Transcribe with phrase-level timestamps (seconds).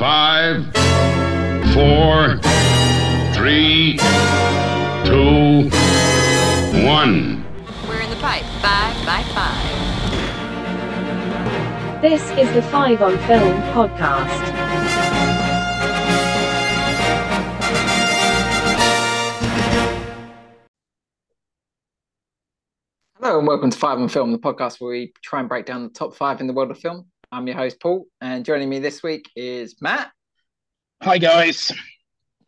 [0.00, 0.64] Five,
[1.74, 2.40] four,
[3.34, 3.98] three,
[5.04, 5.68] two,
[6.86, 7.44] one.
[7.86, 8.46] We're in the pipe.
[8.62, 9.60] Five by five.
[12.00, 14.40] This is the Five on Film podcast.
[23.16, 25.82] Hello and welcome to Five on Film, the podcast where we try and break down
[25.82, 27.10] the top five in the world of film.
[27.32, 30.10] I'm your host Paul, and joining me this week is Matt,
[31.00, 31.70] Hi guys.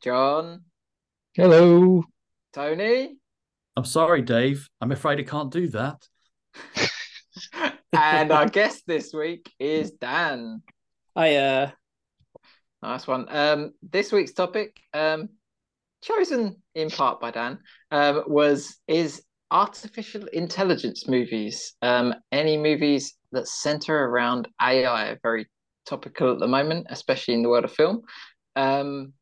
[0.03, 0.63] John,
[1.35, 2.03] Hello.
[2.53, 3.17] Tony,
[3.77, 4.69] I'm sorry, Dave.
[4.81, 6.05] I'm afraid I can't do that.
[7.93, 10.63] and our guest this week is Dan.
[11.15, 11.71] I uh
[12.83, 13.27] Nice one.
[13.29, 15.29] Um, this week's topic, um,
[16.03, 17.61] chosen in part by Dan,
[17.93, 21.75] um, was is artificial intelligence movies.
[21.83, 25.47] Um, any movies that center around AI are very
[25.87, 28.03] topical at the moment, especially in the world of film.
[28.57, 29.13] Um,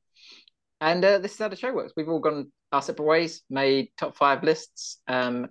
[0.80, 1.92] and uh, this is how the show works.
[1.96, 5.48] We've all gone our separate ways, made top five lists, um,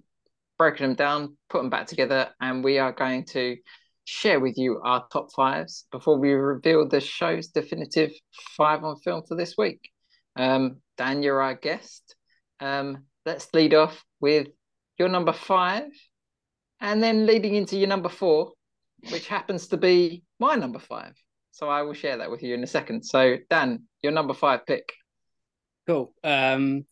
[0.57, 3.57] broken them down, put them back together, and we are going to
[4.05, 8.11] share with you our top fives before we reveal the show's definitive
[8.57, 9.91] five on film for this week.
[10.35, 12.15] Um, Dan, you're our guest.
[12.59, 14.47] Um, let's lead off with
[14.99, 15.89] your number five,
[16.81, 18.51] and then leading into your number four,
[19.11, 21.13] which happens to be my number five.
[21.51, 23.03] So I will share that with you in a second.
[23.03, 24.93] So Dan, your number five pick.
[25.87, 26.13] cool.
[26.23, 26.85] Um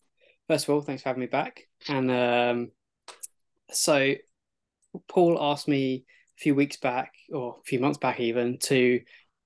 [0.48, 1.62] first of all, thanks for having me back.
[1.88, 2.72] And um
[3.72, 4.16] so
[5.08, 6.06] Paul asked me
[6.38, 9.02] a few weeks back or a few months back even to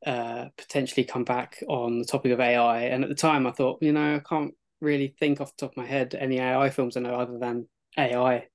[0.06, 2.84] uh potentially come back on the topic of AI.
[2.84, 5.72] And at the time I thought, you know, I can't really think off the top
[5.72, 8.48] of my head any AI films I know other than AI.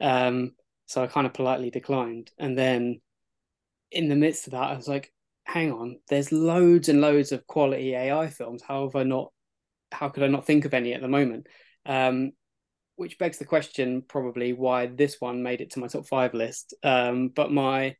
[0.00, 0.52] Um
[0.86, 2.30] so I kind of politely declined.
[2.38, 3.00] And then
[3.90, 5.12] in the midst of that, I was like,
[5.44, 8.62] hang on, there's loads and loads of quality AI films.
[8.66, 9.32] How have I not?
[9.92, 11.46] How could I not think of any at the moment?
[11.86, 12.32] Um,
[12.96, 16.74] which begs the question, probably why this one made it to my top five list.
[16.82, 17.96] Um, but my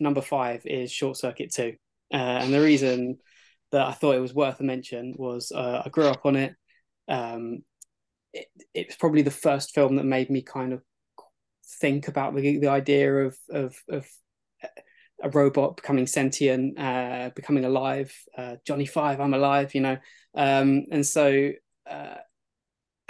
[0.00, 1.74] number five is Short Circuit Two,
[2.12, 3.18] uh, and the reason
[3.72, 6.54] that I thought it was worth a mention was uh, I grew up on it.
[7.08, 7.64] Um,
[8.34, 8.48] it.
[8.74, 10.82] It was probably the first film that made me kind of
[11.80, 14.06] think about the the idea of of of
[15.22, 18.12] a robot becoming sentient, uh, becoming alive.
[18.36, 19.96] Uh, Johnny Five, I'm alive, you know.
[20.34, 21.50] Um, and so,
[21.88, 22.16] uh,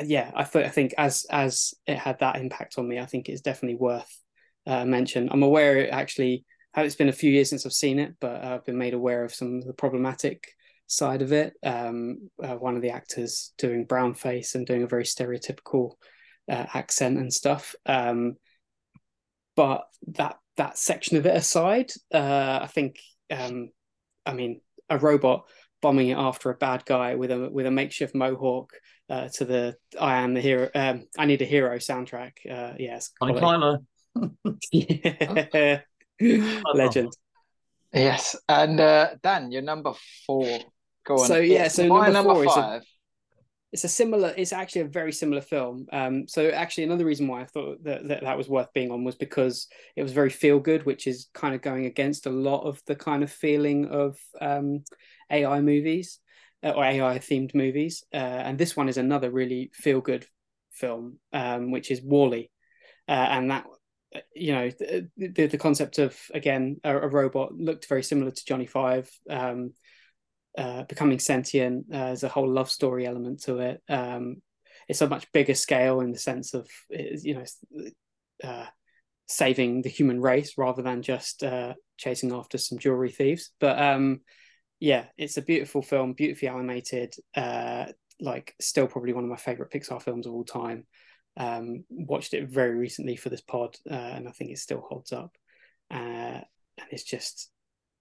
[0.02, 3.28] yeah, I thought I think as as it had that impact on me, I think
[3.28, 4.20] it's definitely worth
[4.66, 5.28] uh, mention.
[5.30, 6.44] I'm aware it actually.
[6.76, 9.32] It's been a few years since I've seen it, but I've been made aware of
[9.32, 10.48] some of the problematic
[10.86, 11.54] side of it.
[11.62, 15.92] Um, uh, one of the actors doing brown face and doing a very stereotypical
[16.50, 17.74] uh, accent and stuff.
[17.86, 18.36] Um,
[19.56, 22.98] but that that section of it aside, uh, I think,
[23.30, 23.70] um,
[24.24, 25.46] I mean, a robot
[25.82, 28.72] bombing it after a bad guy with a with a makeshift mohawk
[29.10, 32.32] uh, to the "I am the hero," um, "I need a hero" soundtrack.
[32.50, 33.84] Uh, yes, Connie quality.
[34.14, 34.38] Tyler.
[36.20, 36.62] yeah.
[36.74, 37.12] legend.
[37.92, 39.92] Yes, and uh, Dan, your number
[40.26, 40.58] four.
[41.04, 41.28] Go on.
[41.28, 42.82] So, yeah, so number number four is a-
[43.72, 45.86] it's a similar it's actually a very similar film.
[45.92, 49.02] Um so actually another reason why i thought that that, that was worth being on
[49.02, 49.66] was because
[49.96, 52.94] it was very feel good which is kind of going against a lot of the
[52.94, 54.84] kind of feeling of um
[55.28, 56.20] ai movies
[56.62, 58.04] uh, or ai themed movies.
[58.14, 58.16] Uh,
[58.46, 60.24] and this one is another really feel good
[60.70, 62.50] film um which is Wall-E
[63.08, 63.64] uh, and that
[64.36, 68.44] you know the, the, the concept of again a, a robot looked very similar to
[68.44, 69.72] johnny five um
[70.56, 71.86] uh, becoming sentient.
[71.92, 73.82] Uh, there's a whole love story element to it.
[73.88, 74.36] Um,
[74.88, 77.44] it's a much bigger scale in the sense of you know
[78.42, 78.66] uh,
[79.26, 83.50] saving the human race rather than just uh, chasing after some jewelry thieves.
[83.60, 84.20] But um,
[84.80, 87.14] yeah, it's a beautiful film, beautifully animated.
[87.36, 87.86] Uh,
[88.20, 90.86] like still probably one of my favorite Pixar films of all time.
[91.36, 95.12] Um, watched it very recently for this pod, uh, and I think it still holds
[95.12, 95.34] up.
[95.90, 96.44] And
[96.90, 97.50] it's just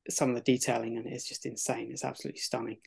[0.09, 1.89] some of the detailing and it's just insane.
[1.91, 2.77] It's absolutely stunning.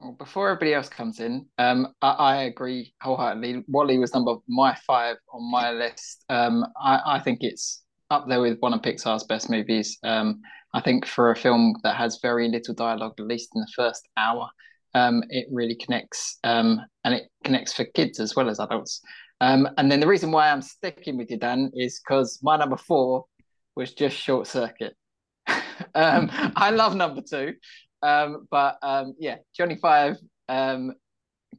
[0.00, 3.64] Well, before everybody else comes in, um, I, I agree wholeheartedly.
[3.66, 6.24] Wall-E was number my five on my list.
[6.28, 9.98] Um, I, I think it's up there with one of Pixar's best movies.
[10.02, 10.42] Um,
[10.74, 14.06] I think for a film that has very little dialogue, at least in the first
[14.18, 14.50] hour,
[14.94, 19.00] um, it really connects, um, and it connects for kids as well as adults.
[19.40, 22.76] Um, and then the reason why I'm sticking with you, Dan, is because my number
[22.76, 23.24] four
[23.74, 24.94] was just Short Circuit.
[25.96, 27.54] Um, I love number two,
[28.02, 30.16] um, but um, yeah, Johnny Five
[30.48, 30.92] um,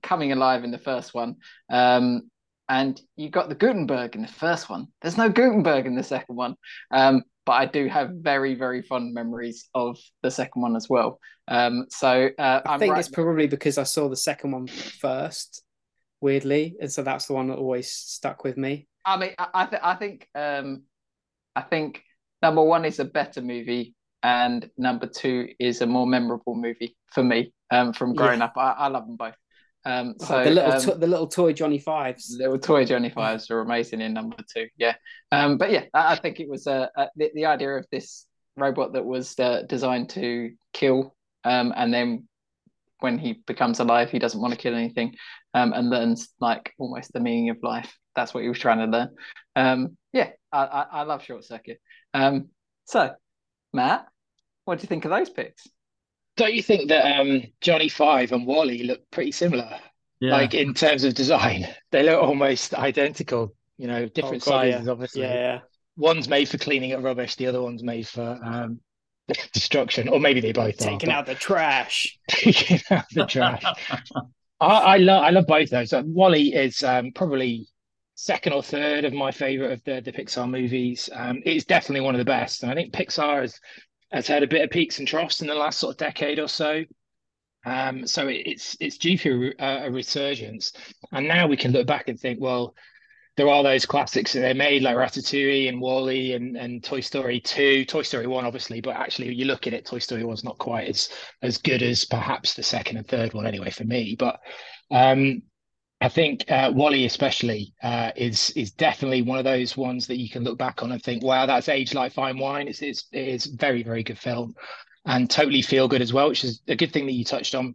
[0.04, 1.36] coming alive in the first one,
[1.70, 2.30] um,
[2.70, 4.88] and you got the Guttenberg in the first one.
[5.02, 6.56] There's no Guttenberg in the second one,
[6.92, 11.20] um, but I do have very very fond memories of the second one as well.
[11.48, 15.64] Um, so uh, I think right- it's probably because I saw the second one first,
[16.22, 18.88] weirdly, and so that's the one that always stuck with me.
[19.06, 20.84] I mean, I I, th- I think um,
[21.56, 22.04] I think
[22.42, 23.96] number one is a better movie,
[24.28, 27.40] and number two is a more memorable movie for me.
[27.72, 28.46] Um, from growing Yeah.
[28.46, 29.36] up, I, I love them both.
[29.86, 32.24] Um, so Oh, the little um, to- the little toy Johnny Fives.
[32.38, 34.68] the Little toy Johnny Fives are amazing in number two.
[34.78, 34.96] Yeah.
[35.32, 38.28] Um, but yeah, I, I think it was uh, uh, the, the idea of this
[38.58, 41.16] robot that was uh, designed to kill,
[41.46, 42.28] um, and then
[43.00, 45.16] when he becomes alive, he doesn't want to kill anything,
[45.54, 47.92] um, and learns like almost the meaning of life.
[48.16, 49.10] That's what he was trying to learn.
[49.56, 51.80] Um, yeah, I, I, I love Short Circuit.
[52.14, 52.50] Um,
[52.86, 53.14] so,
[53.74, 54.08] Matt,
[54.68, 55.68] what do you think of those picks?
[56.36, 59.80] Don't you think that um, Johnny Five and Wall-E look pretty similar?
[60.20, 60.34] Yeah.
[60.34, 63.56] Like in terms of design, they look almost identical.
[63.78, 64.74] You know, different Oh, God, yeah.
[64.74, 65.22] sizes, obviously.
[65.22, 65.60] Yeah, yeah.
[65.96, 68.80] One's made for cleaning up rubbish, the other one's made for um,
[69.54, 70.86] destruction, or maybe they both are.
[70.86, 72.18] taking but- out the trash.
[72.28, 73.64] taking out the trash.
[74.60, 75.94] I, I love I love both those.
[75.94, 77.68] Uh, Wall-E is um, probably
[78.16, 81.10] second or third of my favorite of the the Pixar movies.
[81.14, 83.60] Um, it's definitely one of the best, and I think Pixar has
[84.12, 86.48] has had a bit of peaks and troughs in the last sort of decade or
[86.48, 86.84] so.
[87.66, 90.72] Um, so it, it's it's due for a, a resurgence,
[91.12, 92.74] and now we can look back and think, well,
[93.38, 97.40] there are those classics that they made like Ratatouille and Wall-E and, and Toy Story
[97.40, 100.58] 2, Toy Story 1 obviously, but actually you look at it, Toy Story 1's not
[100.58, 101.10] quite as
[101.44, 104.16] as good as perhaps the second and third one anyway for me.
[104.18, 104.40] But
[104.90, 105.44] um
[106.00, 110.30] I think uh, Wall-E especially uh, is is definitely one of those ones that you
[110.30, 112.68] can look back on and think, wow, that's aged like fine wine.
[112.68, 114.56] It's it's it is very very good film,
[115.06, 117.74] and totally feel good as well, which is a good thing that you touched on,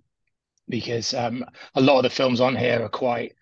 [0.69, 3.35] because um, a lot of the films on here are quite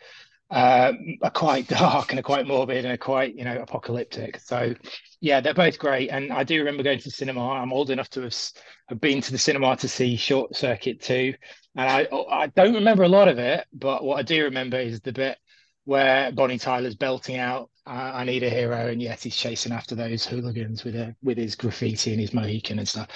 [0.51, 0.93] uh,
[1.23, 4.41] are quite dark and are quite morbid and are quite you know apocalyptic.
[4.41, 4.75] So
[5.21, 7.51] yeah, they're both great, and I do remember going to the cinema.
[7.51, 8.35] I'm old enough to have,
[8.89, 11.35] have been to the cinema to see Short Circuit 2
[11.77, 15.01] and I I don't remember a lot of it, but what I do remember is
[15.01, 15.39] the bit
[15.85, 19.95] where Bonnie Tyler's belting out uh, "I Need a Hero," and yet he's chasing after
[19.95, 23.09] those hooligans with a with his graffiti and his Mohican and stuff.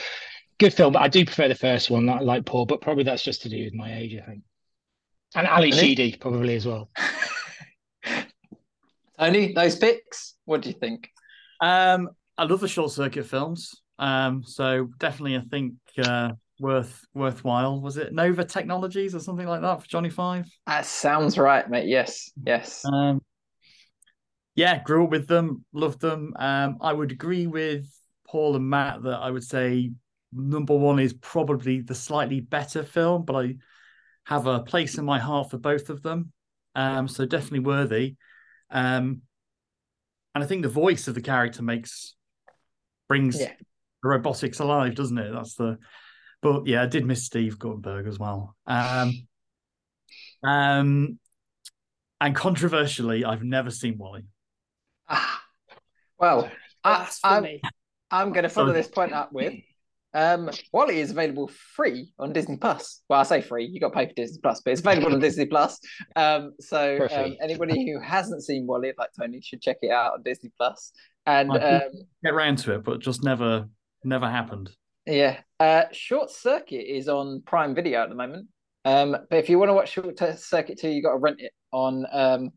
[0.58, 2.66] Good film, but I do prefer the first one, like, like Paul.
[2.66, 4.42] But probably that's just to do with my age, I think.
[5.34, 5.70] And Ally?
[5.70, 6.90] Sheedy probably as well.
[9.18, 11.10] Tony, those picks, what do you think?
[11.60, 13.74] Um, I love the short circuit films.
[13.98, 17.80] Um, so definitely, I think uh, worth worthwhile.
[17.80, 20.46] Was it Nova Technologies or something like that for Johnny Five?
[20.66, 21.88] That sounds right, mate.
[21.88, 22.84] Yes, yes.
[22.84, 23.20] Um,
[24.54, 26.32] yeah, grew up with them, loved them.
[26.38, 27.86] Um, I would agree with
[28.26, 29.90] Paul and Matt that I would say
[30.32, 33.56] number one is probably the slightly better film, but I
[34.24, 36.32] have a place in my heart for both of them.
[36.74, 38.16] Um, so definitely worthy.
[38.70, 39.22] Um,
[40.34, 42.14] and I think the voice of the character makes
[43.08, 43.52] brings Yeah.
[44.02, 45.32] the robotics alive, doesn't it?
[45.32, 45.78] That's the.
[46.42, 48.54] But yeah, I did miss Steve Guttenberg as well.
[48.66, 49.26] Um,
[50.42, 51.18] um,
[52.20, 54.22] and controversially, I've never seen Wall-E.
[55.08, 55.42] Ah,
[56.18, 56.50] well,
[56.82, 57.46] I, I'm,
[58.10, 58.80] I'm going to follow Sorry.
[58.80, 59.54] this point up with
[60.14, 63.02] um, Wall-E is available free on Disney Plus.
[63.08, 65.20] Well, I say free, you got to pay for Disney Plus, but it's available on
[65.20, 65.80] Disney Plus.
[66.14, 70.22] Um, so um, anybody who hasn't seen Wall-E, like Tony, should check it out on
[70.22, 70.92] Disney Plus.
[71.26, 71.80] And um,
[72.22, 73.68] get round to it, but just never,
[74.04, 74.70] never happened.
[75.04, 75.40] Yeah.
[75.58, 78.46] Uh, Short Circuit is on Prime Video at the moment.
[78.84, 81.52] Um, but if you want to watch Short Circuit 2, you got to rent it
[81.72, 82.50] on um,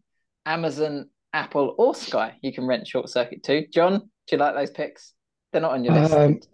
[0.46, 2.36] Amazon, Apple, or Sky.
[2.42, 3.68] You can rent Short Circuit 2.
[3.74, 5.14] John, do you like those picks?
[5.52, 6.50] They're not on your list.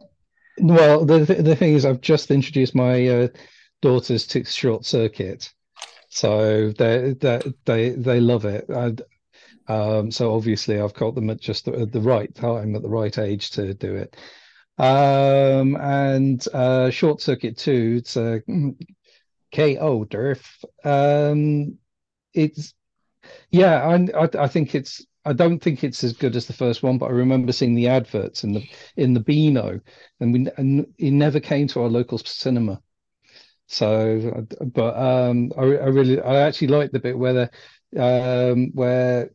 [0.60, 3.28] Well, the the thing is, I've just introduced my uh,
[3.82, 5.52] daughters to Short Circuit,
[6.10, 8.68] so they they they they love it.
[8.70, 9.02] And,
[9.68, 13.18] um, so obviously, I've got them at just the, the right time, at the right
[13.20, 14.18] age to do it.
[14.80, 18.42] Um, and uh, Short Circuit Two, it's a
[19.52, 20.06] KO.
[20.84, 21.78] Um,
[22.34, 22.74] it's
[23.52, 25.06] yeah, I, I I think it's.
[25.26, 27.88] I don't think it's as good as the first one, but I remember seeing the
[27.88, 29.80] adverts in the in the Beano,
[30.20, 32.82] and we and it never came to our local cinema.
[33.68, 37.50] So, but um, I, I really, I actually like the bit where
[37.94, 39.32] the um, where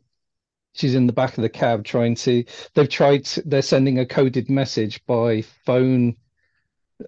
[0.74, 2.44] she's in the back of the cab trying to.
[2.74, 3.24] They've tried.
[3.26, 6.16] to- they're sending a coded message by phone,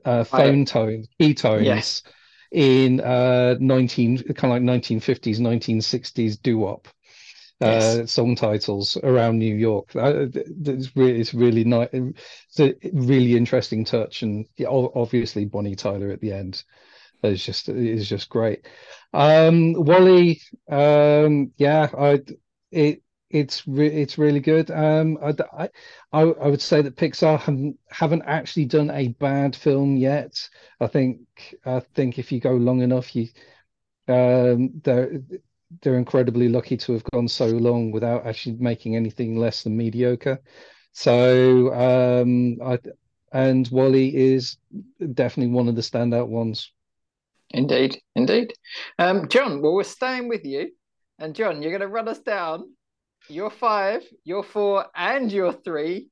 [0.04, 1.64] uh, phone tone, key tones.
[1.66, 2.02] Yes.
[2.52, 6.88] In uh, 19 kind of like 1950s, 1960s doo-wop
[7.60, 8.06] uh, Yes.
[8.06, 9.94] song titles around New York.
[9.96, 11.88] Uh, It's really, it's really nice.
[11.92, 16.64] It's a really interesting touch, and obviously Bonnie Tyler at the end
[17.22, 18.66] is just is just great.
[19.12, 20.40] Um, Wall-E,
[20.70, 22.22] um, yeah, I
[22.70, 24.70] it it's re it's really good.
[24.70, 25.34] Um, I,
[26.12, 30.48] I I would say that Pixar haven't haven't actually done a bad film yet.
[30.80, 31.20] I think
[31.64, 33.28] I think if you go long enough, you
[34.08, 35.20] um they're
[35.82, 40.40] they're incredibly lucky to have gone so long without actually making anything less than mediocre.
[40.92, 42.78] So um, I
[43.32, 44.56] and Wall-E is
[45.14, 46.72] definitely one of the standout ones.
[47.50, 48.52] Indeed, indeed.
[48.98, 50.70] Um, John, well, we're staying with you,
[51.18, 52.74] and John, you're going to run us down
[53.28, 56.08] your five, your four, and your three.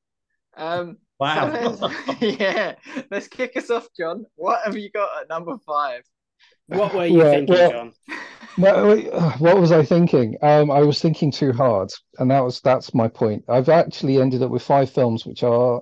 [0.55, 1.51] Um, Wow.
[1.75, 2.75] so let's- yeah,
[3.11, 4.25] let's kick us off, John.
[4.35, 6.03] What have you got at number five?
[6.67, 7.93] What were you Yeah, thinking, well- John?
[8.41, 10.37] Uh, what was I thinking?
[10.41, 13.45] Um, I was thinking too hard, and that was that's my point.
[13.47, 15.81] I've actually ended up with five films which are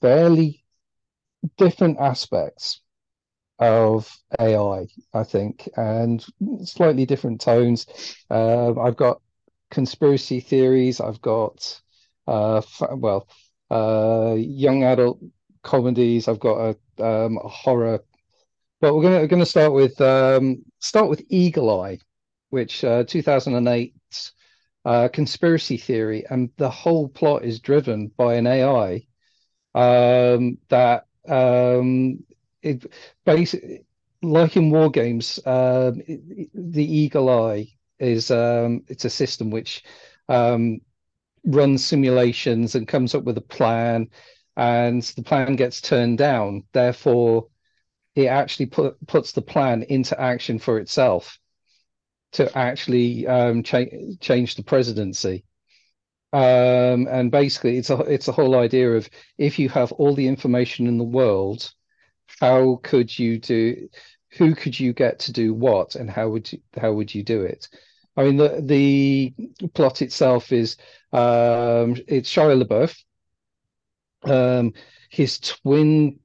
[0.00, 0.64] fairly
[1.58, 2.80] different aspects
[3.60, 4.10] of
[4.40, 6.24] AI, I think, and
[6.64, 7.86] slightly different tones.
[8.30, 9.22] Uh, I've got
[9.70, 11.00] conspiracy theories.
[11.00, 11.80] I've got
[12.26, 12.62] uh,
[12.92, 13.28] well,
[13.70, 15.20] uh, young adult
[15.62, 16.28] comedies.
[16.28, 18.00] I've got a, um, a horror.
[18.82, 22.00] But we're we're gonna start with um, start with Eagle Eye,
[22.50, 23.94] which uh, 2008
[24.84, 29.06] uh, conspiracy theory, and the whole plot is driven by an AI
[29.74, 32.24] um, that um,
[32.62, 32.86] it
[33.24, 33.84] basically
[34.22, 37.68] like in war games, it- the Eagle Eye
[38.00, 39.84] is um, it's a system which
[40.28, 40.80] um,
[41.46, 44.08] runs simulations and comes up with a plan,
[44.56, 46.64] and the plan gets turned down.
[46.72, 47.48] Therefore,
[48.14, 51.38] it actually put, puts the plan into action for itself
[52.32, 53.84] to actually um, cha
[54.20, 55.44] change the presidency.
[56.32, 60.26] Um, and basically, it's a it's a whole idea of if you have all the
[60.26, 61.70] information in the world,
[62.40, 63.88] how could you do?
[64.38, 67.42] Who could you get to do what, and how would you how would you do
[67.42, 67.68] it?
[68.16, 69.34] I mean, the the
[69.74, 70.76] plot itself is
[71.12, 72.96] um, it's Shia LaBeouf.
[74.24, 74.72] Um,
[75.10, 76.18] his twin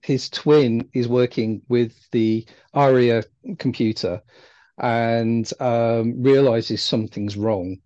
[0.00, 3.24] his twin is working with the ARIIA
[3.58, 4.22] computer
[4.78, 7.78] and um, realizes something's wrong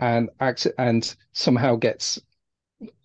[0.00, 2.20] and acts and somehow gets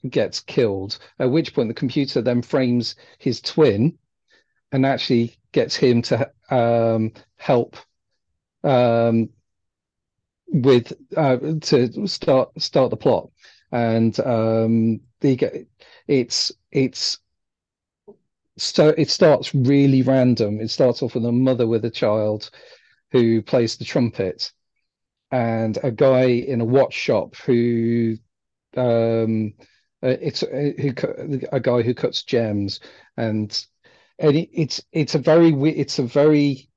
[0.09, 0.99] gets killed.
[1.19, 3.97] At which point the computer then frames his twin
[4.71, 7.77] and actually gets him to um, help
[8.63, 9.29] um,
[10.47, 13.29] with uh, to start start the plot.
[13.71, 15.65] And um, the
[16.07, 17.17] it's it's
[18.57, 20.59] so it starts really random.
[20.59, 22.49] It starts off with a mother with a child
[23.11, 24.51] who plays the trumpet,
[25.31, 28.17] and a guy in a watch shop who
[28.75, 29.53] um
[30.03, 30.93] uh, it's uh, who
[31.51, 32.79] a guy who cuts gems,
[33.17, 33.65] and
[34.19, 36.69] and it, it's it's a very it's a very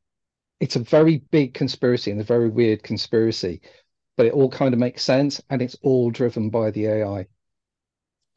[0.61, 3.61] it's a very big conspiracy and a very weird conspiracy,
[4.17, 7.27] but it all kind of makes sense, and it's all driven by the AI.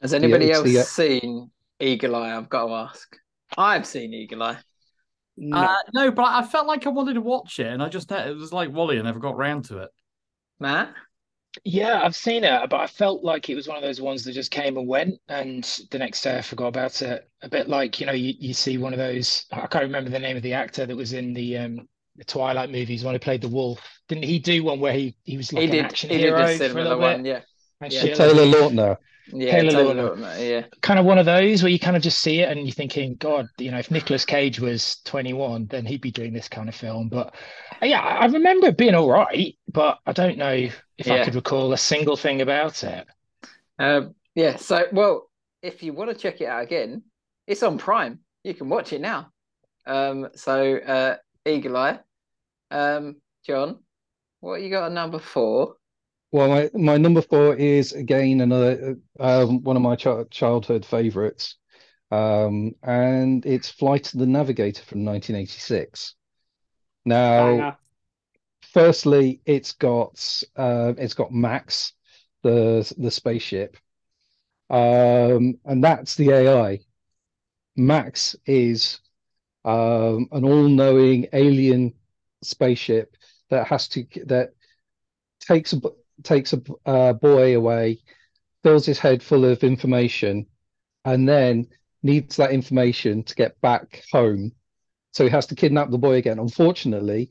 [0.00, 2.36] Has anybody else the- seen Eagle Eye?
[2.36, 3.16] I've got to ask.
[3.56, 4.58] I've seen Eagle Eye.
[5.36, 5.56] No.
[5.56, 8.36] Uh, no, but I felt like I wanted to watch it, and I just it
[8.36, 8.98] was like Wall-E.
[8.98, 9.90] I never got round to it.
[10.58, 10.94] Matt?
[11.64, 14.32] Yeah, I've seen it, but I felt like it was one of those ones that
[14.32, 17.28] just came and went, and the next day I forgot about it.
[17.42, 20.18] A bit like, you know, you, you see one of those, I can't remember the
[20.20, 23.40] name of the actor that was in the um the Twilight movies when he played
[23.40, 23.80] the wolf.
[24.08, 25.84] Didn't he do one where he, he was like he an did.
[25.86, 27.22] action He did hero a for a similar little one.
[27.22, 27.44] bit?
[27.80, 28.04] Yeah.
[28.04, 28.14] Yeah.
[28.14, 28.44] Taylor.
[28.44, 28.96] Lautner.
[29.32, 29.50] Yeah.
[29.52, 30.16] Taylor Taylor Lautner.
[30.16, 30.66] Lautner, Yeah.
[30.82, 33.14] kind of one of those where you kind of just see it and you're thinking,
[33.14, 36.74] God, you know, if Nicolas Cage was 21, then he'd be doing this kind of
[36.74, 37.08] film.
[37.08, 37.34] But
[37.82, 40.68] uh, yeah, I remember it being all right, but I don't know
[40.98, 43.06] if I could recall a single thing about it.
[43.78, 44.56] Um, yeah.
[44.56, 45.30] So, well,
[45.62, 47.02] if you want to check it out again,
[47.46, 48.20] it's on Prime.
[48.44, 49.30] You can watch it now.
[49.86, 51.98] Um, so, uh, Eagle Eye.
[52.70, 53.78] Um, John,
[54.40, 55.76] what you got at number four?
[56.32, 61.56] Well, my, my number four is again another um, one of my ch childhood favorites,
[62.12, 66.14] um, and it's Flight of the Navigator from 1986.
[67.04, 67.72] Now,
[68.72, 71.94] firstly, it's got uh, it's got Max,
[72.42, 73.76] the the spaceship,
[74.68, 76.80] um, and that's the AI.
[77.76, 79.00] Max is
[79.64, 81.94] um, an all-knowing alien
[82.42, 83.16] spaceship
[83.48, 84.50] that has to that
[85.40, 85.74] takes
[86.22, 88.00] takes a uh, boy away,
[88.62, 90.46] fills his head full of information,
[91.04, 91.66] and then
[92.02, 94.52] needs that information to get back home.
[95.12, 96.38] So he has to kidnap the boy again.
[96.38, 97.30] Unfortunately,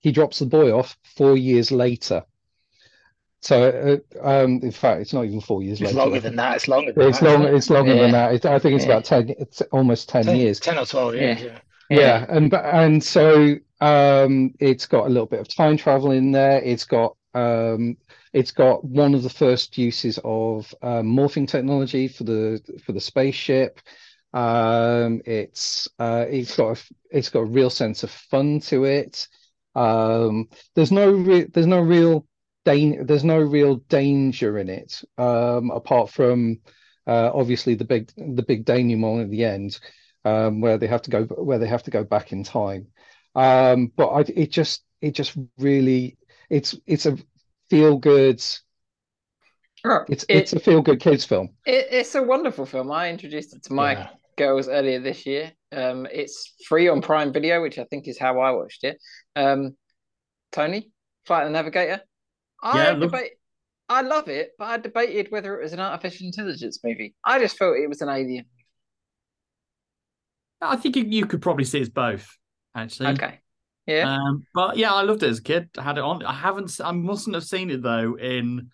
[0.00, 2.24] he drops the boy off four years later.
[3.42, 5.98] So, uh, um, in fact, it's not even four years It's later.
[5.98, 6.56] longer than that.
[6.56, 7.40] It's longer than It's that.
[7.40, 7.44] long.
[7.54, 8.34] It's longer than that.
[8.34, 8.92] It, I think it's Yeah.
[8.92, 9.30] about ten.
[9.38, 10.60] It's almost ten, 10, years.
[10.60, 11.42] 10 or 12 years.
[11.42, 11.58] Yeah.
[11.88, 16.60] Yeah, and and so um, it's got a little bit of time travel in there.
[16.62, 17.96] It's got um,
[18.32, 23.00] it's got one of the first uses of um, morphing technology for the for the
[23.00, 23.80] spaceship.
[24.32, 29.26] Um, it's uh, it's got a, it's got a real sense of fun to it.
[29.74, 32.26] Um, there's no re- there's no real
[32.64, 36.58] dan- there's no real danger in it um, apart from
[37.06, 39.78] uh, obviously the big the big denouement at the end
[40.24, 42.86] um, where they have to go where they have to go back in time.
[43.34, 46.18] Um, but I, it just it just really
[46.48, 47.16] it's it's a
[47.70, 48.44] feel good.
[49.84, 51.50] Oh, It's it- it's a feel good kids film.
[51.64, 52.92] It, it's a wonderful film.
[52.92, 54.10] I introduced it to my Yeah.
[54.36, 55.52] girls earlier this year.
[55.72, 58.98] Um, it's free on Prime Video, which I think is how I watched it.
[59.36, 59.76] Um,
[60.52, 60.90] Tony,
[61.24, 62.02] Flight of the Navigator.
[62.62, 63.32] I Yeah, look- debate.
[63.88, 67.14] I love it, but I debated whether it was an artificial intelligence movie.
[67.24, 68.44] I just felt it was an alien.
[70.60, 72.36] I think you, you could probably see it as both,
[72.76, 73.08] actually.
[73.14, 73.40] Okay.
[73.86, 74.14] Yeah.
[74.14, 75.70] Um, but yeah, I loved it as a kid.
[75.76, 76.24] I had it on.
[76.24, 76.80] I haven't.
[76.82, 78.70] I mustn't have seen it though in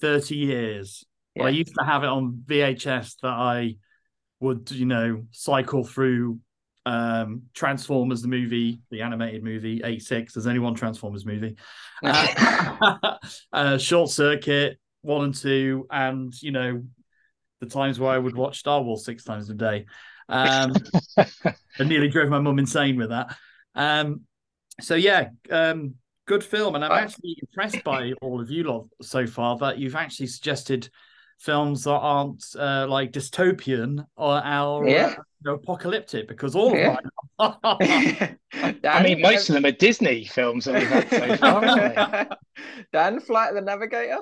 [0.00, 1.04] thirty years.
[1.36, 3.76] But I used to have it on VHS that I
[4.40, 6.40] would, you know, cycle through.
[6.84, 10.32] Um, Transformers the movie, the animated movie, eight six.
[10.32, 11.56] There's only one Transformers movie.
[12.00, 13.16] Uh,
[13.52, 16.82] uh, Short Circuit one and two, and you know,
[17.60, 19.86] the times where I would watch Star Wars six times a day.
[20.28, 20.72] Um,
[21.18, 23.34] I nearly drove my mum insane with that.
[23.74, 24.22] Um,
[24.80, 25.94] so yeah, um,
[26.26, 29.78] good film, and I'm Uh, actually impressed by all of you lot so far that
[29.78, 30.88] you've actually suggested
[31.38, 35.06] films that aren't uh, like dystopian or, or Yeah.
[35.18, 36.96] uh, you apocalyptic because all Yeah.
[36.96, 37.00] of
[37.38, 37.78] mine.
[38.84, 42.38] I mean, most of them are Disney films that we've had so far.
[42.92, 44.18] Dan, Flight of the Navigator.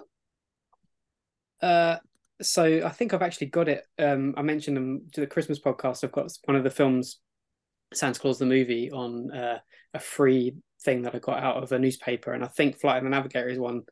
[1.62, 1.96] Uh,
[2.42, 3.84] so I think I've actually got it.
[3.98, 6.04] Um, I mentioned them to the Christmas podcast.
[6.04, 7.18] I've got one of the films,
[7.94, 9.58] Santa Claus the movie, on uh,
[9.94, 13.04] a free thing that I got out of a newspaper, and I think Flight of
[13.04, 13.82] the Navigator is one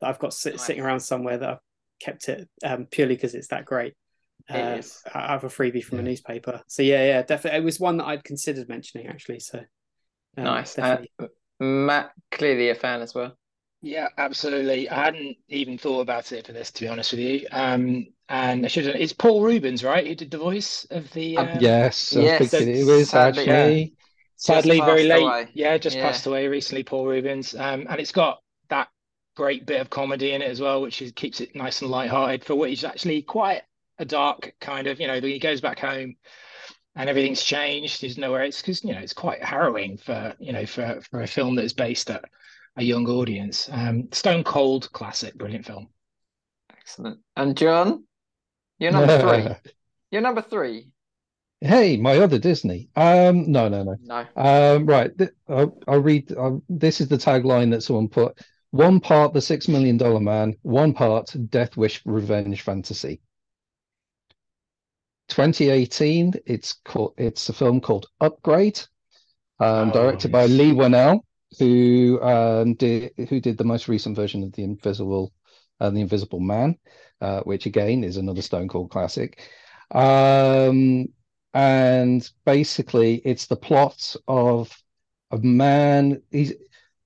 [0.00, 0.66] that I've got sit- Nice.
[0.66, 1.58] sitting around somewhere that I've
[2.00, 3.94] kept it um, purely because it's that great.
[4.48, 4.82] Uh.
[5.14, 7.60] I have a freebie from a newspaper, so yeah, yeah, definitely.
[7.60, 9.40] It was one that I'd considered mentioning actually.
[9.40, 9.60] So
[10.36, 10.78] um, nice.
[10.78, 10.98] Uh.
[11.60, 13.38] Matt, clearly a fan as well.
[13.84, 14.88] Yeah, absolutely.
[14.88, 17.46] I hadn't even thought about it for this, to be honest with you.
[17.52, 20.06] Um, and I should have, it's Paul Reubens, right?
[20.06, 23.46] Who did the voice of the Um, um, Yes, I Yes, think it was sadly,
[23.50, 23.92] actually.
[24.36, 25.20] sadly very late.
[25.20, 25.48] away.
[25.52, 26.02] Yeah, just Yeah.
[26.02, 27.54] passed away recently, Paul Reubens.
[27.54, 28.88] Um, and it's got that
[29.36, 32.42] great bit of comedy in it as well, which is, keeps it nice and lighthearted
[32.42, 33.64] for what is actually quite
[33.98, 36.16] a dark kind of, you know, he goes back home
[36.96, 38.00] and everything's changed.
[38.00, 38.44] He's nowhere.
[38.44, 41.64] It's because, you know, it's quite harrowing for, you know, for, for a film that
[41.66, 42.24] is based at
[42.76, 43.68] a young audience.
[43.70, 45.88] Um, Stone Cold classic, brilliant film.
[46.76, 47.20] Excellent.
[47.36, 48.04] And John,
[48.78, 49.18] you're number
[49.62, 49.72] three.
[50.10, 50.88] You're number three.
[51.60, 52.88] Hey, my other Disney.
[52.94, 53.96] Um, no, no, no.
[54.02, 54.26] No.
[54.36, 55.16] Um, right.
[55.16, 56.30] Th I'll, I'll read.
[56.36, 58.38] i this is the tagline that someone put.
[58.70, 63.20] One part the Six Million Dollar Man, one part Death Wish Revenge Fantasy.
[65.28, 66.34] 2018.
[66.44, 67.14] It's called.
[67.16, 68.80] It's a film called Upgrade,
[69.58, 70.46] um, Oh, directed by.
[70.46, 71.20] Leigh Whannell,
[71.58, 75.32] who um, did who did the most recent version of the Invisible,
[75.80, 76.78] uh, the Invisible Man,
[77.20, 79.40] uh, which again is another Stone Cold classic.
[79.90, 81.08] Um,
[81.52, 84.76] and basically, it's the plot of
[85.30, 86.22] a man.
[86.30, 86.52] He's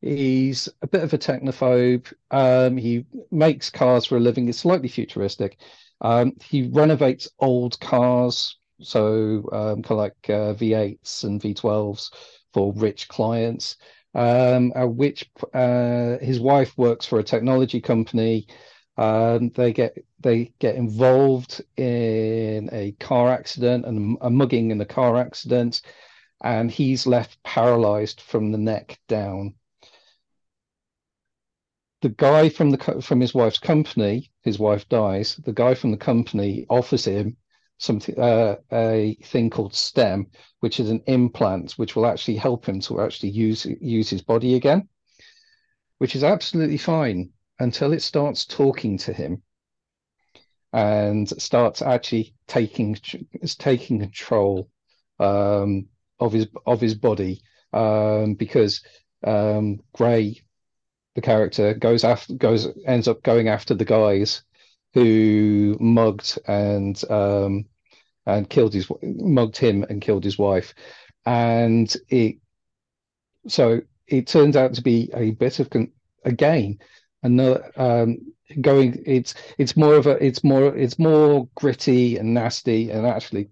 [0.00, 2.12] he's a bit of a technophobe.
[2.30, 4.48] Um, he makes cars for a living.
[4.48, 5.58] It's slightly futuristic.
[6.00, 12.10] Um, he renovates old cars, so um, kind of like uh, V8s and V12s
[12.52, 13.76] for rich clients.
[14.18, 18.48] Um, at which uh, his wife works for a technology company.
[18.96, 24.84] Um, they get they get involved in a car accident and a mugging in the
[24.84, 25.82] car accident,
[26.42, 29.54] and he's left paralyzed from the neck down.
[32.02, 35.36] The guy from the from his wife's company, his wife dies.
[35.36, 37.36] The guy from the company offers him
[37.78, 40.26] something uh, a thing called STEM,
[40.60, 44.54] which is an implant which will actually help him to actually use use his body
[44.56, 44.88] again,
[45.98, 49.42] which is absolutely fine until it starts talking to him
[50.72, 52.96] and starts actually taking
[53.40, 54.68] is taking control
[55.18, 55.86] um,
[56.20, 57.40] of his of his body
[57.72, 58.82] um, because
[59.24, 60.40] um, Gray,
[61.14, 64.42] the character, goes after goes ends up going after the guys
[64.94, 67.66] who mugged and um,
[68.26, 70.74] and killed his mugged him and killed his wife,
[71.26, 72.36] and it
[73.46, 75.92] so it turns out to be a bit of con-
[76.24, 76.78] again
[77.22, 78.16] another um,
[78.60, 83.48] going it's it's more of a it's more it's more gritty and nasty and actually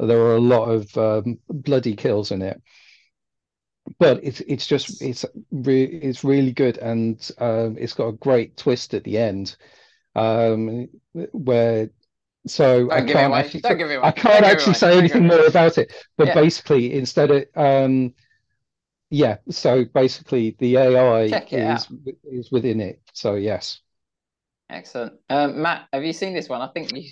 [0.00, 2.60] there are a lot of um, bloody kills in it.
[3.98, 8.56] But it's it's just it's re it's really good and um, it's got a great
[8.56, 9.56] twist at the end
[10.16, 10.88] um,
[11.32, 11.90] where
[12.46, 13.40] so Don't I give can't away.
[13.40, 14.06] actually Don't give it away.
[14.06, 14.74] I Don't can't actually away.
[14.78, 16.34] say Don't anything more about it but Yeah.
[16.34, 18.14] basically instead of um
[19.10, 21.88] yeah so basically the AI Check it is
[22.24, 23.80] is within it so yes
[24.72, 25.14] Excellent.
[25.28, 26.60] Um, Matt, have you seen this one?
[26.62, 27.10] I think you.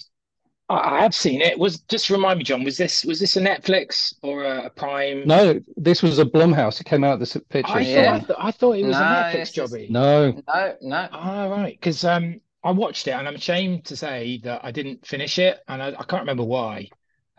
[0.68, 1.58] I, I have seen it.
[1.58, 2.62] Was just remind me, John.
[2.62, 5.26] Was this was this a Netflix or a, a Prime?
[5.26, 8.20] no this was a Blumhouse it came out this picture I Yeah.
[8.20, 9.90] thought I thought it was No, a Netflix it's just- jobby.
[9.90, 11.08] no No, no.
[11.10, 11.74] Ah, right.
[11.74, 15.58] Because um, I watched it and I'm ashamed to say that I didn't finish it,
[15.68, 16.90] and I, I can't remember why.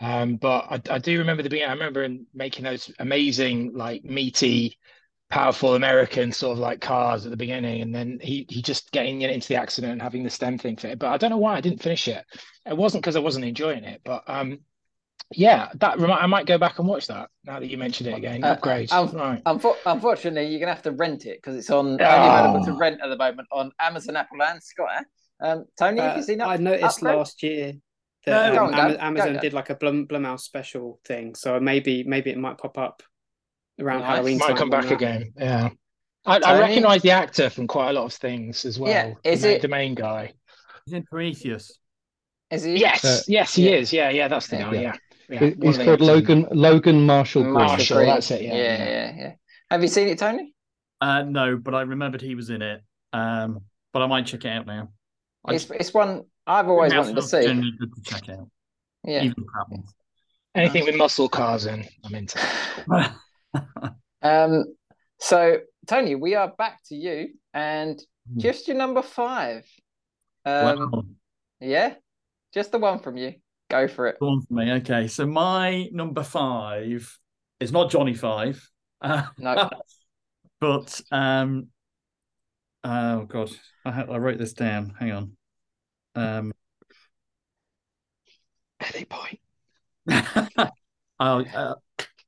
[0.02, 1.70] Um, but I, I do remember the beginning.
[1.70, 4.80] I remember in making those amazing, like meaty,
[5.30, 9.22] powerful American sort of like cars at the beginning, and then he he just getting
[9.22, 10.98] into the accident and having the stem thing fit.
[10.98, 12.26] But I don't know why I didn't finish it.
[12.65, 14.60] It wasn't because I wasn't enjoying it, but um,
[15.32, 18.18] yeah, that remi- I might go back and watch that now that you mentioned it
[18.18, 18.44] again.
[18.44, 18.58] Uh,
[18.92, 19.44] um, right?
[19.44, 22.34] Unfor- unfortunately, you're gonna have to rent it because it's on only Oh.
[22.34, 25.06] available to rent at the moment on Amazon, Apple, and Scott.
[25.41, 27.15] Um, Tony, have Uh, you seen I noticed Upgrade?
[27.15, 27.73] last year
[28.25, 32.04] that go um, on, Ama- Amazon did like a Blum Blumhouse special thing, so maybe
[32.04, 33.02] maybe it might pop up
[33.80, 34.10] around Nice.
[34.10, 34.93] Halloween Might time come back that.
[34.93, 35.34] again.
[35.38, 35.69] Yeah.
[36.25, 38.91] I, I recognize the actor from quite a lot of things as well.
[38.91, 40.34] Yeah, is the, it- the main guy?
[40.86, 41.80] He's in Prometheus.
[42.52, 42.78] Is he?
[42.78, 43.75] Yes, Uh, yes, he yeah.
[43.78, 43.93] is.
[43.93, 44.71] Yeah, yeah, that's the Yeah.
[44.71, 44.73] guy.
[44.82, 44.95] Yeah,
[45.30, 45.39] yeah.
[45.39, 46.08] He- one he's called actors.
[46.08, 47.54] Logan Logan Marshall Green.
[47.54, 48.10] Marshall, Green.
[48.10, 48.89] that's it, yeah, yeah, yeah.
[48.89, 49.32] yeah, yeah.
[49.71, 50.54] Have you seen it, Tony?
[50.99, 52.82] Uh, no, but I remembered he was in it.
[53.13, 53.62] Um,
[53.93, 54.89] but I might check it out now.
[55.45, 57.41] I It's it's one I've always wanted to see.
[57.41, 58.49] Good to check out.
[59.04, 59.23] Yeah.
[59.23, 59.36] Even.
[60.56, 62.39] Anything with muscle cars in, I'm into.
[64.21, 64.65] Um.
[65.19, 67.99] So Tony, we are back to you, and
[68.32, 68.39] Hmm.
[68.39, 69.65] just your number five.
[70.45, 70.91] Um.
[70.91, 71.04] Wow.
[71.62, 71.95] Yeah,
[72.54, 73.36] just the one from you.
[73.69, 74.19] Go for it.
[74.19, 74.71] Go on for me.
[74.73, 77.17] Okay, so my number five
[77.60, 78.69] is not Johnny Five.
[79.02, 79.69] Uh, No.
[80.60, 81.67] but um,
[82.84, 83.52] oh god,
[83.86, 84.94] I ha- I wrote this down.
[85.00, 85.38] Hang on.
[86.15, 86.54] Um,
[88.80, 89.39] Eddie Boy.
[91.20, 91.76] I'll, uh,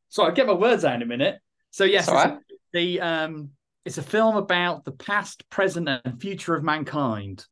[0.09, 1.39] so I'll get my words out in a minute.
[1.71, 2.37] So yes, It's right.
[2.49, 3.49] it's the um,
[3.85, 7.45] it's a film about the past, present, and future of mankind,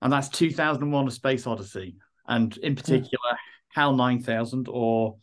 [0.00, 3.38] and that's 2001: A Space Odyssey, and in particular,
[3.74, 5.16] HAL 9000 or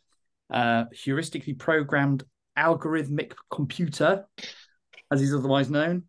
[0.51, 2.23] uh, heuristically programmed
[2.57, 4.25] algorithmic computer,
[5.11, 6.03] as he's otherwise known.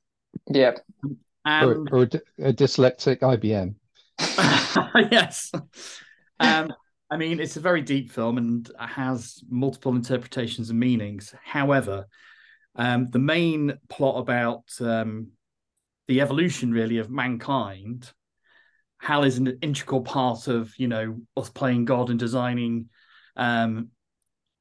[0.48, 0.72] Yeah.
[1.02, 1.10] or,
[1.44, 3.74] And or a, d- a dyslexic IBM.
[5.12, 5.52] yes.
[6.40, 6.72] Um,
[7.10, 11.34] I mean, it's a very deep film and has multiple interpretations and meanings.
[11.44, 12.06] However,
[12.76, 15.28] um, the main plot about um,
[16.08, 18.12] the evolution, really, of mankind,
[18.98, 22.88] Hal is an integral part of, you know, us playing God and designing
[23.36, 23.90] um,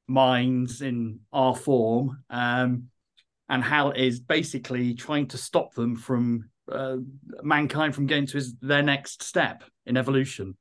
[0.06, 2.22] minds in our form.
[2.28, 2.88] Um,
[3.48, 6.96] and Hal is basically trying to stop them from uh,
[7.42, 10.56] mankind from getting to his, their next step in evolution.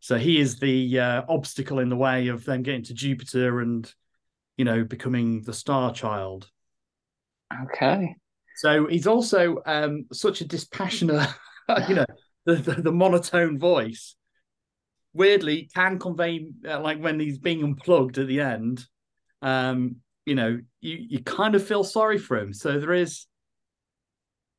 [0.00, 3.90] So he is the uh, obstacle in the way of them getting to Jupiter and,
[4.58, 6.50] you know, becoming the star child.
[7.62, 8.14] Okay.
[8.56, 11.28] So he's also um, such a dispassionate,
[11.88, 12.06] you know,
[12.44, 14.14] the, the, the monotone voice.
[15.14, 18.84] Weirdly, can convey uh, like when he's being unplugged at the end.
[19.40, 22.52] Um, you know, you you kind of feel sorry for him.
[22.52, 23.26] So there is.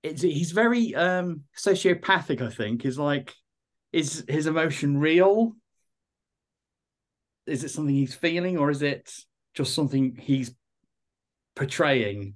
[0.04, 2.42] It's he's very um sociopathic.
[2.42, 3.34] I think is like,
[3.92, 5.54] is his emotion real?
[7.48, 9.12] Is it something he's feeling, or is it
[9.54, 10.54] just something he's
[11.56, 12.36] portraying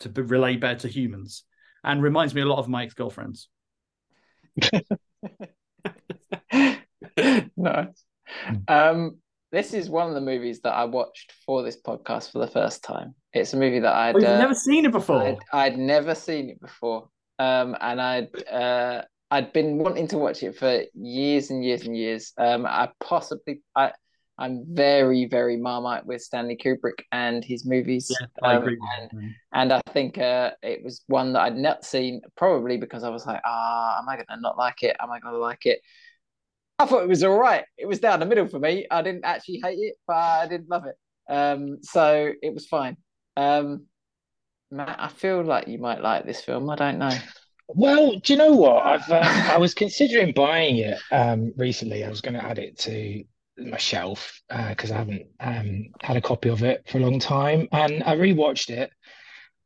[0.00, 1.44] to be, relate better to humans?
[1.84, 3.48] And reminds me a lot of my ex girlfriends.
[7.56, 8.04] nice.
[8.68, 9.18] Um,
[9.52, 12.82] this is one of the movies that I watched for this podcast for the first
[12.82, 13.14] time.
[13.32, 15.22] It's a movie that I'd Oh, uh, never seen it before.
[15.22, 17.08] I'd, I'd never seen it before.
[17.38, 21.96] Um, and I'd uh, I'd been wanting to watch it for years and years and
[21.96, 22.32] years.
[22.38, 23.92] Um, I possibly I
[24.38, 28.14] I'm very very marmite with Stanley Kubrick and his movies.
[28.20, 28.78] yeah, I Um, agree.
[28.98, 33.10] and and I think uh, it was one that I'd not seen, probably because I
[33.10, 34.96] was like, ah, am I going to not like it?
[35.00, 35.80] Am I going to like it?
[36.78, 37.64] I thought it was all right.
[37.78, 38.86] It was down the middle for me.
[38.90, 40.96] I didn't actually hate it, but I didn't love it.
[41.32, 42.96] Um, so it was fine.
[43.36, 43.86] Um,
[44.70, 46.68] Matt, I feel like you might like this film.
[46.68, 47.16] I don't know.
[47.68, 48.84] Well, do you know what?
[48.84, 52.04] I've um, I was considering buying it um, recently.
[52.04, 53.24] I was going to add it to
[53.58, 57.68] my shelf because I haven't um, had a copy of it for a long time,
[57.72, 58.90] and I rewatched it,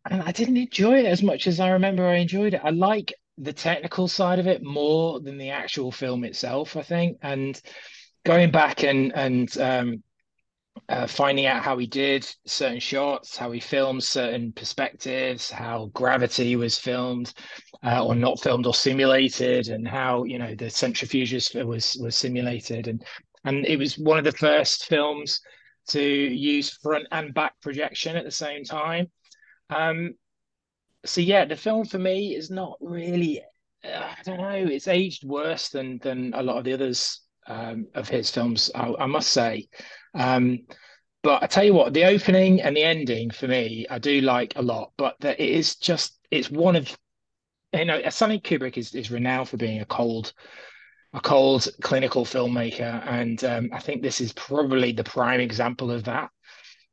[0.09, 2.63] and I didn't enjoy it as much as I remember I enjoyed it.
[2.65, 7.19] I like the technical side of it more than the actual film itself, I think,
[7.23, 7.61] and
[8.25, 10.03] going back and and um,
[10.89, 16.55] uh, finding out how he did certain shots, how he filmed certain perspectives, how gravity
[16.57, 17.33] was filmed
[17.83, 22.89] uh, or not filmed or simulated, and how you know the centrifuges was was simulated,
[22.89, 23.03] and
[23.45, 25.41] and it was one of the first films
[25.89, 29.07] to use front and back projection at the same time.
[29.71, 30.15] Um,
[31.05, 33.43] so yeah, the film for me is not really.
[33.85, 34.53] Uh, I don't know.
[34.53, 38.71] It's aged worse than than a lot of the others um, of his films.
[38.75, 39.69] I, I must say.
[40.15, 40.61] Um,
[41.23, 44.55] but I tell you what, the opening and the ending for me, I do like
[44.57, 44.93] a lot.
[44.97, 46.97] But the, it is just, it's one of,
[47.75, 50.33] you know, Stanley Kubrick is is renowned for being a cold,
[51.13, 56.05] a cold clinical filmmaker, and um, I think this is probably the prime example of
[56.05, 56.31] that.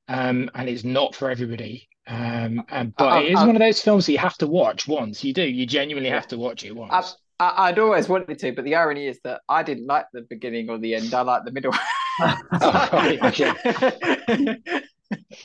[0.10, 1.88] Um, and it's not for everybody.
[2.08, 4.48] Um, and, but I- it is I- one of those films that you have to
[4.48, 5.24] watch once.
[5.24, 5.44] You do.
[5.44, 7.18] You genuinely have to watch it once.
[7.40, 10.22] I, I, I'd always wanted to, but the irony is that I didn't like the
[10.22, 11.14] beginning or the end.
[11.14, 11.74] I like the middle.
[12.22, 12.38] Oh,
[12.94, 13.52] right, okay.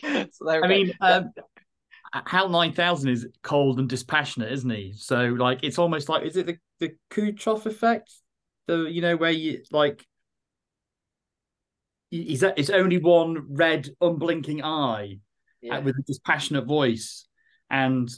[0.33, 1.33] so I mean, um,
[2.27, 4.92] Hal nine thousand is cold and dispassionate, isn't he?
[4.96, 8.12] So like, it's almost like is it the the Kuleshov effect?
[8.68, 10.07] The you know where you like.
[12.11, 15.16] Is that it's only one red unblinking eye
[15.62, 15.79] Yeah.
[15.79, 17.27] with a dispassionate voice,
[17.70, 18.09] and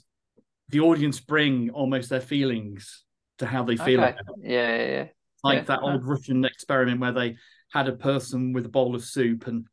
[0.70, 3.04] the audience bring almost their feelings
[3.38, 4.00] to how they feel.
[4.00, 4.10] Okay.
[4.12, 4.50] about it.
[4.50, 5.06] yeah, yeah, yeah.
[5.42, 5.64] like Yeah.
[5.64, 7.36] that old Russian experiment where they
[7.72, 9.66] had a person with a bowl of soup and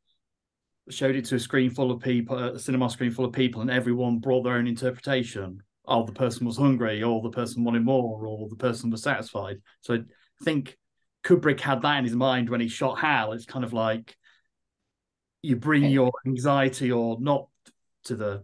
[0.90, 3.72] showed it to a screen full of people, a cinema screen full of people, and
[3.72, 5.62] everyone brought their own interpretation.
[5.86, 9.58] Oh, the person was hungry, or the person wanted more, or the person was satisfied.
[9.82, 10.78] So I think
[11.24, 13.32] Kubrick had that in his mind when he shot Hal.
[13.34, 14.18] It's kind of like
[15.44, 17.48] you bring your anxiety or not
[18.06, 18.44] to the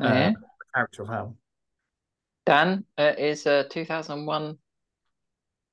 [0.00, 0.32] uh, Yeah.
[0.74, 1.36] character of Hal.
[2.46, 4.58] Dan uh, is uh, 2001.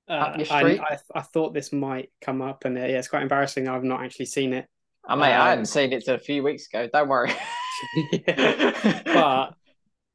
[0.07, 0.61] Uh, I.
[0.61, 3.67] I I thought this might come up, and uh, yeah, it's quite embarrassing.
[3.67, 4.67] I've not actually seen it,
[5.07, 6.89] I mean, I Um, hadn't seen it a few weeks ago.
[6.91, 7.31] Don't worry.
[8.25, 9.53] but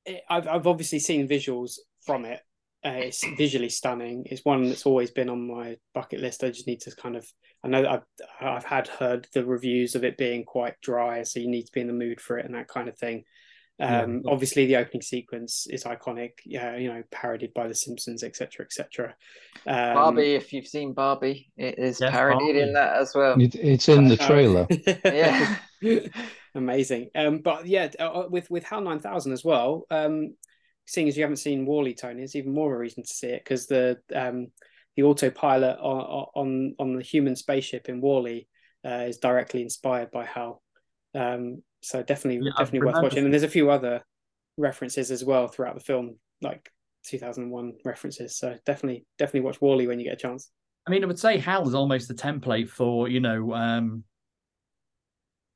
[0.07, 2.40] it, I've I've obviously seen visuals from it.
[2.85, 4.25] Uh, it's visually stunning.
[4.27, 6.43] It's one that's always been on my bucket list.
[6.43, 7.27] I just need to kind of.
[7.62, 11.40] I know that I've I've had heard the reviews of it being quite dry, so
[11.40, 13.25] you need to be in the mood for it and that kind of thing.
[13.79, 16.33] Um, Obviously, the opening sequence is iconic.
[16.45, 19.14] Yeah, you know, parodied by The Simpsons, etc., etc.
[19.66, 22.61] Um, Barbie, if you've seen Barbie, it is Yes, parodied Barbie.
[22.61, 23.40] in that as well.
[23.40, 24.66] It, it's in the trailer.
[25.05, 25.57] Yeah.
[26.55, 27.11] Amazing.
[27.14, 29.87] Um, but yeah, uh, with with HAL nine thousand as well.
[29.90, 30.35] Um,
[30.90, 33.29] seeing as you haven't seen Wall-E, Tony, it's even more of a reason to see
[33.29, 34.48] it because the um
[34.96, 38.48] the autopilot on on on the human spaceship in Wall-E
[38.85, 40.61] uh, is directly inspired by HAL.
[41.14, 43.24] Um, so definitely Yeah, definitely worth watching.
[43.24, 44.03] And there's a few other
[44.57, 46.68] references as well throughout the film, like
[47.07, 48.37] 2001 references.
[48.37, 50.50] So definitely definitely watch Wall-E when you get a chance.
[50.88, 54.03] I mean, I would say Hal is almost the template for you know um,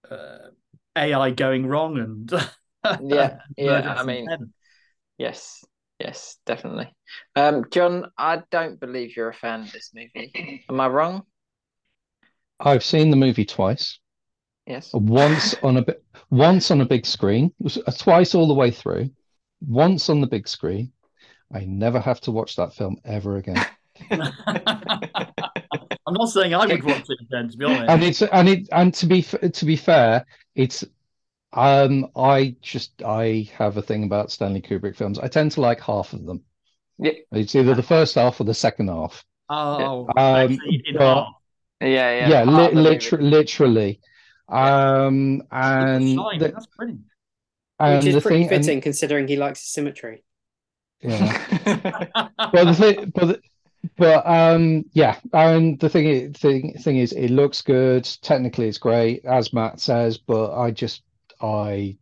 [0.08, 0.50] uh,
[0.96, 2.30] AI going wrong and
[3.02, 3.94] Yeah, yeah.
[3.96, 4.52] I mean, ten.
[5.18, 5.64] Yes,
[5.98, 6.92] yes, definitely.
[7.36, 10.64] Um, John, I don't believe you're a fan of this movie.
[10.68, 11.22] Am I wrong?
[12.60, 13.98] I've seen the movie twice.
[14.66, 14.90] Yes.
[14.92, 15.96] Once on a bi-
[16.30, 19.10] once on a big screen, uh, twice all the way through.
[19.60, 20.92] Once on the big screen.
[21.52, 23.64] I never have to watch that film ever again.
[26.06, 27.88] I'm not saying I would watch it again, to be honest.
[27.88, 30.84] And it's and it and to be to be fair, it's
[31.54, 35.18] um I just I have a thing about Stanley Kubrick films.
[35.18, 36.42] I tend to like half of them.
[36.98, 39.24] Yeah, It's either the first half or the second half.
[39.48, 40.58] oh, Um,
[40.96, 41.26] but-
[41.80, 42.28] yeah, yeah.
[42.28, 44.00] Yeah, li- of literally, literally.
[44.48, 47.00] Um, and the, that's brilliant.
[47.80, 50.22] and Which is pretty thing, and- fitting considering he likes symmetry.
[51.00, 52.28] yeah.
[52.52, 53.40] Well, the thing, but the-
[53.98, 58.04] but um, yeah, and the thing thing thing is, it looks good.
[58.22, 61.02] Technically, it's great, as Matt says, but I just
[61.44, 61.98] I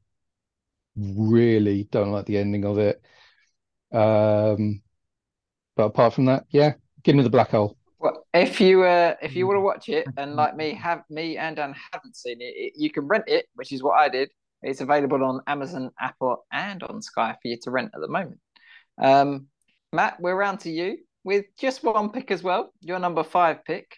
[0.97, 3.03] really don't like the ending of it.
[3.93, 4.83] Um,
[5.77, 7.77] but apart from that, yeah, give me the black hole.
[7.99, 9.65] Well, if you uh, if you want to Mm.
[9.65, 13.07] watch it and like me have me and Dan haven't seen it, it, you can
[13.07, 14.31] rent it, which is what I did.
[14.63, 18.39] It's available on Amazon, Apple, and on Sky for you to rent at the moment.
[18.99, 19.47] Um,
[19.93, 22.73] Matt, we're round to you with just one pick as well.
[22.81, 23.97] Your number five pick.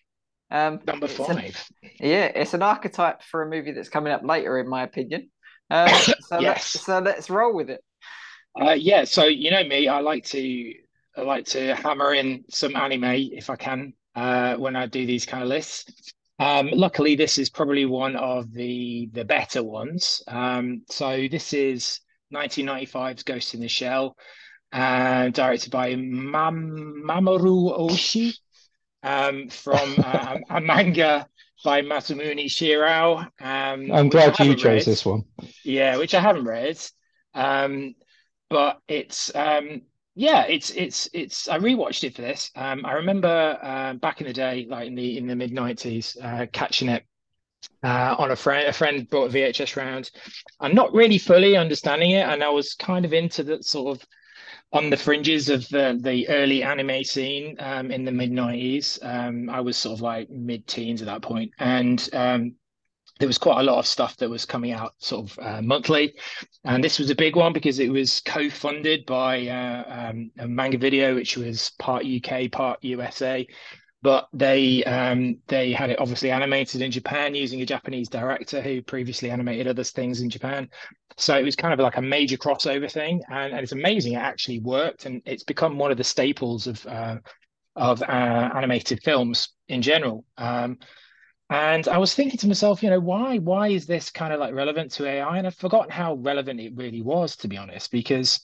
[0.50, 1.68] Um, Number it's an- five.
[2.00, 5.30] yeah, it's an archetype for a movie that's coming up later, in my opinion.
[5.70, 6.74] Um, so Yes.
[6.74, 7.82] let's so let's roll with it.
[8.60, 10.74] Uh, yeah, so you know me, I like to
[11.16, 15.26] I like to hammer in some anime if I can uh, when I do these
[15.26, 16.12] kind of lists.
[16.38, 20.22] Um, luckily, this is probably one of the the better ones.
[20.28, 22.00] Um, so this is
[22.32, 24.16] 1995's Ghost in the Shell,
[24.72, 28.34] uh, directed by Mam Mamoru Oshii.
[29.02, 31.26] um, from uh, a manga
[31.64, 33.26] by Masamune Shirow.
[33.40, 34.84] Um, I'm glad you chose read.
[34.84, 35.24] this one.
[35.64, 36.78] Yeah, which I haven't read.
[37.34, 37.94] Um,
[38.50, 39.82] but it's um,
[40.14, 41.48] yeah, it's it's it's.
[41.48, 42.52] I rewatched it for this.
[42.54, 46.16] Um, I remember uh, back in the day, like in the in the mid nineties,
[46.22, 47.04] uh, catching it
[47.82, 48.68] uh, on a friend.
[48.68, 50.10] A friend brought a VHS round.
[50.60, 54.06] I'm not really fully understanding it, and I was kind of into the sort of
[54.74, 58.98] on the fringes of the, the early anime scene um, in the mid 90s.
[59.02, 62.56] Um, I was sort of like mid teens at that point, and um,
[63.20, 66.14] there was quite a lot of stuff that was coming out sort of uh, monthly.
[66.64, 70.48] And this was a big one because it was co funded by uh, um, a
[70.48, 73.46] manga video, which was part UK, part USA.
[74.04, 78.82] But they um, they had it obviously animated in Japan using a Japanese director who
[78.82, 80.68] previously animated other things in Japan.
[81.16, 84.16] So it was kind of like a major crossover thing, and, and it's amazing it
[84.18, 87.16] actually worked, and it's become one of the staples of uh,
[87.76, 90.26] of uh, animated films in general.
[90.36, 90.78] Um,
[91.48, 94.52] and I was thinking to myself, you know, why why is this kind of like
[94.52, 95.38] relevant to AI?
[95.38, 98.40] And I've forgotten how relevant it really was, to be honest, because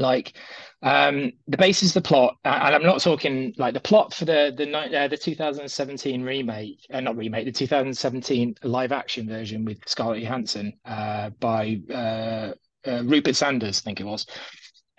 [0.00, 0.34] like
[0.82, 4.52] um the basis of the plot and i'm not talking like the plot for the
[4.56, 10.22] the uh, the 2017 remake uh, not remake the 2017 live action version with scarlett
[10.22, 12.52] johansson uh by uh,
[12.86, 14.26] uh, rupert sanders i think it was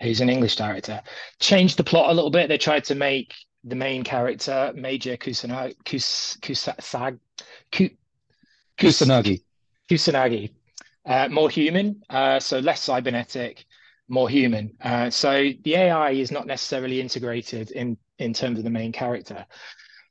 [0.00, 1.02] who's an english director
[1.40, 3.34] changed the plot a little bit they tried to make
[3.64, 7.18] the main character major kusana Kus, kusasag
[7.72, 7.90] Kus,
[8.78, 9.42] Kusanagi.
[9.90, 10.50] kusanagi
[11.06, 13.64] uh, more human uh so less cybernetic
[14.12, 14.76] more human.
[14.82, 19.46] Uh, so the AI is not necessarily integrated in in terms of the main character.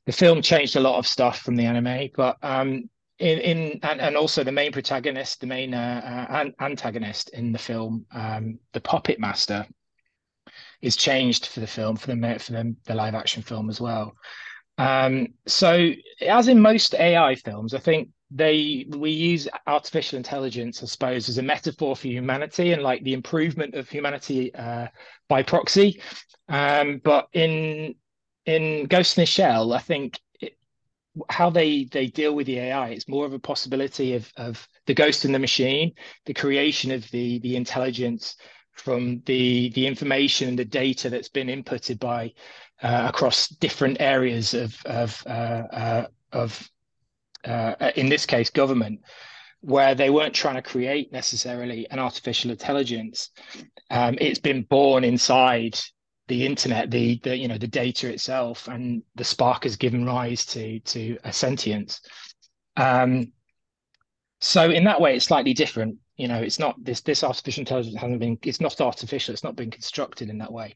[0.06, 4.00] The film changed a lot of stuff from the anime, but um, in in and,
[4.00, 8.80] and also the main protagonist, the main uh, uh, antagonist in the film, um, the
[8.80, 9.64] Puppet Master,
[10.80, 14.16] is changed for the film for the for the, the live action film as well.
[14.78, 20.86] Um, so as in most AI films, I think they we use artificial intelligence, I
[20.86, 24.88] suppose, as a metaphor for humanity and like the improvement of humanity uh,
[25.28, 26.00] by proxy.
[26.48, 27.94] Um, but in
[28.46, 30.56] in Ghost in the Shell, I think it,
[31.28, 34.94] how they they deal with the AI, it's more of a possibility of of the
[34.94, 35.92] ghost in the machine,
[36.26, 38.36] the creation of the the intelligence
[38.72, 42.32] from the the information and the data that's been inputted by
[42.82, 45.30] uh, across different areas of of uh,
[45.72, 46.68] uh of
[47.44, 49.00] uh, in this case, government,
[49.60, 53.30] where they weren't trying to create necessarily an artificial intelligence.
[53.90, 55.78] Um, it's been born inside
[56.28, 60.44] the internet, the, the you know the data itself, and the spark has given rise
[60.46, 62.00] to to a sentience.
[62.76, 63.32] Um,
[64.40, 65.96] so in that way, it's slightly different.
[66.16, 69.32] You know, it's not this this artificial intelligence hasn't been it's not artificial.
[69.32, 70.74] It's not been constructed in that way.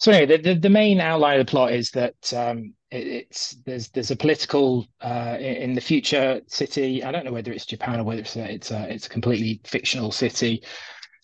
[0.00, 3.56] So anyway, the, the, the, main outline of the plot is that um, it, it's
[3.66, 7.04] there's there's a political uh, in the future city.
[7.04, 9.60] I don't know whether it's Japan or whether it's a, it's a, it's a completely
[9.64, 10.62] fictional city.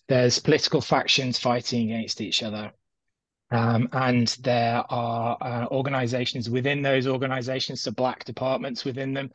[0.07, 2.71] There's political factions fighting against each other,
[3.49, 9.31] um, and there are uh, organizations within those organizations, so black departments within them,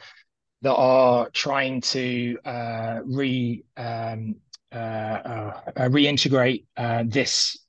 [0.63, 4.37] that are trying to uh, re um,
[4.73, 7.62] uh, uh, reintegrate uh, this uh, uh,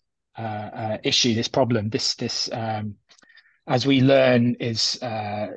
[1.04, 2.96] issue, this problem, this this um,
[3.67, 5.48] as we learn is uh,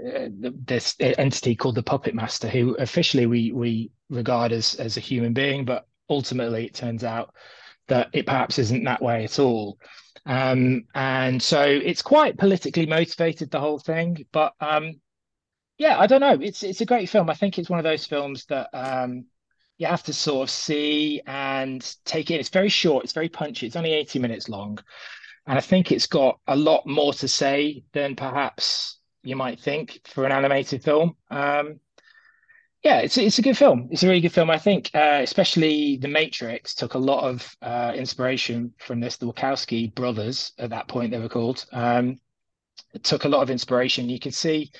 [0.65, 5.33] this entity called the puppet master, who officially we we regard as as a human
[5.33, 7.35] being, but ultimately it turns out
[7.89, 9.79] that it perhaps isn't that way at all.
[10.25, 14.27] Um, and so it's quite politically motivated, the whole thing.
[14.33, 15.01] But um,
[15.79, 16.39] yeah, I don't know.
[16.41, 17.29] It's it's a great film.
[17.29, 19.27] I think it's one of those films that um,
[19.79, 22.41] you have to sort of see and take it.
[22.41, 24.79] It's very short, it's very punchy, it's only 80 minutes long.
[25.47, 30.01] And I think it's got a lot more to say than perhaps you might think
[30.05, 31.17] for an animated film.
[31.31, 31.81] Um,
[32.83, 33.89] yeah, it's it's a good film.
[33.91, 34.49] It's a really good film.
[34.49, 39.17] I think, uh, especially The Matrix took a lot of uh, inspiration from this.
[39.17, 42.19] The Wachowski brothers, at that point they were called, um,
[43.03, 44.09] took a lot of inspiration.
[44.09, 44.71] You can see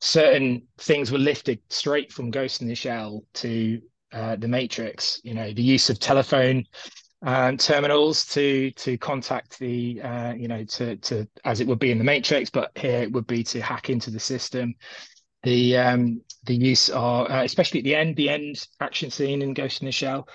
[0.00, 3.80] certain things were lifted straight from Ghost in the Shell to
[4.12, 5.20] uh, the Matrix.
[5.24, 6.66] You know, the use of telephone
[7.24, 11.90] um, terminals to to contact the uh, you know to to as it would be
[11.90, 14.74] in the Matrix, but here it would be to hack into the system.
[15.42, 19.54] The um, the use of uh, especially at the end, the end action scene in
[19.54, 20.28] Ghost in the Shell.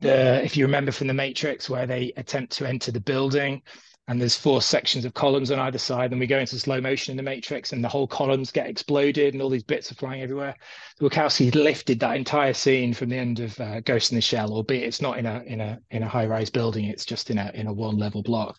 [0.00, 3.62] The if you remember from the Matrix, where they attempt to enter the building
[4.08, 6.10] and there's four sections of columns on either side.
[6.10, 9.32] and we go into slow motion in the Matrix, and the whole columns get exploded,
[9.32, 10.56] and all these bits are flying everywhere.
[11.00, 14.84] Wachowski lifted that entire scene from the end of uh, Ghost in the Shell, albeit
[14.84, 17.50] it's not in a in a in a high rise building; it's just in a
[17.54, 18.58] in a one level block.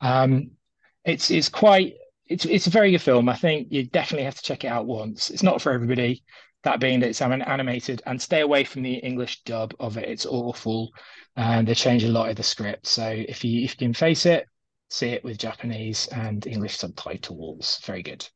[0.00, 0.52] Um,
[1.04, 1.94] it's it's quite
[2.26, 3.28] it's it's a very good film.
[3.28, 5.30] I think you definitely have to check it out once.
[5.30, 6.22] It's not for everybody.
[6.62, 10.08] That being that it's an- animated, and stay away from the English dub of it.
[10.08, 10.90] It's awful,
[11.36, 12.86] and they change a lot of the script.
[12.86, 14.46] So if you if you can face it,
[14.88, 17.80] see it with Japanese and English subtitles.
[17.84, 18.26] Very good.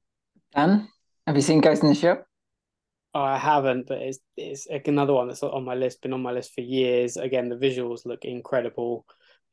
[0.55, 0.89] Dan,
[1.27, 2.25] have you seen Ghost in the Shell?
[3.15, 6.03] Oh, I haven't, but it's it's another one that's on my list.
[6.03, 7.17] Been on my list for years.
[7.17, 9.05] Again, the visuals look incredible.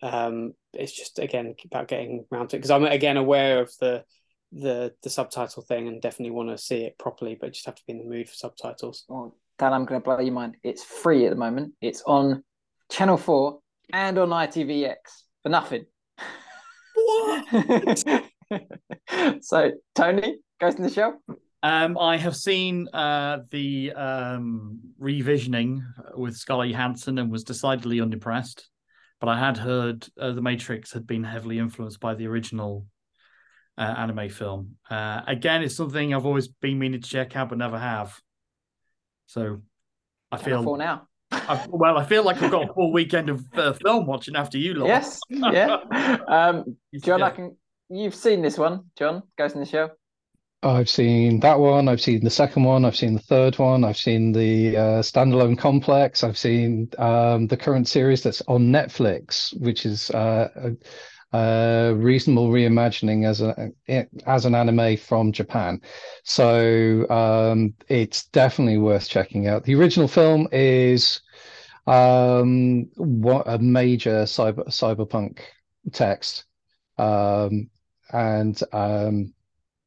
[0.01, 4.05] Um, it's just again about getting around to it because I'm again aware of the
[4.53, 7.83] the the subtitle thing and definitely want to see it properly, but just have to
[7.85, 9.03] be in the mood for subtitles.
[9.09, 10.55] Well, Dan, I'm going to blow your mind.
[10.63, 11.73] It's free at the moment.
[11.81, 12.43] It's on
[12.89, 13.59] Channel 4
[13.91, 14.95] and on ITVX
[15.43, 15.85] for nothing.
[17.09, 18.23] What?
[19.43, 21.13] so, Tony, goes in the show.
[21.61, 25.81] Um, I have seen uh, the um, revisioning
[26.15, 28.69] with Scarlett Johansson and was decidedly unimpressed.
[29.19, 32.85] But I had heard uh, The Matrix had been heavily influenced by the original
[33.77, 34.77] uh, anime film.
[34.89, 38.17] Uh, again, it's something I've always been meaning to check out but never have.
[39.25, 39.61] So
[40.31, 41.08] I Channel feel 4 now.
[41.31, 44.57] I, well, I feel like I've got a full weekend of uh, film watching after
[44.57, 44.87] you lot.
[44.87, 45.77] Yes, yeah.
[46.27, 47.25] Um, John, Yeah.
[47.25, 47.55] I can.
[47.89, 49.89] You've seen this one, John, Ghost in the show.
[50.61, 51.87] I've seen that one.
[51.87, 52.83] I've seen the second one.
[52.83, 53.83] I've seen the third one.
[53.85, 56.23] I've seen the uh, standalone complex.
[56.23, 60.71] I've seen um, the current series that's on Netflix, which is uh,
[61.31, 63.71] a reasonable reimagining as a
[64.25, 65.81] as an anime from Japan.
[66.23, 69.63] So um, it's definitely worth checking out.
[69.63, 71.21] The original film is
[71.85, 75.39] um, what a major cyber cyberpunk
[75.91, 76.45] text,
[76.97, 77.69] um,
[78.11, 79.33] and um,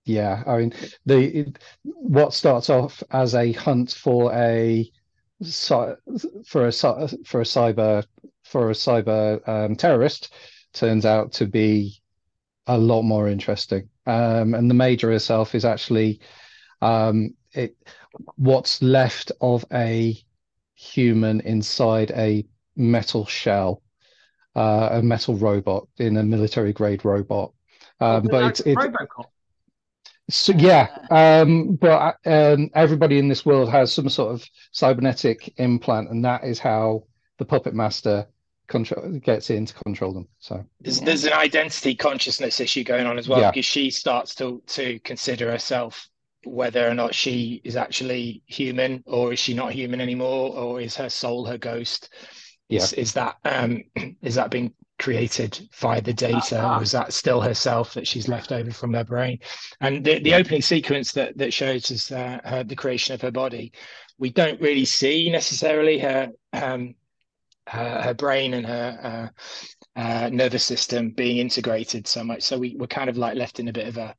[0.05, 0.73] yeah, I mean
[1.07, 4.91] the it, what starts off as a hunt for a
[5.43, 8.05] for a for a cyber
[8.45, 10.33] for a cyber um, terrorist
[10.73, 12.01] turns out to be
[12.67, 13.89] a lot more interesting.
[14.07, 16.21] Um, and the major herself is actually
[16.81, 17.77] um, it
[18.37, 20.17] what's left of a
[20.75, 22.45] human inside a
[22.77, 23.83] metal shell,
[24.57, 27.53] uh, a metal robot in a military grade robot.
[28.01, 29.27] Um, but it's Robocop.
[30.29, 36.11] so yeah, um, but um, everybody in this world has some sort of cybernetic implant,
[36.11, 37.05] and that is how
[37.39, 38.27] the puppet master
[38.73, 40.27] control gets in to control them.
[40.41, 43.51] So There's there's an identity consciousness issue going on as well Yeah.
[43.51, 46.09] because she starts to to consider herself
[46.45, 50.97] whether or not she is actually human or is she not human anymore or is
[50.97, 52.09] her soul her ghost?
[52.69, 53.85] Is is that um
[54.23, 58.53] is that being created via the data or is that still herself that she's left
[58.53, 59.39] over from her brain?
[59.81, 63.31] And the, the opening sequence that that shows us uh, her the creation of her
[63.33, 63.73] body,
[64.19, 66.95] we don't really see necessarily her um
[67.69, 69.31] her, her brain and her
[69.97, 72.43] uh, uh, nervous system being integrated so much.
[72.43, 74.15] So we, we're kind of like left in a bit of a,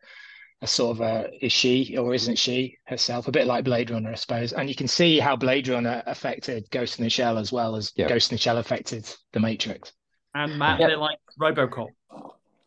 [0.62, 3.28] a sort of a is she or isn't she herself?
[3.28, 4.54] A bit like Blade Runner, I suppose.
[4.54, 7.92] And you can see how Blade Runner affected Ghost in the Shell as well as
[7.96, 8.08] Yeah.
[8.08, 9.92] Ghost in the Shell affected The Matrix.
[10.36, 10.90] And Matt, Yep.
[10.90, 11.90] they're like Robocop.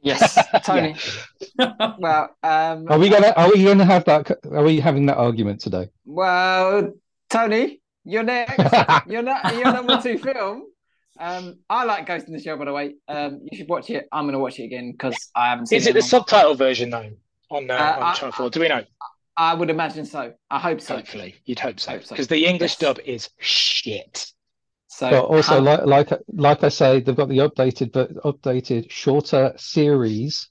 [0.02, 0.94] Yes, Tony.
[1.98, 4.30] Well, um, are we gonna are we gonna have that?
[4.52, 5.88] Are we having that argument today?
[6.04, 6.92] well,
[7.30, 8.56] Tony, you're next.
[9.08, 9.54] You're not.
[9.54, 10.64] You're number two film.
[11.18, 12.94] Um, I like Ghost in the Shell, by the way.
[13.08, 14.06] Um, you should watch it.
[14.12, 15.90] I'm going to watch it again because I haven't seen Is it.
[15.90, 17.10] it the long- subtitle version though
[17.50, 18.50] on uh, Uh, on I- Channel Four?
[18.50, 18.84] Do we know?
[19.38, 20.32] I would imagine so.
[20.50, 20.96] I hope so.
[20.96, 22.14] Hopefully, you'd hope so Hope so.
[22.14, 22.78] because the English Yes.
[22.78, 24.32] dub is shit.
[24.88, 28.90] So But also, how- like like like I say, they've got the updated but updated
[28.90, 30.48] shorter series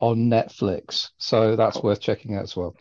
[0.00, 2.76] on Netflix, so that's worth checking out as well.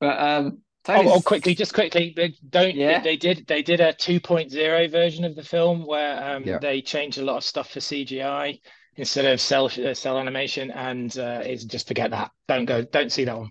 [0.00, 3.00] but um, Tony's- oh, quickly, just quickly, they don't Yeah.
[3.00, 6.58] they did they did a 2.0 version of the film where um, Yeah.
[6.58, 8.60] they changed a lot of stuff for CGI
[8.96, 12.30] instead of cell uh, cell animation, and uh, it's just forget that.
[12.48, 13.50] Don't go, don't see that one.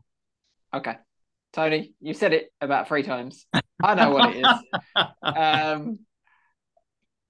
[0.74, 0.96] Okay.
[1.54, 3.46] Tony, you've said it about three times.
[3.84, 4.48] I know what it is.
[5.24, 6.00] Um,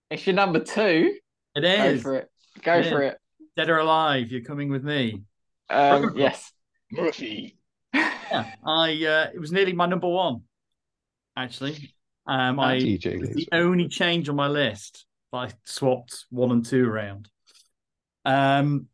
[0.10, 1.16] if you're number two,
[1.56, 2.30] It go for it.
[2.64, 3.12] Go It for is.
[3.14, 3.18] it.
[3.56, 5.22] Dead or alive, you're coming with me.
[5.70, 6.52] Um, yes.
[6.92, 7.58] Murphy.
[7.94, 9.06] Yeah, I.
[9.06, 10.42] Uh, it was nearly my number one,
[11.36, 11.94] actually.
[12.26, 15.06] Um, I the only change on my list.
[15.34, 17.30] I swapped one and two around.
[18.26, 18.88] Um,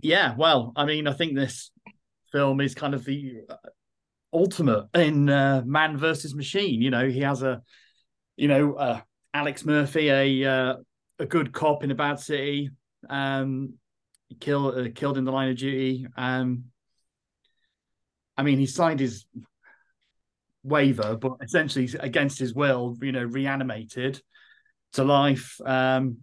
[0.00, 0.34] yeah.
[0.36, 1.70] Well, I mean, I think this
[2.30, 3.56] film is kind of the uh,
[4.32, 6.82] ultimate in uh, man versus machine.
[6.82, 7.62] You know, he has a,
[8.36, 9.00] you know, uh,
[9.34, 10.74] Alex Murphy, a uh,
[11.18, 12.70] a good cop in a bad city,
[13.08, 13.74] um,
[14.40, 16.06] killed uh, killed in the line of duty.
[16.16, 16.64] Um,
[18.36, 19.26] I mean, he signed his
[20.62, 24.20] waiver, but essentially against his will, you know, reanimated
[24.94, 26.18] to life um,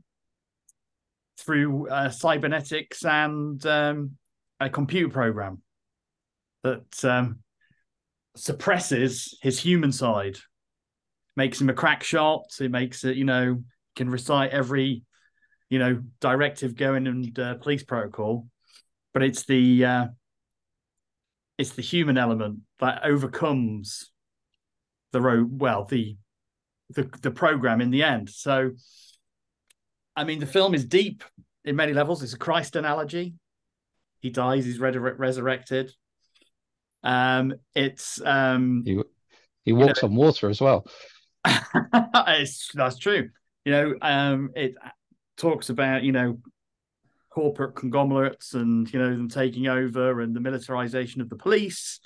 [1.40, 4.18] through uh, cybernetics and um,
[4.60, 5.62] a computer program.
[6.64, 7.40] that um,
[8.36, 10.38] suppresses his human side,
[11.36, 12.46] makes him a crack shot.
[12.60, 13.64] It makes it, you know,
[13.96, 15.04] can recite every,
[15.70, 18.48] you know, directive going and uh, police protocol,
[19.14, 20.08] but it's the uh,
[21.60, 24.12] it's the human element that overcomes
[25.12, 25.60] the road.
[25.60, 26.16] Well, the
[26.92, 28.30] the the program in the end.
[28.30, 28.72] So,
[30.16, 31.22] I mean, the film is deep
[31.66, 32.24] in many levels.
[32.24, 33.34] It's a Christ analogy.
[34.22, 34.64] He dies.
[34.64, 35.92] He's re- resurrected.
[37.04, 39.02] Um, it's um, He
[39.66, 40.86] he walks on water as well.
[41.46, 43.30] it's, that's true.
[43.66, 44.76] You know, um, it
[45.36, 46.38] talks about you know
[47.30, 52.00] corporate conglomerates and you know them taking over and the militarization of the police.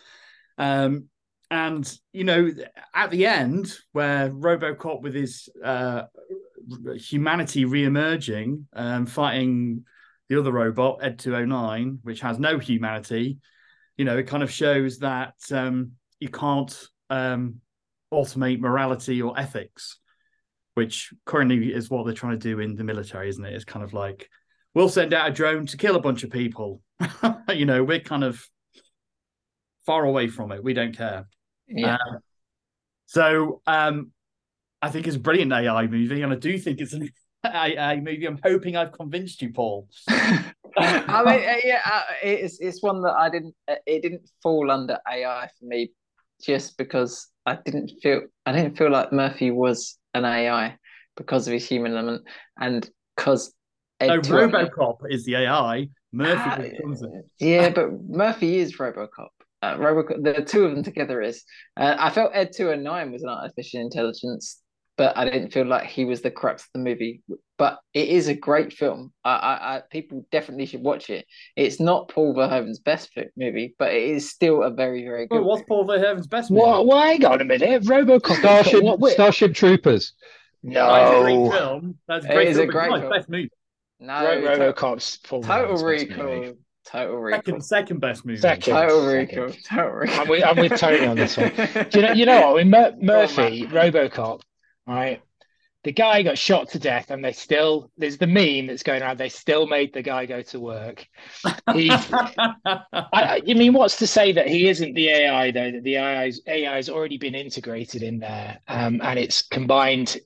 [0.57, 1.05] Um,
[1.51, 2.49] and you know,
[2.93, 6.03] at the end, where RoboCop with his uh,
[6.95, 9.85] humanity re-emerging, um, fighting
[10.29, 13.37] the other robot Ed two hundred nine, which has no humanity,
[13.97, 17.61] you know, it kind of shows that um, you can't um,
[18.11, 19.99] automate morality or ethics,
[20.73, 23.53] which currently is what they're trying to do in the military, isn't it?
[23.53, 24.29] It's kind of like
[24.73, 26.81] we'll send out a drone to kill a bunch of people.
[27.53, 28.43] you know, we're kind of
[29.85, 30.63] far away from it.
[30.63, 31.27] We don't care.
[31.67, 31.95] Yeah.
[31.95, 32.19] Um,
[33.05, 34.11] so um,
[34.81, 37.09] I think it's a brilliant AI movie, and I do think it's an
[37.45, 38.25] AI movie.
[38.25, 39.87] I'm hoping I've convinced you, Paul.
[40.09, 43.55] I mean, uh, yeah, uh, it's it's one that I didn't.
[43.67, 45.91] uh, It didn't fall under AI for me,
[46.43, 50.77] just because I didn't feel I didn't feel like Murphy was an AI
[51.15, 52.23] because of his human element
[52.59, 53.53] and because
[54.07, 55.87] no, RoboCop is the AI.
[56.11, 57.09] Murphy becomes it.
[57.39, 59.29] Yeah, but Murphy is RoboCop.
[59.61, 61.43] Uh, RoboCop, the two of them together is.
[61.75, 64.61] Uh, I felt Ed two and nine was an artificial intelligence,
[64.97, 67.23] but I didn't feel like he was the crux of the movie.
[67.57, 69.13] But it is a great film.
[69.23, 71.25] I, I, I people definitely should watch it.
[71.55, 75.39] It's not Paul Verhoeven's best movie, but it is still a very, very good.
[75.39, 76.61] Well, what's Paul Verhoeven's best movie?
[76.61, 76.85] What?
[76.85, 77.83] Well, hang on a minute.
[77.83, 78.37] RoboCop.
[78.39, 80.13] Starship What, what, Starship Troopers.
[80.63, 81.51] That's a great no.
[81.51, 81.97] film.
[82.07, 82.69] That's a great is film.
[82.69, 83.09] a great film.
[83.09, 83.51] best movie.
[84.03, 86.39] No, Ro- to- RoboCop's Paul Total Verhoeven's best movie.
[86.39, 86.53] Recall.
[86.85, 87.37] Total Recall.
[87.43, 88.39] Second, second best movie.
[88.41, 88.73] Second.
[88.73, 89.39] Total Second.
[89.41, 89.55] Recall.
[89.69, 90.19] Total Recall.
[90.21, 91.51] I'm with, I'm with Tony on this one.
[91.89, 92.11] Do you know?
[92.13, 92.55] You know what?
[92.55, 94.41] With Mur- Murphy, RoboCop,
[94.85, 95.21] right?
[95.85, 99.17] The guy got shot to death, and they still there's the meme that's going around.
[99.17, 101.05] They still made the guy go to work.
[101.73, 102.79] He, I,
[103.13, 105.71] I- you mean what's to say that he isn't the AI though?
[105.71, 110.17] That the AI's AI has already been integrated in there, um, and it's combined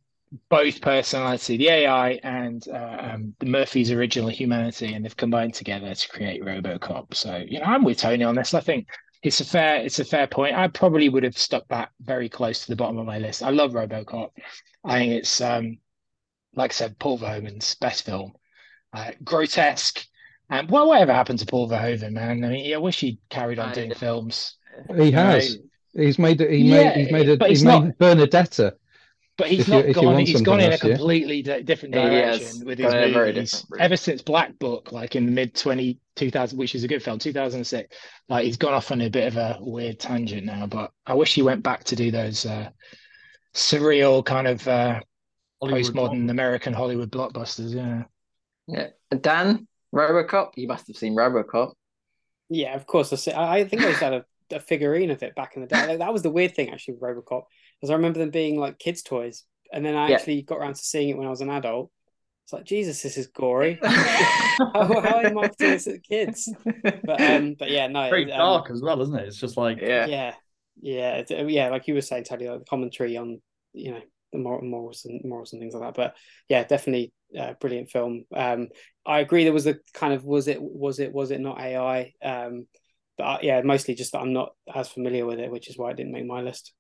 [0.50, 5.94] both personality, the AI and uh, um, the Murphy's original humanity, and they've combined together
[5.94, 7.14] to create RoboCop.
[7.14, 8.54] So you know, I'm with Tony on this.
[8.54, 8.88] I think
[9.24, 10.56] it's a fair it's a fair point.
[10.56, 13.42] I probably would have stuck that very close to the bottom of my list.
[13.44, 14.30] I love RoboCop.
[14.84, 15.78] I think it's um,
[16.56, 18.34] like I said, Paul Verhoeven's best film.
[18.94, 20.06] Uh, grotesque.
[20.50, 22.44] And well, whatever happened to Paul Verhoeven, man?
[22.44, 24.56] I mean, I wish he'd carried on I- doing films.
[24.96, 25.58] He has.
[25.94, 26.52] He's made it.
[26.52, 26.96] He Yeah, made.
[26.98, 27.38] He's made a.
[27.38, 28.76] but He it's made not- Benedetta.
[29.38, 30.18] But he's If not you gone.
[30.20, 30.96] He's gone in a else, yeah.
[30.96, 33.66] completely di- different He has direction with his gone very movies.
[33.80, 37.20] Ever since Black Book, like in the mid 20, 2000, which is a good film,
[37.20, 37.96] 2006,
[38.30, 40.66] like he's gone off on a bit of a weird tangent now.
[40.66, 42.70] But I wish he went back to do those uh,
[43.54, 45.02] surreal kind of uh,
[45.62, 47.76] Hollywood postmodern American Hollywood blockbusters.
[47.76, 48.04] Yeah.
[48.68, 48.88] Yeah.
[49.22, 50.52] Dan, RoboCop.
[50.56, 51.74] You must have seen RoboCop.
[52.50, 53.14] Yeah, of course.
[53.14, 55.62] I see- I I think I just had a, a figurine of it back in
[55.62, 55.88] the day.
[55.88, 57.44] Like, that was the weird thing actually with RoboCop,
[57.80, 60.16] because I remember them being like kids' toys, and then I Yeah.
[60.16, 61.92] actually got around to seeing it when I was an adult.
[62.46, 63.78] It's like Jesus, this is gory.
[63.84, 66.50] how, how am I doing this at kids?
[66.64, 69.28] But um, but yeah, no, Very um, dark as well, isn't it?
[69.28, 70.06] It's just like yeah.
[70.06, 70.34] yeah,
[70.82, 71.68] yeah, uh, yeah.
[71.70, 73.42] Like you were saying, Teddy, like the commentary on
[73.74, 75.96] you know the morals and morals and things like that.
[75.96, 76.16] But
[76.48, 78.24] yeah, definitely uh, brilliant film.
[78.34, 78.70] Um,
[79.06, 79.44] I agree.
[79.44, 82.14] There was a kind of was it was it was it not AI?
[82.24, 82.68] Um,
[83.18, 85.92] but uh, yeah, mostly just that I'm not as familiar with it, which is why
[85.92, 86.74] it didn't make my list.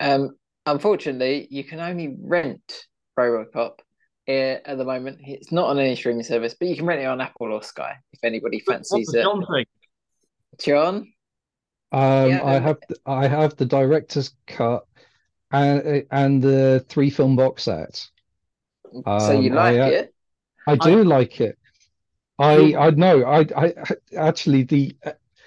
[0.00, 0.36] Um,
[0.66, 2.86] unfortunately, you can only rent
[3.18, 3.78] RoboCop
[4.28, 5.18] uh, at the moment.
[5.24, 7.96] It's not on any streaming service, but you can rent it on Apple or Sky
[8.12, 9.22] if anybody fancies the it.
[9.22, 9.66] John thing?
[10.60, 10.94] John,
[11.92, 12.78] Um, Yeah, I then- have.
[13.06, 14.84] I have the director's cut,
[15.50, 17.96] and and the three film box set.
[19.18, 20.14] so you Um, like I, uh, it?
[20.66, 21.58] I do like it.
[22.38, 23.24] I I know.
[23.24, 23.74] I I
[24.16, 24.96] actually the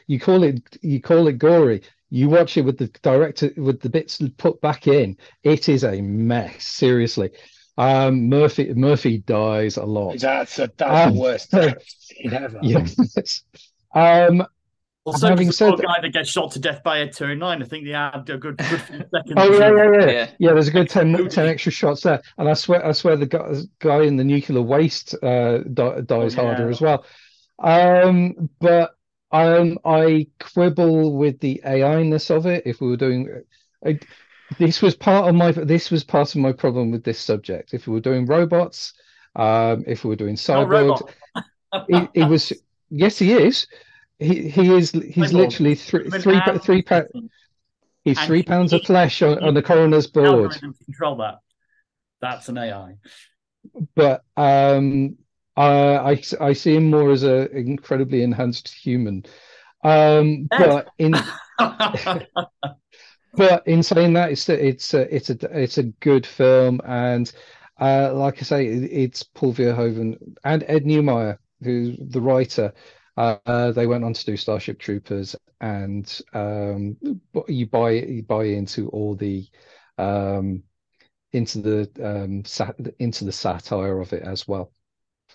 [0.07, 1.81] you call it you call it gory.
[2.09, 5.17] You watch it with the director with the bits put back in.
[5.43, 6.65] It is a mess.
[6.65, 7.31] Seriously.
[7.77, 10.19] Um, Murphy Murphy dies a lot.
[10.19, 12.59] That's a, that's Um, the worst scene ever.
[12.61, 13.43] Yes.
[13.93, 14.45] Um,
[15.07, 17.65] Also, Having having said the guy that gets shot to death by Ed 209, I
[17.65, 19.33] think they had a good, good few seconds.
[19.37, 20.31] Oh yeah, yeah, yeah, Yeah.
[20.39, 20.53] yeah.
[20.53, 23.53] There's a good 10, 10 extra shots there, and I swear, I swear, the guy,
[23.79, 27.05] guy in the nuclear waste uh, dies Oh, harder as well.
[27.59, 28.95] Um, but
[29.35, 32.63] um, I quibble with the AI-ness of it.
[32.65, 33.43] If we were doing,
[33.85, 33.99] I,
[34.57, 37.73] this was part of my this was part of my problem with this subject.
[37.73, 38.93] If we were doing robots,
[39.35, 41.13] um, if we were doing robot.
[41.89, 42.53] it, it was
[42.89, 43.67] yes, he is.
[44.19, 44.91] He he is.
[44.91, 45.33] He's Cyborg.
[45.33, 47.03] literally three three pa- three pa-
[48.05, 50.51] He's three pounds of flesh on, on the coroner's board.
[50.85, 51.39] control that.
[52.21, 52.95] That's an AI.
[53.95, 55.17] but um,
[55.55, 59.25] I, I I see him more as a incredibly enhanced human.
[59.83, 61.13] Um, but in
[63.33, 67.31] but in saying that, it's a, it's a, it's a it's a good film, and
[67.79, 72.73] uh, like I say, it, it's Paul Verhoeven and Ed Neumeyer, who's the writer.
[73.17, 76.97] Uh, uh, they went on to do Starship Troopers, and um,
[77.47, 79.47] you buy you buy into all the
[79.97, 80.63] um,
[81.31, 84.71] into the um, sat into the satire of it as well.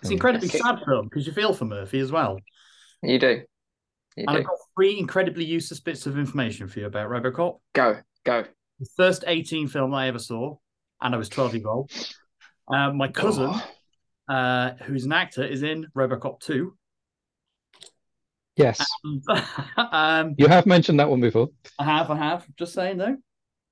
[0.02, 0.58] It's incredibly Okay.
[0.58, 2.38] sad film because you feel for Murphy as well.
[3.02, 3.42] You do.
[4.16, 4.38] You And do.
[4.38, 7.60] I've got three incredibly useless bits of information for you about Robocop.
[7.74, 8.44] Go, go.
[8.80, 10.56] The first 18 film I ever saw,
[11.00, 11.90] and I was 12 years old.
[12.68, 13.54] Um, my cousin,
[14.28, 16.74] uh, who's an actor, is in Robocop 2.
[18.56, 18.84] Yes,
[19.76, 21.48] um, you have mentioned that one before.
[21.78, 22.46] I have, I have.
[22.56, 23.16] Just saying though.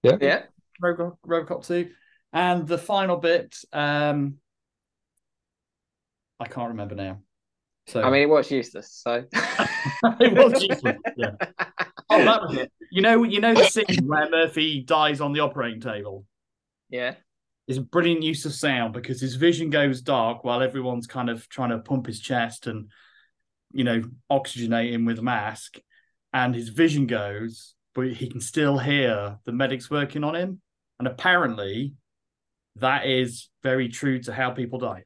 [0.02, 0.42] Yeah.
[0.82, 1.90] Robocop, Robocop 2.
[2.32, 4.34] And the final bit, um,
[6.40, 7.20] I can't remember now.
[7.86, 8.92] So I mean, it was useless.
[9.02, 9.24] So
[10.20, 10.96] it was useless.
[11.16, 11.30] Yeah.
[12.10, 12.72] Oh, that was it.
[12.90, 16.24] You know, you know the scene where Murphy dies on the operating table.
[16.88, 17.16] yeah.
[17.66, 21.46] It's a brilliant use of sound because his vision goes dark while everyone's kind of
[21.50, 22.90] trying to pump his chest and,
[23.72, 25.76] you know, oxygenate him with a mask.
[26.32, 30.62] And his vision goes, but he can still hear the medics working on him.
[30.98, 31.92] And apparently,
[32.76, 35.04] that is very true to how people die.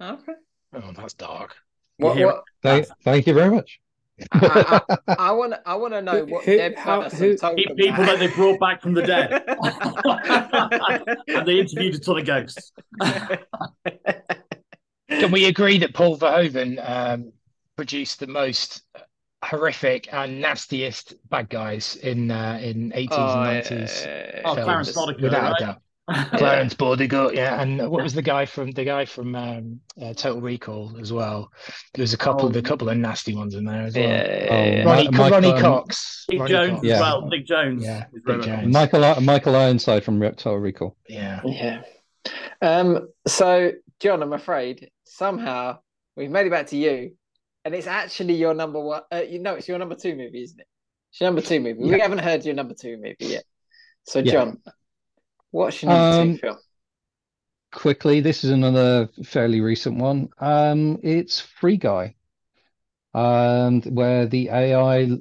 [0.00, 0.32] Okay.
[0.74, 1.56] Oh, that's dark.
[1.98, 2.16] What?
[2.16, 2.44] hear What?
[2.62, 3.80] Thank, thank you very much.
[4.32, 5.54] I, I, I want.
[5.66, 8.28] I want to know what who- Deb how- Patterson who- told them People that that.
[8.28, 9.32] they brought back from the dead.
[11.28, 12.72] and they interviewed a ton of ghosts.
[15.08, 17.32] Can we agree that Paul Verhoeven um,
[17.76, 18.82] produced the most
[19.44, 24.04] horrific and nastiest bad guys in uh, in 80s Oh, and 90s?
[24.04, 24.40] yeah.
[24.44, 25.60] Oh, films, Clarence Boddicker, without right?
[25.60, 25.82] a doubt.
[26.36, 30.40] Clarence Boddicker, yeah, and what was the guy from the guy from um, uh, Total
[30.40, 31.50] Recall as well?
[31.94, 32.58] There's a couple of Oh.
[32.58, 34.04] a couple of nasty ones in there as well.
[34.08, 34.82] Yeah.
[34.84, 36.84] Oh, Ronny, Mi- Ronny Michael- Cox, Dick Ronny Jones Cox.
[36.86, 37.00] Yeah.
[37.00, 37.28] well.
[37.28, 37.84] Dick Jones.
[37.84, 38.72] Yeah, Dick Jones.
[38.72, 40.96] Michael Michael Ironside from Reptile Recall.
[41.08, 41.82] Yeah, Yeah.
[42.62, 43.08] Um.
[43.26, 45.78] So, John, I'm afraid somehow
[46.16, 47.12] we've made it back to you,
[47.64, 49.02] and it's actually your number one.
[49.12, 50.66] Uh, you know, it's your number two movie, isn't it?
[51.10, 51.80] It's your number two movie.
[51.80, 53.44] We haven't heard your number two movie yet.
[54.04, 54.52] So, Yeah.
[55.50, 56.58] What's your number Um, two film?
[57.70, 60.30] Quickly, this is another fairly recent one.
[60.38, 62.14] Um, it's Free Guy,
[63.14, 65.18] um, where the AI,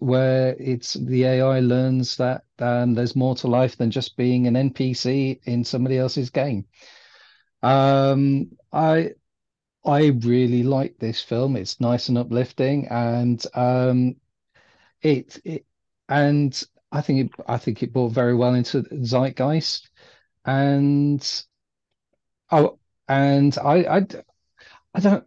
[0.00, 4.56] where it's the AI learns that um, there's more to life than just being an
[4.56, 6.66] NPC in somebody else's game.
[7.62, 9.12] Um, I
[9.84, 11.56] I really like this film.
[11.56, 14.16] It's nice and uplifting, and um,
[15.02, 15.66] it it
[16.08, 16.62] and
[16.92, 19.88] I think it I think it brought very well into zeitgeist,
[20.44, 21.44] and
[22.50, 22.78] oh,
[23.08, 24.06] and I I,
[24.94, 25.24] I don't.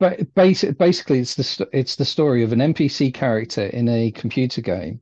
[0.00, 4.60] But basic, basically, it's the it's the story of an NPC character in a computer
[4.60, 5.00] game,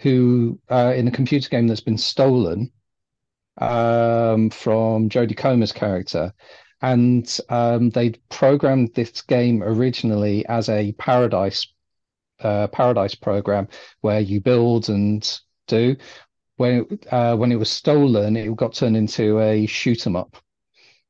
[0.00, 2.72] who uh, in a computer game that's been stolen
[3.58, 6.32] um, from Jodie Comer's character,
[6.82, 11.66] and um, they'd programmed this game originally as a paradise
[12.40, 13.68] uh, paradise program
[14.00, 15.96] where you build and do.
[16.56, 20.36] When it, uh, when it was stolen, it got turned into a shoot 'em up,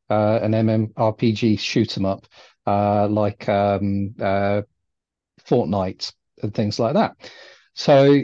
[0.09, 2.27] uh, an MMORPG shoot 'em up,
[2.66, 4.62] uh, like um, uh,
[5.47, 6.12] Fortnite
[6.43, 7.16] and things like that.
[7.75, 8.22] So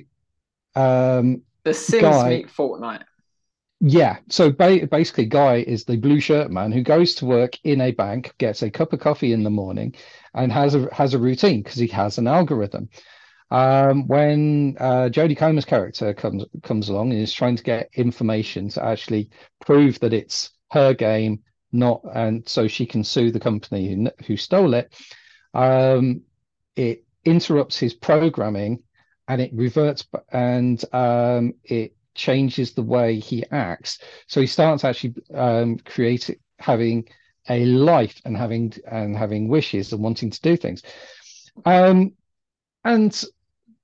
[0.74, 3.02] um, The Sims Guy- meet Fortnite.
[3.80, 7.80] yeah, so ba basically, Guy is the blue shirt man who goes to work in
[7.80, 9.94] a bank, gets a cup of coffee in the morning,
[10.34, 12.88] and has a has a routine because he has an algorithm.
[13.50, 18.68] Um, when uh, Jodie Comer's character comes comes along and is trying to get information
[18.70, 19.30] to actually
[19.64, 21.40] prove that it's her game,
[21.72, 24.92] not and so she can sue the company who, who stole it,
[25.54, 26.22] um,
[26.76, 28.82] it interrupts his programming
[29.28, 33.98] and it reverts and um, it changes the way he acts.
[34.26, 37.08] So he starts actually um, creating, having
[37.48, 40.82] a life and having and having wishes and wanting to do things.
[41.64, 42.12] Um,
[42.84, 43.24] and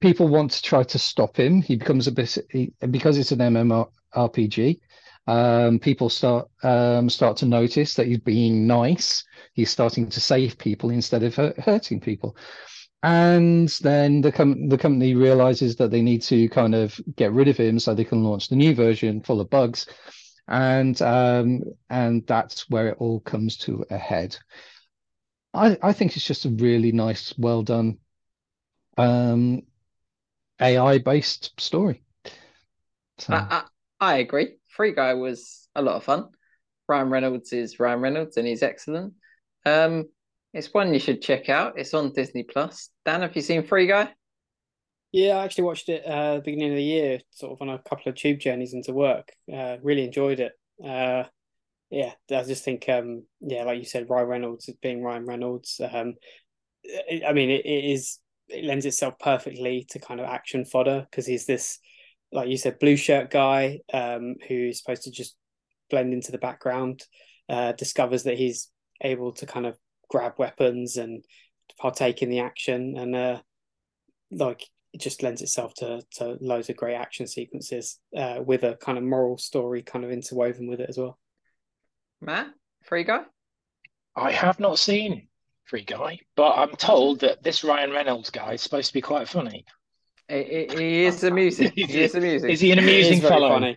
[0.00, 1.62] people want to try to stop him.
[1.62, 4.80] He becomes a bit he, because it's an MMORPG.
[5.28, 9.24] Um, people start um, start to notice that he's being nice.
[9.54, 12.36] He's starting to save people instead of hurting people.
[13.02, 17.48] and then the com- the company realizes that they need to kind of get rid
[17.48, 19.86] of him so they can launch the new version full of bugs,
[20.48, 24.36] and um, and that's where it all comes to a head.
[25.52, 27.98] I I think it's just a really nice, well done,
[28.96, 29.62] um,
[30.60, 32.02] AI based story.
[33.18, 33.64] So, I,
[34.00, 34.56] I, I agree.
[34.68, 36.28] Free Guy was a lot of fun.
[36.88, 39.14] Ryan Reynolds is Ryan Reynolds and he's excellent.
[39.64, 40.08] Um,
[40.52, 41.78] it's one you should check out.
[41.78, 42.90] It's on Disney Plus.
[43.04, 44.12] Dan, have you seen Free Guy?
[45.16, 48.10] Yeah, I actually watched it uh, beginning of the year, sort of on a couple
[48.10, 49.30] of tube journeys into work.
[49.50, 50.52] Uh, really enjoyed it.
[50.84, 51.24] Uh,
[51.90, 55.80] yeah, I just think, um, yeah, like you said, Ryan Reynolds being Ryan Reynolds.
[55.90, 56.16] Um,
[56.84, 58.18] it- I mean, it, it is
[58.50, 61.78] it lends itself perfectly to kind of action fodder because he's this,
[62.30, 65.34] like you said, blue shirt guy um, who's supposed to just
[65.88, 67.02] blend into the background.
[67.48, 69.78] Uh, discovers that he's able to kind of
[70.10, 71.24] grab weapons and
[71.80, 73.40] partake in the action, and uh,
[74.30, 78.76] like it just lends itself to to loads of great action sequences uh, with a
[78.76, 81.18] kind of moral story kind of interwoven with it as well.
[82.22, 82.48] Matt,
[82.84, 83.22] Free Guy?
[84.16, 85.28] I have not seen
[85.66, 89.28] Free Guy, but I'm told that this Ryan Reynolds guy is supposed to be quite
[89.28, 89.66] funny.
[90.28, 91.72] He, he- he is amusing.
[91.76, 92.50] Is he is amusing.
[92.50, 93.50] Is he an amusing very fellow?
[93.50, 93.76] funny.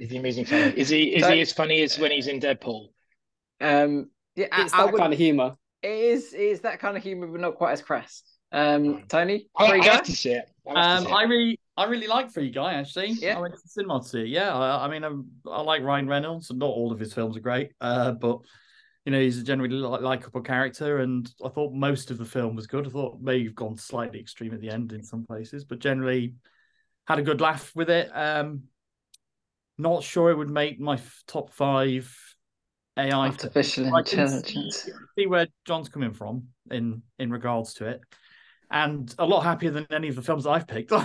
[0.00, 0.72] Is he amusing fellow?
[0.74, 2.88] Is he is So- he as funny as when he's in Deadpool?
[3.60, 5.56] Um, yeah, It's I that wouldn't- kind of humor.
[5.82, 6.32] It is.
[6.32, 8.22] It is that kind of humor, but not quite as crass.
[8.52, 9.92] Um, Tony, I, Free I Guy?
[9.94, 10.50] have to see it.
[10.66, 11.28] I have to Um, see I it.
[11.28, 12.74] really, I really like Free Guy.
[12.74, 13.36] Actually, Yeah.
[13.36, 14.28] I went to the cinema to see it.
[14.28, 17.36] Yeah, I, I mean, I'm, I like Ryan Reynolds, and not all of his films
[17.36, 18.40] are great, uh, but
[19.04, 22.56] you know, he's a generally li- likable character, and I thought most of the film
[22.56, 22.86] was good.
[22.86, 26.34] I thought maybe you've gone slightly extreme at the end in some places, but generally
[27.06, 28.10] had a good laugh with it.
[28.12, 28.64] Um,
[29.78, 32.14] not sure it would make my f- top five
[32.98, 33.28] AI.
[33.28, 34.82] Artificial intelligence.
[34.82, 38.02] see, see where John's coming from in in regards to it,
[38.70, 40.92] and a lot happier than any of the films I've picked.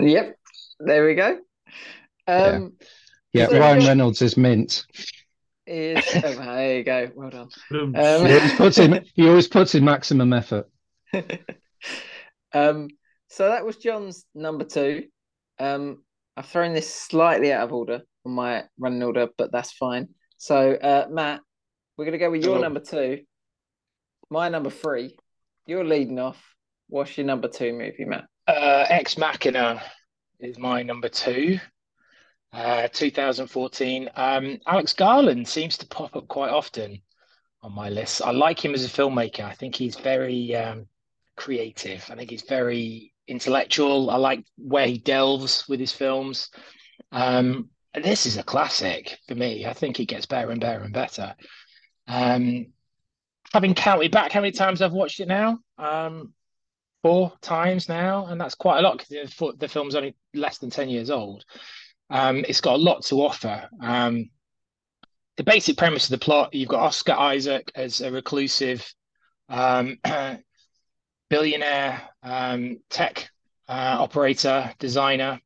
[0.00, 0.38] Yep.
[0.80, 1.38] There we go.
[2.26, 2.72] Um,
[3.34, 4.86] yeah, so Ryan your- Reynolds is mint.
[5.66, 7.10] is oh, there you go.
[7.14, 7.48] Well done.
[7.70, 10.70] Um, He always puts in he always puts in maximum effort.
[12.52, 12.88] um,
[13.28, 15.04] so that was John's number two.
[15.58, 16.02] Um,
[16.36, 20.08] I've thrown this slightly out of order on my running order, but that's fine.
[20.38, 21.40] So, uh, Matt,
[21.96, 22.62] we're gonna go with your Hello.
[22.64, 23.20] number two,
[24.30, 25.16] my number three.
[25.66, 26.53] You're leading off.
[26.94, 28.26] What's your number two movie, Matt?
[28.46, 29.82] Uh, Ex Machina
[30.38, 31.58] is my number two.
[32.52, 34.10] Uh, 2014.
[34.14, 37.02] Um, Alex Garland seems to pop up quite often
[37.64, 38.22] on my list.
[38.22, 39.40] I like him as a filmmaker.
[39.40, 40.86] I think he's very um,
[41.36, 42.08] creative.
[42.12, 44.08] I think he's very intellectual.
[44.08, 46.48] I like where he delves with his films.
[47.10, 49.66] Um, this is a classic for me.
[49.66, 51.34] I think it gets better and better and better.
[52.06, 52.66] Um,
[53.52, 56.32] having counted back how many times I've watched it now, um,
[57.04, 60.70] four times now, and that's quite a lot because the, the film's only less than
[60.70, 61.44] 10 years old.
[62.08, 63.68] Um, it's got a lot to offer.
[63.78, 64.30] Um,
[65.36, 68.90] the basic premise of the plot you've got Oscar Isaac as a reclusive
[69.50, 69.98] um,
[71.28, 73.28] billionaire um, tech
[73.68, 75.38] uh, operator, designer,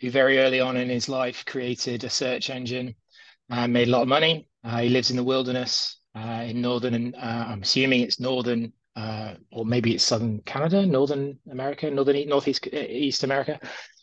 [0.00, 2.92] who very early on in his life created a search engine
[3.50, 4.48] and made a lot of money.
[4.64, 9.34] Uh, he lives in the wilderness uh, in northern, uh, I'm assuming it's northern uh,
[9.50, 13.58] or maybe it's southern Canada, northern America, northern northeast East America.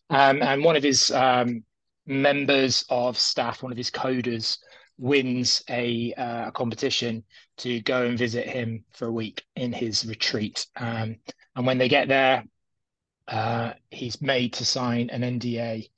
[0.10, 1.64] Um, and one of his um,
[2.06, 4.58] members of staff, one of his coders,
[4.98, 7.24] wins a, uh, competition
[7.58, 10.68] to go and visit him for a week in his retreat.
[10.76, 11.16] Um,
[11.56, 12.44] and when they get there,
[13.28, 15.90] uh, he's made to sign an NDA,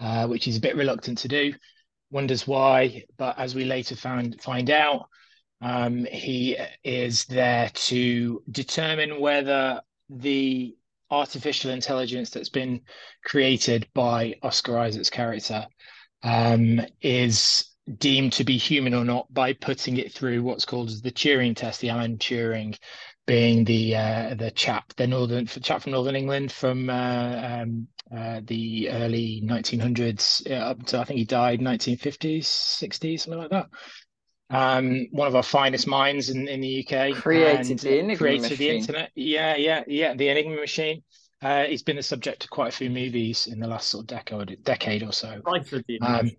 [0.00, 1.54] uh, which he's a bit reluctant to do.
[2.10, 5.08] Wonders why, but as we later found find out,
[5.60, 10.76] um, he is there to determine whether the
[11.10, 12.80] artificial intelligence that's been
[13.24, 15.66] created by Oscar Isaac's character
[16.22, 21.10] um, is deemed to be human or not by putting it through what's called the
[21.10, 22.78] Turing test, the Alan Turing
[23.26, 28.40] being the uh, the chap, the northern chap from Northern England from uh, um, uh,
[28.44, 33.68] the early 1900s uh, up to I think he died 1950s, 60s, something like that.
[34.50, 37.14] Um, one of our finest minds in, in the UK.
[37.14, 39.10] Created and the Enigma created the internet.
[39.14, 40.14] Yeah, yeah, yeah.
[40.14, 41.02] The Enigma machine.
[41.42, 44.06] Uh, he's been the subject of quite a few movies in the last sort of
[44.08, 45.40] decade, decade or so.
[45.44, 46.30] Decipher the Um,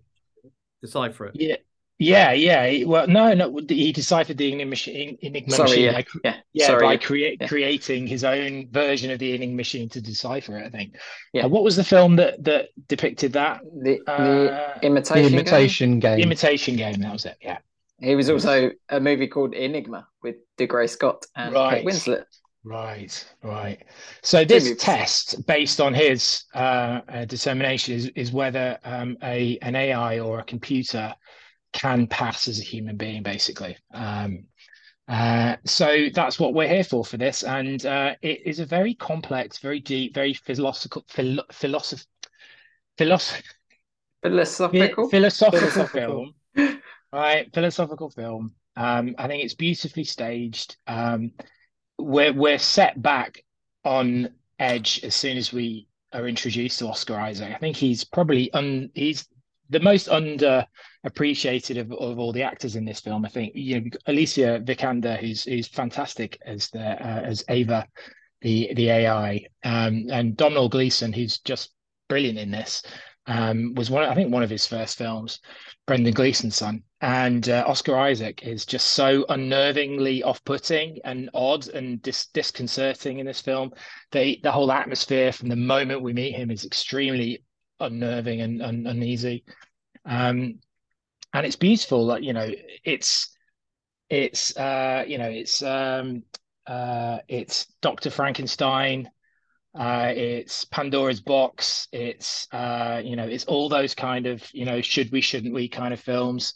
[0.80, 1.32] decipher it.
[1.34, 1.56] Yeah,
[1.98, 2.84] yeah, yeah.
[2.84, 3.60] Well, no, no.
[3.68, 5.18] He deciphered the Enigma machine.
[5.22, 6.98] Enigma Sorry, machine yeah, by, yeah, yeah, sorry, by yeah.
[6.98, 7.48] create yeah.
[7.48, 10.66] creating his own version of the Enigma machine to decipher it.
[10.66, 10.96] I think.
[11.32, 11.46] Yeah.
[11.46, 13.60] Uh, what was the film that that depicted that?
[13.62, 15.22] The, the Uh, The imitation.
[15.30, 15.38] Game?
[15.38, 16.16] imitation game.
[16.16, 17.00] The Imitation Game.
[17.00, 17.36] That was it.
[17.40, 17.58] Yeah.
[18.02, 21.76] He was also a movie called Enigma with Dougray Scott and Right.
[21.78, 22.24] Kate Winslet.
[22.64, 23.82] Right, right.
[24.22, 29.74] So this test, based on his uh, uh, determination, is is whether um, a an
[29.74, 31.12] AI or a computer
[31.72, 33.76] can pass as a human being, basically.
[33.92, 34.44] Um,
[35.08, 38.94] uh, so that's what we're here for for this, and uh, it is a very
[38.94, 42.06] complex, very deep, very philosophical, philo- philosoph-
[42.96, 43.42] philosoph-
[44.22, 45.08] Philosophical.
[45.08, 46.32] philosophical Philosophical.
[47.12, 47.52] right?
[47.52, 48.54] Philosophical film.
[48.76, 50.76] Um, I think it's beautifully staged.
[50.86, 51.32] Um,
[51.98, 53.44] we're we're set back
[53.84, 57.52] on edge as soon as we are introduced to Oscar Isaac.
[57.54, 59.26] I think he's probably un he's
[59.70, 60.66] the most under
[61.04, 63.24] appreciated of, of all the actors in this film.
[63.24, 67.86] I think you know Alicia Vikander, who's who's fantastic as the uh, as Ava,
[68.40, 71.72] the the AI, um, and Domhnall Gleeson, who's just
[72.08, 72.82] brilliant in this.
[73.26, 75.38] Um, was one I think one of his first films,
[75.86, 82.02] Brendan Gleeson's son, and uh, Oscar Isaac is just so unnervingly off-putting and odd and
[82.02, 83.72] dis- disconcerting in this film.
[84.10, 87.44] The the whole atmosphere from the moment we meet him is extremely
[87.78, 89.44] unnerving and, and uneasy.
[90.04, 90.58] Um,
[91.32, 92.04] and it's beautiful.
[92.04, 92.50] Like you know,
[92.84, 93.36] it's
[94.08, 96.24] it's uh, you know it's um,
[96.66, 99.10] uh, it's Doctor Frankenstein.
[99.74, 101.88] Uh, it's Pandora's box.
[101.92, 105.68] It's uh, you know, it's all those kind of you know, should we, shouldn't we
[105.68, 106.54] kind of films.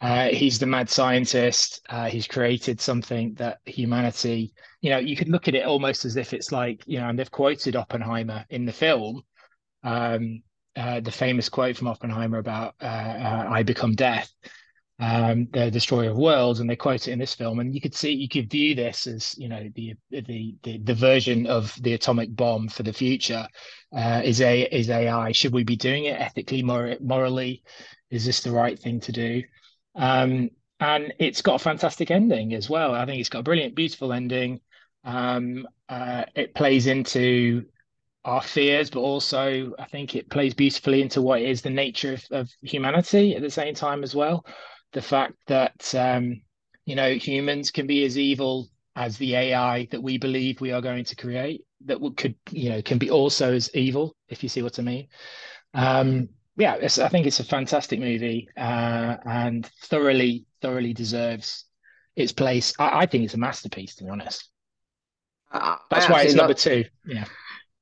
[0.00, 1.80] Uh, he's the mad scientist.
[1.88, 6.16] Uh, he's created something that humanity, you know, you could look at it almost as
[6.16, 9.22] if it's like, you know, and they've quoted Oppenheimer in the film,
[9.84, 10.42] um,
[10.74, 14.32] uh, the famous quote from Oppenheimer about uh, "I become death."
[15.02, 17.58] Um, the destroyer of worlds, and they quote it in this film.
[17.58, 20.94] And you could see, you could view this as, you know, the the the, the
[20.94, 23.48] version of the atomic bomb for the future.
[23.92, 25.32] Uh, is a is AI?
[25.32, 27.64] Should we be doing it ethically, mor- morally?
[28.10, 29.42] Is this the right thing to do?
[29.96, 32.94] Um, and it's got a fantastic ending as well.
[32.94, 34.60] I think it's got a brilliant, beautiful ending.
[35.04, 37.64] Um, uh, it plays into
[38.24, 42.24] our fears, but also I think it plays beautifully into what is the nature of,
[42.30, 44.44] of humanity at the same time as well
[44.92, 46.42] the fact that um,
[46.84, 50.82] you know humans can be as evil as the AI that we believe we are
[50.82, 54.62] going to create that could you know can be also as evil if you see
[54.62, 55.08] what I mean.
[55.74, 61.64] Um, yeah, I think it's a fantastic movie uh, and thoroughly thoroughly deserves
[62.14, 62.74] its place.
[62.78, 64.48] I, I think it's a masterpiece to be honest.
[65.50, 66.84] I- That's I why it's number two.
[67.06, 67.24] Yeah.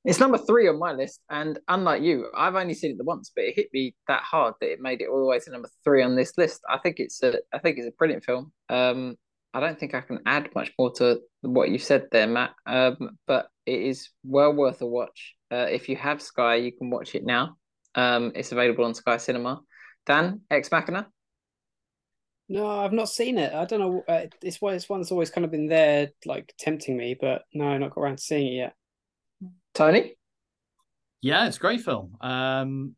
[0.05, 3.31] It's number three on my list, and unlike you, I've only seen it the once,
[3.35, 5.69] but it hit me that hard that it made it all the way to number
[5.85, 6.63] three on this list.
[6.69, 8.51] I think it's a, I think it's a brilliant film.
[8.71, 9.17] Um,
[9.53, 12.53] I don't think I can add much more to what you said there, Matt.
[12.67, 15.35] Um, but it is well worth a watch.
[15.53, 17.57] Uh, if you have Sky, you can watch it now.
[17.95, 19.61] Um, it's available on Sky Cinema.
[20.07, 21.09] Dan, Ex Machina.
[22.49, 23.53] No, I've not seen it.
[23.53, 24.05] I don't know.
[24.09, 24.75] Uh, it's one.
[24.75, 28.01] It's one that's always kind of been there, like tempting me, but no, not got
[28.01, 28.75] around to seeing it yet.
[29.75, 30.17] Tony.
[31.23, 32.17] Yeah, it's a great film.
[32.21, 32.97] Um,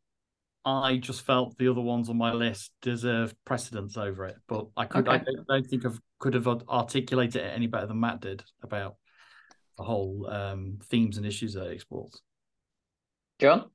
[0.65, 4.85] I just felt the other ones on my list deserved precedence over it, but I
[4.85, 8.45] could I don't, don't think I could have articulated it any better than Matt did
[8.63, 8.97] about
[9.77, 12.21] the whole um, themes and issues that it explores.
[13.41, 13.71] John.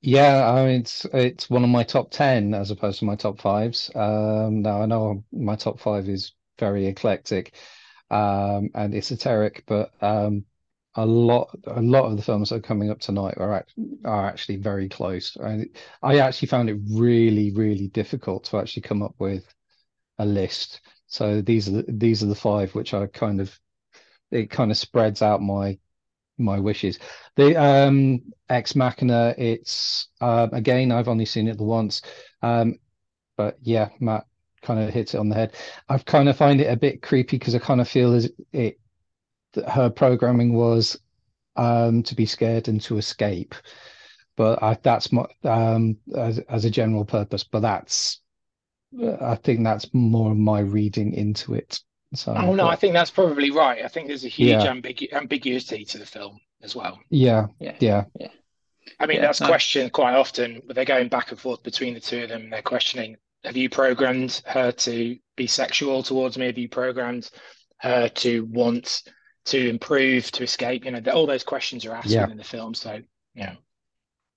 [0.00, 3.40] Yeah, I mean it's it's one of my top ten as opposed to my top
[3.40, 3.90] fives.
[3.94, 7.54] Um, now I know my top five is very eclectic,
[8.10, 10.44] um, and esoteric, but um,
[10.94, 13.64] a lot a lot of the films that are coming up tonight are
[14.04, 15.36] are actually very close.
[15.36, 15.68] And
[16.02, 19.44] I actually found it really really difficult to actually come up with
[20.18, 20.80] a list.
[21.06, 23.58] So these are the, these are the five which I kind of
[24.30, 25.78] it kind of spreads out my
[26.38, 26.98] my wishes.
[27.36, 32.02] The um Ex Machina, it's um again, I've only seen it the once.
[32.42, 32.78] Um,
[33.36, 34.26] but yeah, Matt
[34.62, 35.54] kind of hits it on the head.
[35.88, 38.78] I've kind of find it a bit creepy because I kind of feel as it
[39.68, 40.98] her programming was
[41.56, 43.54] um to be scared and to escape.
[44.36, 48.20] But I that's my um as as a general purpose, but that's
[49.20, 51.80] I think that's more of my reading into it.
[52.14, 53.84] So Oh no, I think that's probably right.
[53.84, 54.72] I think there's a huge Yeah.
[54.72, 56.98] ambigu- ambiguity to the film as well.
[57.10, 57.76] yeah, Yeah.
[57.80, 58.04] yeah.
[58.98, 59.46] I mean, Yeah, that's no.
[59.46, 60.62] questioned quite often.
[60.66, 62.48] But they're going back and forth between the two of them.
[62.50, 66.46] They're questioning: Have you programmed her to be sexual towards me?
[66.46, 67.28] Have you programmed
[67.80, 69.02] her to want
[69.50, 70.84] to improve, to escape?
[70.84, 72.22] You know, all those questions are asked Yeah.
[72.22, 72.74] within the film.
[72.74, 73.00] So,
[73.34, 73.56] yeah,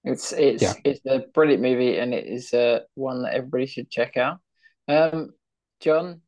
[0.04, 0.74] It's it's Yeah.
[0.84, 4.40] it's a brilliant movie, and it is uh, one that everybody should check out.
[4.88, 5.34] Um,
[5.80, 6.22] John,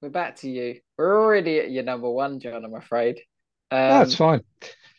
[0.00, 0.80] we're back to you.
[0.98, 2.64] We're already at your number one, John.
[2.64, 3.16] I'm afraid.
[3.70, 4.42] Um, That's fine.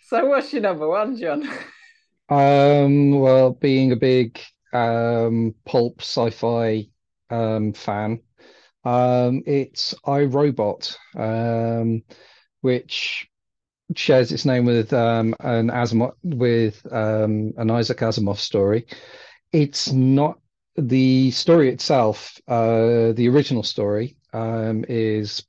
[0.08, 1.48] so what's your number one, John?
[2.30, 4.40] Um, well, being a big
[4.72, 6.88] um pulp sci-fi
[7.30, 8.22] um fan,
[8.86, 10.98] um, it's I, Robot.
[11.16, 12.04] Um,
[12.64, 13.28] which
[13.96, 18.88] shares its name with um, an Asimov with um, an Isaac Asimov story.
[19.52, 20.40] It's not
[20.78, 22.40] the story itself.
[22.48, 25.44] Uh, the original story um, is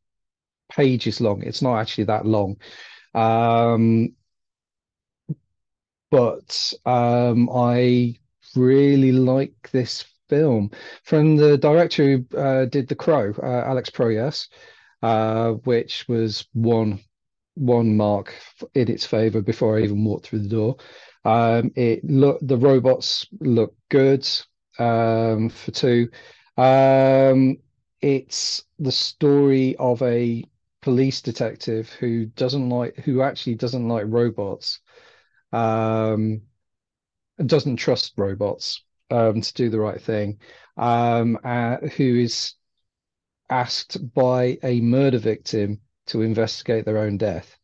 [0.72, 1.42] pages long.
[1.44, 2.56] It's not actually that long,
[3.14, 4.14] um,
[6.10, 8.16] but um, I
[8.56, 10.72] really like this film
[11.04, 14.48] from the director who uh, did The Crow, uh, Alex Proyas,
[15.04, 16.98] uh, which was one
[17.56, 18.34] one mark
[18.74, 20.76] in its favor before I even walked through the door.
[21.26, 24.26] Um, it the robots look good
[24.78, 26.08] um, for two.
[26.56, 27.58] Um,
[28.00, 30.42] it's the story of a
[30.80, 34.80] police detective who doesn't like who actually doesn't like robots
[35.52, 36.40] um,
[37.44, 40.38] doesn't trust robots um, to do the right thing
[40.78, 42.54] um, uh, who is
[43.50, 47.58] asked by a murder victim to investigate their own death.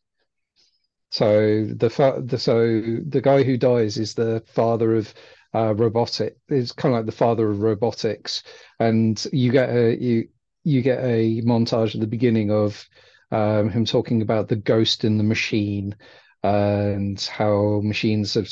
[1.11, 5.13] So the, fa- the so the guy who dies is the father of
[5.53, 8.43] uh, robotic is kind of like the father of robotics.
[8.79, 10.29] And you get a you
[10.63, 12.87] you get a montage at the beginning of
[13.31, 15.95] um, him talking about the ghost in the machine
[16.43, 18.49] and how machines have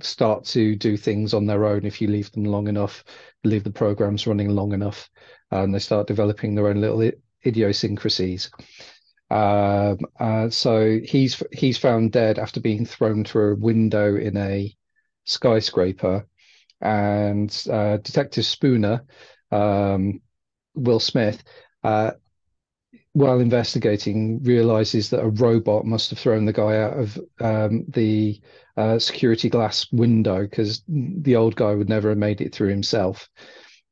[0.00, 3.04] start to do things on their own if you leave them long enough,
[3.44, 5.10] leave the programs running long enough,
[5.50, 7.10] and they start developing their own little
[7.44, 8.50] idiosyncrasies.
[9.30, 14.74] Um, uh, so he's he's found dead after being thrown through a window in a
[15.24, 16.26] skyscraper,
[16.80, 19.04] and uh, Detective Spooner,
[19.50, 20.22] um,
[20.74, 21.42] Will Smith,
[21.84, 22.12] uh,
[23.18, 28.40] while investigating, realizes that a robot must have thrown the guy out of um, the
[28.76, 33.28] uh, security glass window because the old guy would never have made it through himself.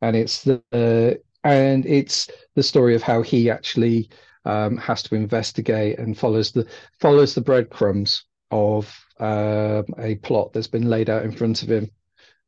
[0.00, 4.10] And it's the uh, and it's the story of how he actually
[4.44, 6.64] um, has to investigate and follows the
[7.00, 11.90] follows the breadcrumbs of uh, a plot that's been laid out in front of him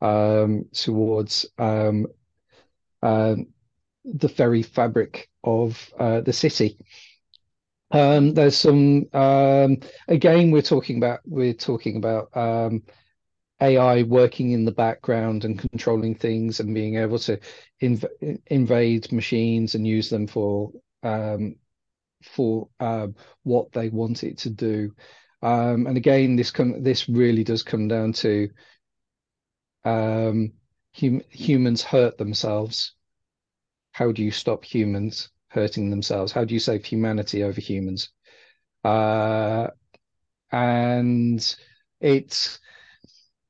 [0.00, 2.06] um, towards um,
[3.02, 3.48] um
[4.14, 6.78] the very fabric of uh, the city.
[7.90, 9.78] Um, there's some um,
[10.08, 12.82] again we're talking about we're talking about um,
[13.60, 17.40] AI working in the background and controlling things and being able to
[17.82, 20.70] inv- invade machines and use them for
[21.02, 21.56] um,
[22.22, 24.94] for um, what they want it to do.
[25.42, 28.50] Um, and again, this com- this really does come down to
[29.84, 32.94] hum- humans hurt themselves
[33.98, 36.30] how do you stop humans hurting themselves?
[36.30, 38.10] How do you save humanity over humans?
[38.84, 39.68] Uh,
[40.52, 41.56] and
[42.00, 42.60] it's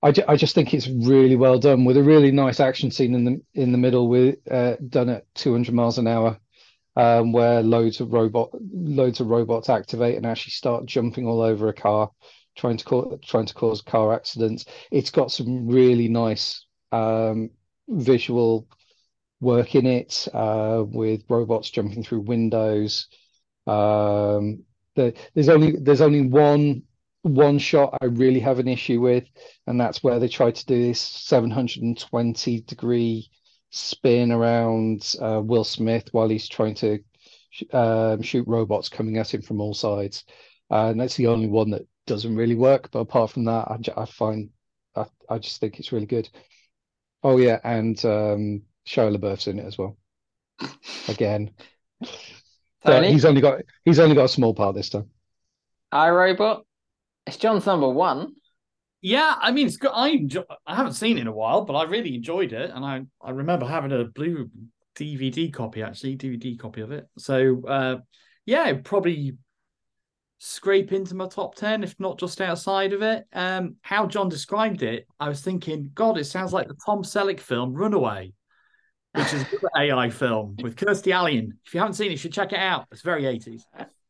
[0.03, 3.15] I, ju- I just think it's really well done with a really nice action scene
[3.15, 6.39] in the in the middle with uh, done at 200 miles an hour
[6.97, 11.69] um, where loads of robot loads of robots activate and actually start jumping all over
[11.69, 12.11] a car
[12.57, 17.51] trying to cause trying to cause car accidents it's got some really nice um,
[17.89, 18.67] visual
[19.41, 23.09] work in it uh, with robots jumping through windows.
[23.67, 24.65] Um,
[24.97, 26.83] the, there's only there's only one
[27.23, 29.25] one shot I really have an issue with,
[29.67, 33.31] and that's where they try to do this 720 degree
[33.71, 36.99] spin around uh, Will Smith while he's trying to
[37.73, 40.25] um, shoot robots coming at him from all sides.
[40.71, 42.91] Uh, and that's the only one that doesn't really work.
[42.91, 44.51] But apart from that, I, I find
[44.95, 46.29] I, I just think it's really good.
[47.23, 49.97] Oh yeah, and um, Shia LaBeouf's in it as well.
[51.09, 51.51] Again,
[52.83, 55.11] but he's only got he's only got a small part this time.
[55.93, 56.63] iRobot.
[57.27, 58.35] It's John's number one.
[59.03, 59.93] Yeah, I mean, it's good.
[59.95, 62.85] I enjoy, I haven't seen it in a while, but I really enjoyed it, and
[62.85, 64.51] I I remember having a blue
[64.97, 67.07] DVD copy actually, DVD copy of it.
[67.19, 67.97] So uh,
[68.47, 69.37] yeah, probably
[70.39, 74.85] scrape into my top 10 if not just outside of it um how john described
[74.85, 78.33] it i was thinking god it sounds like the tom selleck film runaway
[79.19, 81.53] which is an AI film with Kirstie Alley.
[81.67, 82.87] If you haven't seen it, you should check it out.
[82.93, 83.63] It's very 80s.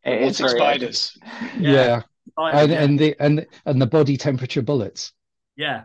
[0.04, 1.16] It's spiders.
[1.58, 1.72] Yeah.
[1.72, 2.02] yeah.
[2.36, 5.12] And, and the and and the body temperature bullets.
[5.56, 5.84] Yeah.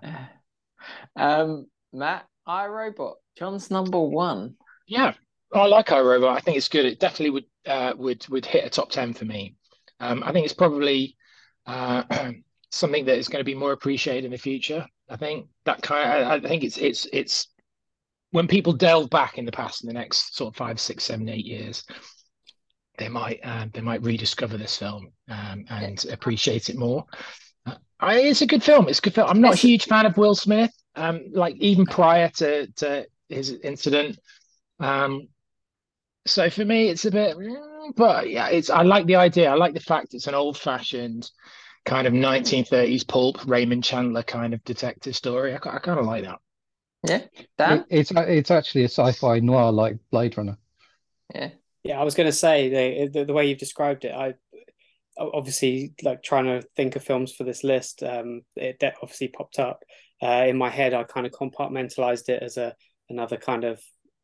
[1.16, 4.56] Um, Matt, iRobot, John's number one.
[4.88, 5.14] Yeah,
[5.54, 6.36] I like iRobot.
[6.36, 6.86] I think it's good.
[6.86, 9.56] It definitely would uh, would would hit a top ten for me.
[10.00, 11.16] Um, I think it's probably
[11.66, 12.04] uh,
[12.72, 14.86] something that is going to be more appreciated in the future.
[15.10, 16.24] I think that kind.
[16.24, 17.48] Of, I, I think it's it's it's
[18.34, 21.30] when people delve back in the past in the next sort of five, six, seven,
[21.30, 21.84] eight years,
[22.98, 27.06] they might uh, they might rediscover this film um, and appreciate it more.
[27.68, 28.90] Uh, I, it's a good film.
[28.90, 29.30] It's a good film.
[29.30, 30.72] I'm not a huge fan of Will Smith.
[30.96, 34.18] Um, like even prior to to his incident.
[34.80, 35.28] Um,
[36.26, 37.38] so for me, it's a bit.
[37.96, 39.52] but yeah, it's I like the idea.
[39.52, 41.30] I like the fact it's an old-fashioned
[41.86, 45.54] kind of 1930s pulp Raymond Chandler kind of detective story.
[45.54, 46.40] I, I kind of like that.
[47.08, 47.24] Yeah,
[47.58, 47.80] Dan.
[47.80, 50.58] It, it's it's actually a sci-fi noir like Blade Runner.
[51.34, 51.50] Yeah,
[51.84, 54.14] Yeah, I was going to say the, the the way you've described it.
[54.14, 54.36] I
[55.18, 58.04] obviously like trying to think of films for this list.
[58.04, 59.84] Um, it that obviously popped up
[60.22, 60.94] uh, in my head.
[60.94, 62.76] I kind of compartmentalized it as a
[63.10, 63.82] another kind of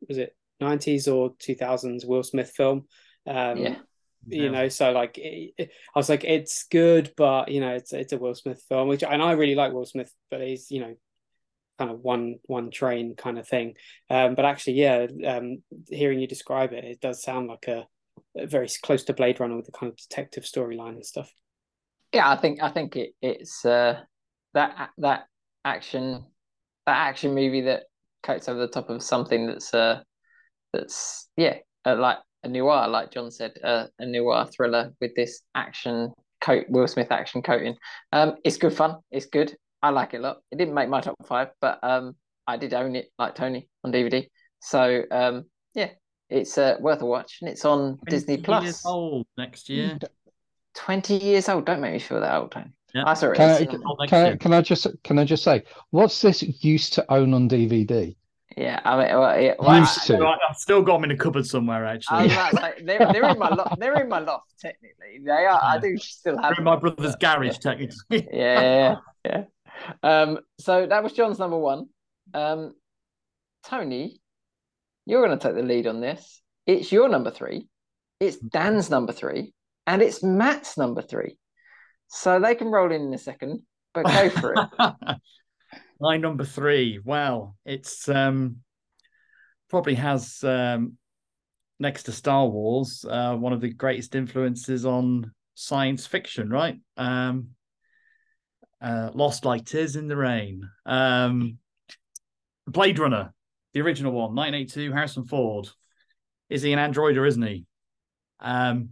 [0.07, 2.88] was it nineties or two thousands Will Smith film.
[3.27, 3.75] Um, yeah.
[4.27, 7.93] you know so like it, it- i was like it's good but you know it's
[7.93, 10.82] it's a will smith film which and i really like will smith but he's you
[10.82, 10.93] know
[11.80, 13.73] kind of one one train kind of thing
[14.09, 17.88] um but actually yeah um hearing you describe it it does sound like a,
[18.38, 21.32] a very close to blade runner with the kind of detective storyline and stuff
[22.13, 24.01] Yeah, I think I think it it's uh
[24.53, 25.23] that that
[25.63, 26.25] action
[26.86, 27.84] that action movie that
[28.23, 30.01] coats over the top of something that's uh
[30.73, 31.55] that's yeah
[31.86, 36.11] uh, like a noir like John said uh, a noir thriller with this action
[36.41, 37.75] coat Will Smith action coating.
[38.11, 38.97] Um, it's good fun.
[39.11, 39.55] It's good.
[39.82, 40.38] I like it a lot.
[40.51, 42.15] It didn't make my top five, but um,
[42.47, 44.27] I did own it like Tony on DVD.
[44.59, 45.91] So um, yeah,
[46.30, 48.91] it's uh, worth a watch, and it's on Disney 20 years Plus.
[48.91, 49.97] old next year.
[50.75, 51.65] Twenty years old.
[51.65, 52.71] Don't make me feel that old, Tony.
[52.93, 53.03] Yeah.
[53.05, 53.36] I saw it.
[53.36, 54.07] Can at I, cinema.
[54.07, 57.49] Can, I, can I just can I just say what's this used to own on
[57.49, 58.15] DVD?
[58.57, 60.17] Yeah, I mean, well, yeah, well, Used to.
[60.17, 62.25] I've still got them in a cupboard somewhere, actually.
[62.25, 62.53] about
[62.84, 63.80] they're, they're in my loft.
[63.80, 65.19] They're in my loft technically.
[65.23, 65.59] They are.
[65.63, 67.95] I do still have They're in my brother's garage, technically.
[68.09, 69.43] Yeah, yeah, yeah.
[70.03, 71.87] Um, so that was John's number one.
[72.33, 72.73] Um,
[73.65, 74.19] Tony,
[75.05, 76.41] you're going to take the lead on this.
[76.65, 77.67] It's your number three.
[78.19, 79.53] It's Dan's number three,
[79.87, 81.37] and it's Matt's number three.
[82.09, 83.61] So they can roll in in a second,
[83.93, 84.95] but go for it.
[86.01, 86.99] My number three.
[87.03, 88.57] Well, it's um
[89.69, 90.97] probably has um
[91.79, 96.79] next to Star Wars, uh, one of the greatest influences on science fiction, right?
[96.97, 97.49] Um
[98.82, 100.69] uh Lost Like Tears in the Rain.
[100.86, 101.57] Um
[102.67, 103.34] Blade Runner,
[103.73, 105.67] the original one, 1982, Harrison Ford.
[106.49, 107.65] Is he an android or isn't he?
[108.39, 108.89] Um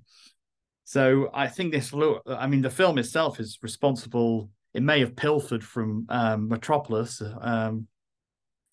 [0.83, 5.15] so I think this look I mean the film itself is responsible it may have
[5.15, 7.87] pilfered from um, Metropolis, um,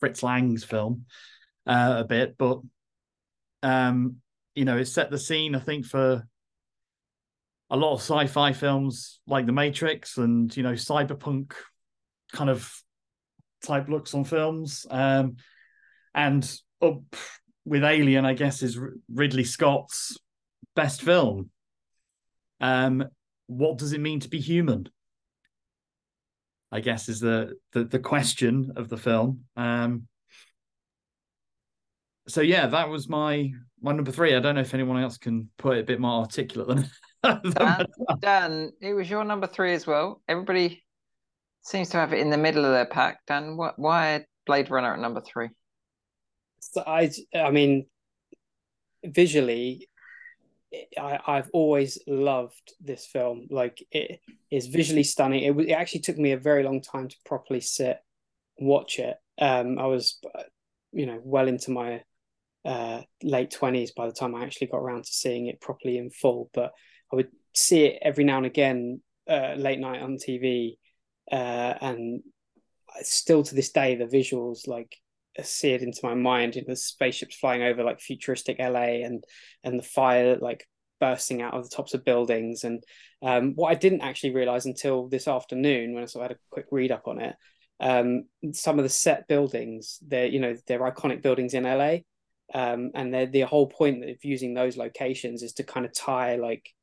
[0.01, 1.07] Fritz Lang's film,
[1.67, 2.61] uh, a bit, but
[3.63, 4.17] um,
[4.55, 6.29] you know, it set the scene, I think, for
[7.71, 11.53] a lot of sci-fi films like The Matrix and you know, cyberpunk
[12.33, 12.71] kind of
[13.63, 15.37] type looks on films, um,
[16.15, 16.51] and
[16.83, 17.03] up
[17.65, 18.79] with Alien, I guess, is
[19.13, 20.19] Ridley Scott's
[20.77, 21.51] best film.
[22.61, 23.05] Um,
[23.47, 24.89] what does it mean to be human?
[26.71, 29.45] I guess is the the, the question of the film.
[29.57, 30.09] Um,
[32.27, 33.51] so yeah, that was my
[33.81, 34.35] my number three.
[34.35, 36.91] I don't know if anyone else can put it a bit more articulate than.
[37.25, 37.87] Than Dan,
[38.21, 40.23] Dan, it was your number three as well.
[40.29, 40.83] Everybody
[41.63, 43.21] seems to have it in the middle of their pack.
[43.27, 45.49] Dan, what, why Blade Runner at number three?
[46.61, 47.87] So I, I mean,
[49.05, 49.89] visually,
[50.99, 53.47] I, I've always loved this film.
[53.51, 54.21] Like it
[54.51, 55.45] is visually stunning.
[55.45, 57.99] It, was- it actually took me a very long time to properly sit,
[58.59, 59.17] watch it.
[59.39, 60.21] Um, I was,
[60.93, 62.03] you know, well into my
[62.65, 66.11] uh, late twenties by the time I actually got around to seeing it properly in
[66.11, 66.51] full.
[66.55, 66.73] But
[67.15, 69.01] I would see it every now and again,
[69.31, 70.79] uh, late night on TV,
[71.31, 72.23] uh, and
[73.03, 74.97] still to this day, the visuals like
[75.41, 76.57] seared into my mind.
[76.57, 79.23] Know, the spaceships flying over like futuristic LA and
[79.63, 80.67] and the fire like
[80.99, 82.65] bursting out of the tops of buildings.
[82.65, 82.83] And
[83.23, 86.41] um, what I didn't actually realize until this afternoon when I sort of had a
[86.51, 87.37] quick read up on it,
[87.79, 91.99] um, some of the set buildings, they're you know they're iconic buildings in LA.
[92.53, 96.75] Um, and the whole point of using those locations is to kind of tie like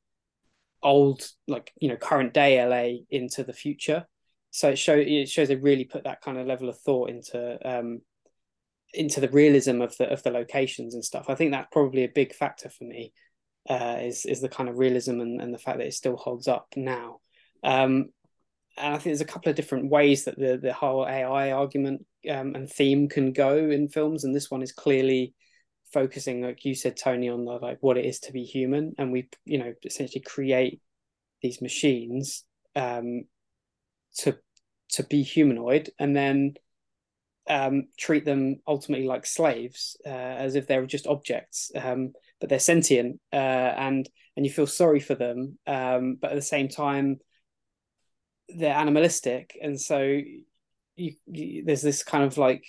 [0.82, 4.06] old like you know current day LA into the future.
[4.50, 7.58] So it show it shows they really put that kind of level of thought into
[7.64, 8.00] um,
[8.94, 11.26] into the realism of the of the locations and stuff.
[11.28, 13.12] I think that's probably a big factor for me.
[13.68, 16.48] Uh, is is the kind of realism and, and the fact that it still holds
[16.48, 17.20] up now.
[17.62, 18.10] Um,
[18.76, 22.04] and I think there's a couple of different ways that the the whole AI argument
[22.28, 25.34] um, and theme can go in films, and this one is clearly
[25.92, 29.12] focusing, like you said, Tony, on the, like what it is to be human, and
[29.12, 30.80] we you know essentially create
[31.42, 32.44] these machines
[32.76, 33.24] um,
[34.18, 34.36] to
[34.90, 36.54] to be humanoid, and then
[37.48, 42.58] um, treat them ultimately like slaves, uh, as if they're just objects, um, but they're
[42.58, 47.18] sentient, uh, and and you feel sorry for them, um, but at the same time,
[48.48, 50.00] they're animalistic, and so
[50.96, 52.64] you, you, there's this kind of like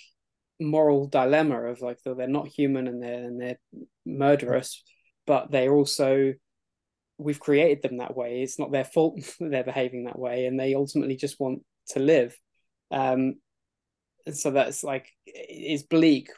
[0.60, 3.58] moral dilemma of like they're not human and they're and they're
[4.06, 4.82] murderous,
[5.26, 6.34] but they're also
[7.18, 8.42] we've created them that way.
[8.42, 12.36] It's not their fault they're behaving that way, and they ultimately just want to live.
[12.90, 13.34] Um,
[14.26, 16.30] and so that's like it's bleak,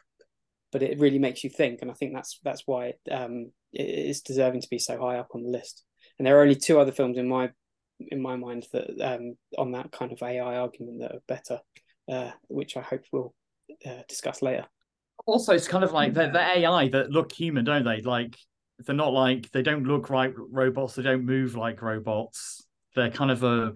[0.71, 3.87] but it really makes you think, and I think that's that's why it, um, it
[4.09, 5.83] is deserving to be so high up on the list.
[6.17, 7.51] And there are only two other films in my
[7.99, 11.59] in my mind that um, on that kind of AI argument that are better,
[12.09, 13.33] uh, which I hope we'll
[13.85, 14.65] uh, discuss later.
[15.25, 18.01] Also, it's kind of like the, the AI that look human, don't they?
[18.01, 18.37] Like
[18.79, 20.95] they're not like they don't look like robots.
[20.95, 22.65] They don't move like robots.
[22.95, 23.73] They're kind of a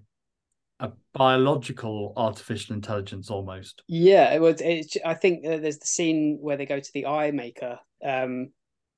[0.81, 3.83] a biological artificial intelligence almost.
[3.87, 4.61] Yeah, it was.
[4.61, 8.51] It's, I think uh, there's the scene where they go to the eye maker, um,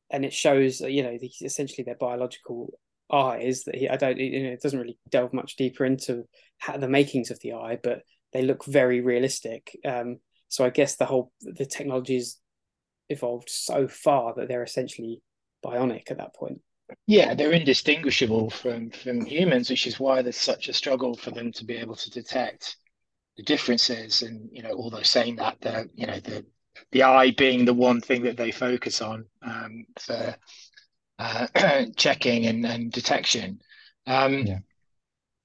[0.09, 2.80] and it shows you know the, essentially their biological
[3.11, 3.63] eyes.
[3.65, 4.17] That he, I don't.
[4.17, 6.23] You know, it doesn't really delve much deeper into
[6.57, 9.77] how, the makings of the eye, but they look very realistic.
[9.85, 10.19] Um,
[10.53, 12.39] so I guess the whole the technology technology's
[13.09, 15.19] evolved so far that they're essentially
[15.65, 16.61] bionic at that point.
[17.07, 21.51] Yeah, they're indistinguishable from from humans, which is why there's such a struggle for them
[21.53, 22.77] to be able to detect
[23.35, 24.21] the differences.
[24.21, 26.45] And you know, although saying that, the you know the
[26.91, 30.35] the eye being the one thing that they focus on um, for
[31.17, 31.47] uh,
[31.95, 33.59] checking and, and detection.
[34.05, 34.59] Um, Yeah.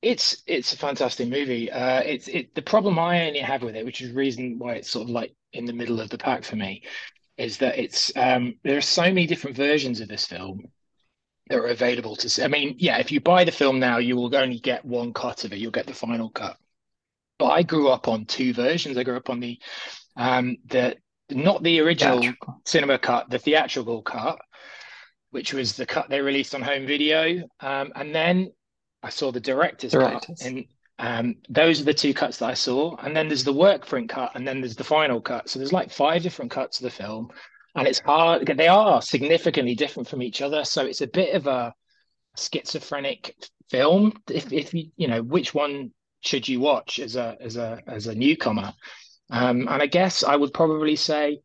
[0.01, 1.71] It's it's a fantastic movie.
[1.71, 4.75] Uh, it's it the problem I only have with it, which is the reason why
[4.75, 6.85] it's sort of like in the middle of the pack for me,
[7.37, 10.63] is that it's um, there are so many different versions of this film
[11.49, 12.45] that are available to see.
[12.45, 15.45] I mean, yeah, if you buy the film now, you will only get one cut
[15.45, 15.59] of it.
[15.59, 16.57] You'll get the final cut.
[17.39, 18.97] But I grew up on two versions.
[18.97, 19.59] I grew up on the
[20.17, 20.97] um the
[21.31, 22.63] not the original Theatrical.
[22.65, 24.39] cinema cut, the theatrical cut,
[25.31, 27.43] which was the cut they released on home video.
[27.61, 28.53] Um, and then
[29.03, 30.41] I saw the director's Directors.
[30.41, 30.65] cut, and
[30.99, 32.97] um, those are the two cuts that I saw.
[32.97, 35.49] And then there's the work print cut, and then there's the final cut.
[35.49, 37.31] So there's like five different cuts of the film,
[37.75, 38.47] and it's hard.
[38.47, 40.65] They are significantly different from each other.
[40.65, 41.75] So it's a bit of a
[42.37, 43.35] schizophrenic
[43.71, 44.15] film.
[44.31, 48.07] If if you you know which one should you watch as a as a as
[48.07, 48.73] a newcomer?
[49.31, 51.41] Um, and I guess I would probably say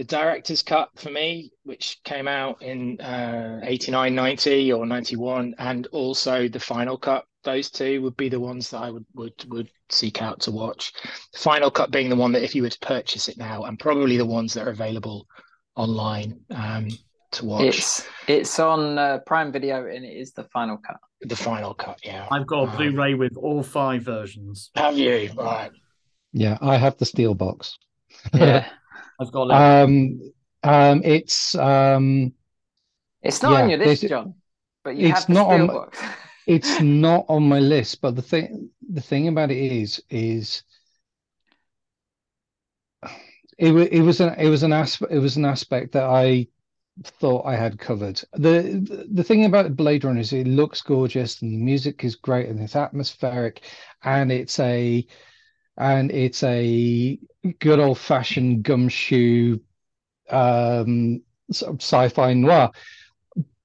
[0.00, 5.86] the director's cut for me, which came out in uh, 89, 90 or 91, and
[5.88, 7.26] also the final cut.
[7.44, 10.94] Those two would be the ones that I would would would seek out to watch.
[11.34, 13.78] The final cut being the one that if you were to purchase it now, and
[13.78, 15.26] probably the ones that are available
[15.76, 16.88] online um,
[17.32, 17.64] to watch.
[17.64, 20.96] It's it's on uh, Prime Video and it is the final cut.
[21.20, 22.26] The final cut, yeah.
[22.30, 24.70] I've got a Um, Blu-ray with all five versions.
[24.76, 25.30] Have you?
[25.36, 25.72] Right.
[26.32, 27.76] Yeah, I have the steel box.
[28.32, 28.66] Yeah,
[29.20, 30.32] I've got like, Um,
[30.62, 32.32] um, it's um,
[33.22, 34.34] it's not Yeah, on your list, John,
[34.84, 35.78] but you it's have the not on my-
[36.46, 38.00] it's not on my list.
[38.00, 40.62] But the thing, the thing about it is, is
[43.58, 46.46] it was it was an it was an aspect it was an aspect that I
[47.04, 48.22] thought I had covered.
[48.34, 52.48] The the thing about Blade Runner is it looks gorgeous and the music is great
[52.48, 53.62] and it's atmospheric
[54.04, 55.06] and it's a
[55.76, 57.18] and it's a
[57.58, 59.58] good old fashioned gumshoe
[60.28, 62.70] um sort of sci-fi noir.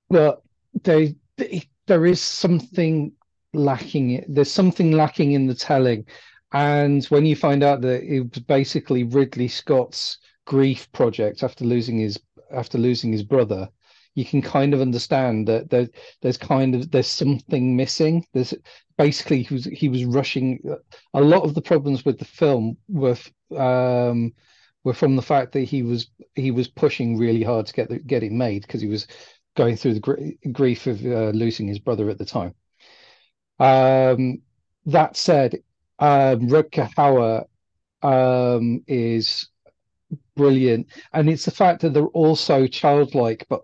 [0.10, 0.42] But
[0.84, 3.12] they, they there is something
[3.54, 4.26] lacking.
[4.28, 6.06] There's something lacking in the telling.
[6.52, 12.00] And when you find out that it was basically Ridley Scott's grief project after losing
[12.00, 12.20] his
[12.52, 13.70] after losing his brother,
[14.14, 15.90] you can kind of understand that there,
[16.22, 18.26] there's kind of there's something missing.
[18.34, 18.54] There's
[18.98, 20.60] basically he was he was rushing.
[21.14, 23.18] A lot of the problems with the film were
[23.56, 24.34] um,
[24.84, 28.00] were from the fact that he was he was pushing really hard to get the,
[28.00, 29.08] get it made because he was
[29.56, 32.54] going through the gr- grief of uh, losing his brother at the time.
[33.60, 34.42] Um,
[34.86, 35.56] that said,
[36.00, 37.46] um, Rutger Hauer
[38.04, 39.50] um, is
[40.36, 43.64] brilliant, and it's the fact that they're also childlike, but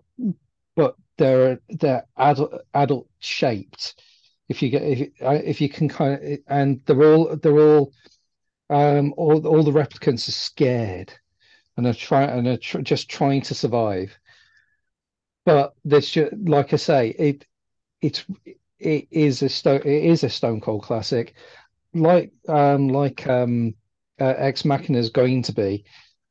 [0.74, 4.00] but they're they're adult adult shaped.
[4.48, 7.92] If you get if uh, if you can kind of and they're all they're all
[8.70, 11.12] um all all the replicants are scared
[11.76, 14.18] and are trying and are tr- just trying to survive.
[15.44, 17.46] But there's just like I say, it
[18.02, 18.24] it's
[18.78, 21.34] it is a stone it is a Stone Cold classic,
[21.94, 23.74] like um like um
[24.20, 25.84] uh, Ex Machina is going to be.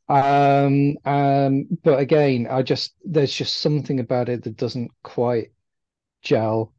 [0.09, 5.51] Um um but again, I just there's just something about it that doesn't quite
[6.23, 6.73] gel,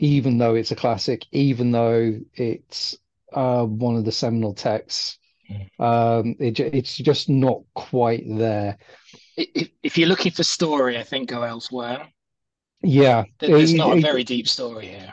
[0.00, 2.98] even though it's a classic, even though it's
[3.32, 5.18] uh one of the seminal texts.
[5.78, 8.78] Um it, it's just not quite there.
[9.36, 12.08] If, if you're looking for story, I think go elsewhere.
[12.82, 15.12] Yeah, There- There's it- not a it- very deep story here.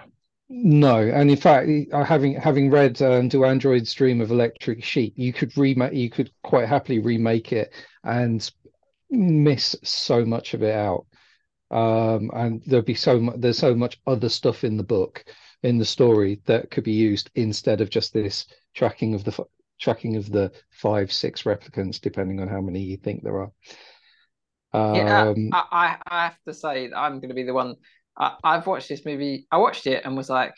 [0.50, 5.14] No, and in fact, uh, having having read um, "Do Androids Dream of Electric Sheep,"
[5.18, 7.74] you could remake, you could quite happily remake it
[8.06, 8.50] and
[9.10, 11.06] miss so much of it out.
[11.72, 13.36] Um, and there'd be so much.
[13.40, 15.26] There's so much other stuff in the book,
[15.64, 19.48] in the story that could be used instead of just this tracking of the f-
[19.80, 23.52] tracking of the five, six replicants, depending on how many you think there are.
[24.92, 27.76] Yeah, Um, I, I, I have to say I'm going to be the one.
[28.18, 29.48] I, I've watched this movie.
[29.52, 30.54] I watched it and was like,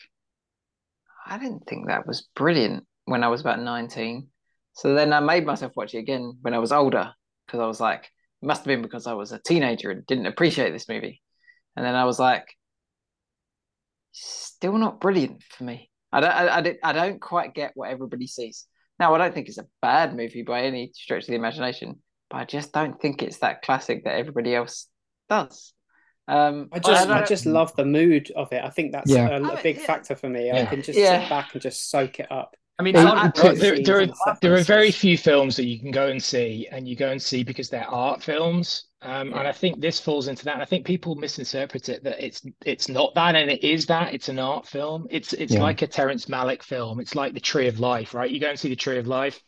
[1.26, 4.28] I didn't think that was brilliant when I was about 19.
[4.72, 7.14] So then I made myself watch it again when I was older
[7.46, 8.10] because I was like,
[8.42, 11.22] must have been because I was a teenager and didn't appreciate this movie.
[11.76, 12.56] And then I was like,
[14.12, 15.90] still not brilliant for me.
[16.12, 18.66] I don't, I, I, don't- I don't quite get what everybody sees.
[18.98, 22.38] Now, I don't think it's a bad movie by any stretch of the imagination, but
[22.38, 24.88] I just don't think it's that classic that everybody else
[25.28, 25.72] does.
[26.28, 28.62] Um, I just don't- I just love the mood of it.
[28.62, 29.28] I think that's Yeah.
[29.28, 29.86] a, a I- big yeah.
[29.86, 30.50] factor for me.
[30.50, 31.20] I can just Yeah.
[31.22, 32.54] sit back and just soak it up.
[32.80, 35.78] I mean, It- how- it- there, there are there are very few films that you
[35.78, 38.84] can go and see, and you go and see because they're art films.
[39.02, 40.54] Um, and I think this falls into that.
[40.54, 44.14] And I think people misinterpret it that it's it's not that, and it is that.
[44.14, 45.06] It's an art film.
[45.10, 45.62] It's it's Yeah.
[45.62, 47.00] like a Terrence Malick film.
[47.00, 48.30] It's like The Tree of Life, right?
[48.30, 49.42] You go and see The Tree of Life.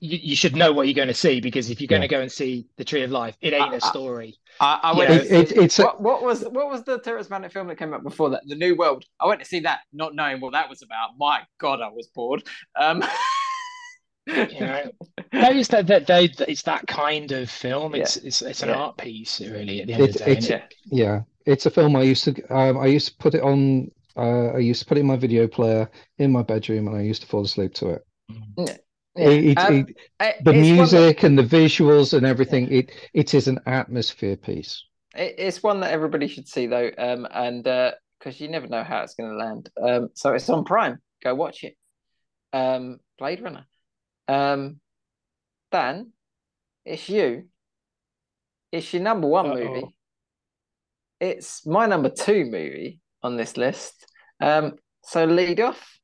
[0.00, 2.08] You, you should know what you're going to see because if you're going Yeah.
[2.08, 4.36] to go and see The Tree of Life, it ain't I- a I- story.
[4.60, 6.98] I, I went to It- it- see- it's a- what, what was what was the
[7.00, 8.42] Terrence Malick film that came out before that?
[8.46, 9.04] The New World.
[9.20, 11.10] I went to see that, not knowing what that was about.
[11.18, 12.42] My God, I was bored.
[12.78, 13.02] Um,
[14.26, 14.90] You know,
[15.32, 17.94] no, it's that, that they, it's that kind of film.
[17.94, 18.74] It's it's it's an Yeah.
[18.74, 19.80] art piece, really.
[19.80, 20.74] At the end of the day, it's it?
[20.84, 21.04] yeah.
[21.04, 24.48] yeah, it's a film I used to um, I used to put it on uh,
[24.48, 25.88] I used to put it in my video player
[26.18, 28.06] in my bedroom and I used to fall asleep to it.
[28.30, 28.78] Mm.
[29.18, 29.28] Yeah.
[29.30, 32.72] It- it- Um, it- it- the it's one that- music and the visuals and everything,
[32.72, 34.84] it it is an atmosphere piece.
[35.14, 39.02] It, it's one that everybody should see though, um, and because you never know how
[39.02, 39.70] it's going to land.
[39.80, 41.00] Um, so it's on Prime.
[41.22, 41.76] Go watch it.
[42.52, 43.66] Um, Blade Runner.
[44.28, 44.80] Um,
[45.72, 46.12] Dan,
[46.84, 47.48] it's you.
[48.70, 49.54] It's your number one Uh-oh.
[49.64, 49.86] movie.
[51.20, 54.06] It's my number two movie on this list.
[54.40, 55.97] Um, so lead off.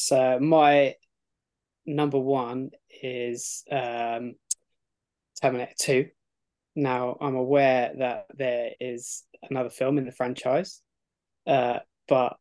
[0.00, 0.94] So my
[1.84, 2.70] number one
[3.02, 4.36] is um,
[5.42, 6.06] Terminator 2.
[6.76, 10.82] Now I'm aware that there is another film in the franchise,
[11.48, 12.36] uh, but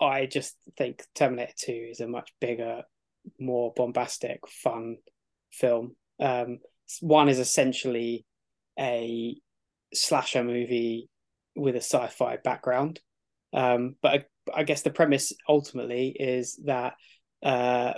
[0.00, 2.84] I just think Terminator 2 is a much bigger,
[3.38, 4.96] more bombastic, fun
[5.50, 5.94] film.
[6.18, 6.60] Um,
[7.02, 8.24] one is essentially
[8.78, 9.36] a
[9.92, 11.10] slasher movie
[11.54, 13.00] with a sci-fi background.
[13.52, 14.24] Um, but
[14.54, 16.94] I, guess the premise ultimately is that
[17.42, 17.94] uh,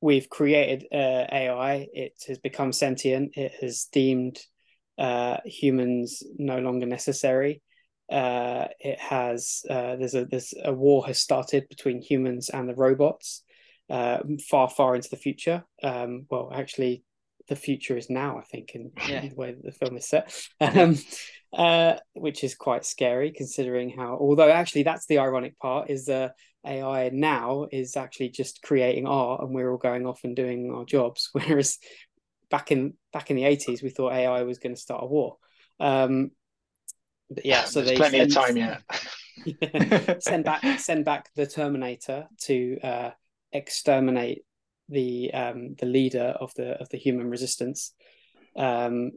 [0.00, 1.88] we've created uh, AI.
[1.92, 3.36] It has become sentient.
[3.36, 4.38] It has deemed
[4.98, 7.62] uh, humans no longer necessary.
[8.10, 12.74] Uh, it has uh, there's a there's a war has started between humans and the
[12.74, 13.44] robots,
[13.88, 15.64] uh, far far into the future.
[15.82, 17.04] Um, well, actually,
[17.48, 18.38] the future is now.
[18.38, 19.22] I think in, Yeah.
[19.22, 20.96] in the way that the film is set, um,
[21.52, 24.16] uh, which is quite scary considering how.
[24.20, 26.30] Although actually, that's the ironic part is uh,
[26.64, 30.84] AI now is actually just creating art, and we're all going off and doing our
[30.84, 31.30] jobs.
[31.32, 31.78] Whereas
[32.50, 35.36] back in back in the eighties, we thought AI was going to start a war.
[35.78, 36.30] Um,
[37.30, 38.82] but yeah, so There's they plenty of send- time yet.
[40.22, 43.10] send back send back the Terminator to uh,
[43.52, 44.44] exterminate
[44.88, 47.94] the um, the leader of the of the human resistance.
[48.56, 49.12] Um,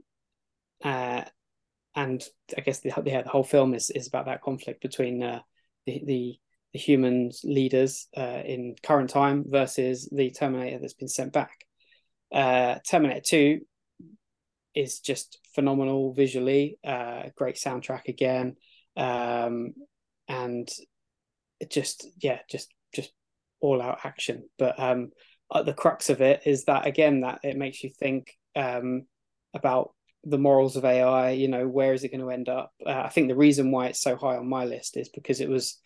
[0.83, 1.23] uh,
[1.95, 2.23] and
[2.57, 5.41] I guess the yeah, the whole film is is about that conflict between uh,
[5.85, 6.39] the the
[6.73, 11.65] the humans leaders uh, in current time versus the Terminator that's been sent back.
[12.33, 13.59] Uh, Terminator Two
[14.73, 18.55] is just phenomenal visually, uh, great soundtrack again,
[18.97, 19.73] um,
[20.27, 20.67] and
[21.59, 23.11] it just yeah, just just
[23.59, 24.49] all out action.
[24.57, 25.11] But um,
[25.63, 29.03] the crux of it is that again that it makes you think um,
[29.53, 29.93] about
[30.23, 31.31] the morals of AI.
[31.31, 32.71] You know, where is it going to end up?
[32.85, 35.49] Uh, I think the reason why it's so high on my list is because it
[35.49, 35.79] was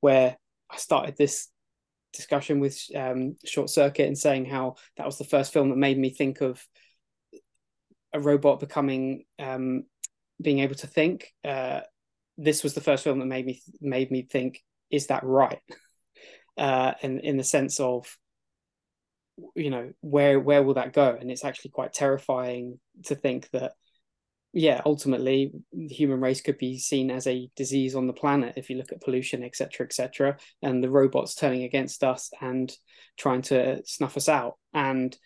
[0.00, 0.36] where
[0.70, 1.48] I started this
[2.12, 5.98] discussion with um, Short Circuit and saying how that was the first film that made
[5.98, 6.62] me think of
[8.12, 9.84] a robot becoming um,
[10.40, 11.32] being able to think.
[11.44, 11.80] Uh,
[12.36, 15.60] this was the first film that made me made me think, is that right?
[16.58, 18.18] Uh, and in the sense of,
[19.56, 21.16] you know, where where will that go?
[21.18, 23.72] And it's actually quite terrifying to think that,
[24.52, 28.68] yeah, ultimately the human race could be seen as a disease on the planet if
[28.68, 32.70] you look at pollution, etc., etc., and the robots turning against us and
[33.16, 34.58] trying to snuff us out.
[34.74, 35.16] And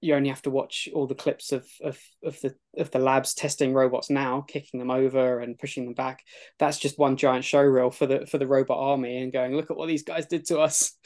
[0.00, 3.34] you only have to watch all the clips of of of the of the labs
[3.34, 6.22] testing robots now, kicking them over and pushing them back.
[6.58, 9.70] That's just one giant show reel for the for the robot army and going, look
[9.70, 10.96] at what these guys did to us.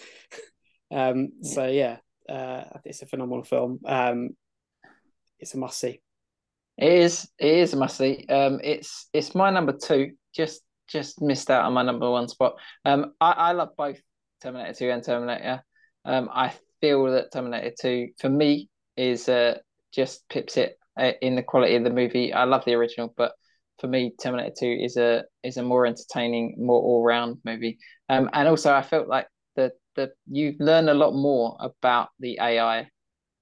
[0.92, 1.98] um, so yeah,
[2.28, 3.80] uh, it's a phenomenal film.
[3.84, 4.30] Um,
[5.40, 6.00] it's a must see.
[6.78, 7.28] It is.
[7.38, 8.24] It is a must see.
[8.28, 10.12] Um, it's it's my number two.
[10.34, 12.54] Just just missed out on my number one spot.
[12.84, 14.00] Um, I, I love both
[14.42, 15.62] Terminator Two and Terminator.
[16.04, 19.58] Um, I feel that Terminator Two for me is uh
[19.92, 22.32] just pips it uh, in the quality of the movie.
[22.32, 23.32] I love the original, but
[23.80, 27.78] for me, Terminator Two is a is a more entertaining, more all round movie.
[28.08, 29.26] Um, and also I felt like
[29.56, 32.88] the the you learn a lot more about the AI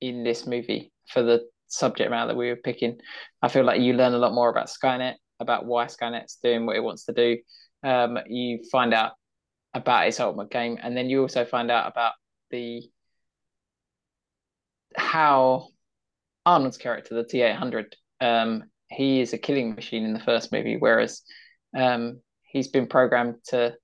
[0.00, 2.98] in this movie for the subject matter that we were picking.
[3.42, 6.76] I feel like you learn a lot more about Skynet, about why Skynet's doing what
[6.76, 7.38] it wants to do.
[7.82, 9.12] Um, you find out
[9.74, 12.14] about its ultimate game, and then you also find out about
[12.50, 12.82] the
[14.96, 15.68] how
[16.46, 20.52] Arnold's character, the T eight hundred, um, he is a killing machine in the first
[20.52, 21.20] movie, whereas
[21.76, 23.74] um, he's been programmed to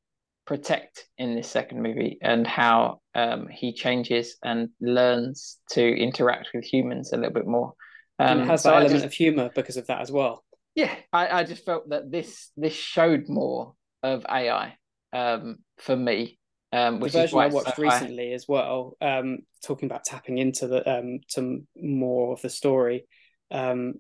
[0.47, 6.65] protect in this second movie, and how um, he changes and learns to interact with
[6.65, 7.75] humans a little bit more.
[8.19, 10.45] and Um, it has that element just- of humor because of that as well.
[10.75, 14.77] yeah, I, I just felt that this this showed more of AI
[15.13, 16.39] um, for me,
[16.73, 20.39] um, The which is version I watched so recently as well, um, talking about tapping
[20.39, 23.07] into the um, to more of the story,
[23.51, 23.95] um,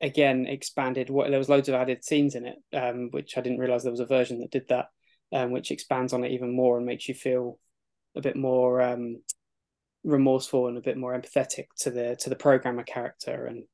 [0.00, 1.08] again expanded.
[1.08, 3.90] What there was loads of added scenes in it, um, which I didn't realize there
[3.90, 4.86] was a version that did that,
[5.32, 7.58] um, which expands on it even more and makes you feel
[8.16, 9.16] a bit more um,
[10.04, 13.64] remorseful and a bit more empathetic to the to the programmer character and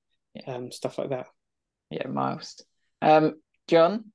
[0.47, 1.27] um, stuff like that.
[1.91, 2.63] Yeah, Miles.
[3.01, 4.07] Um, John,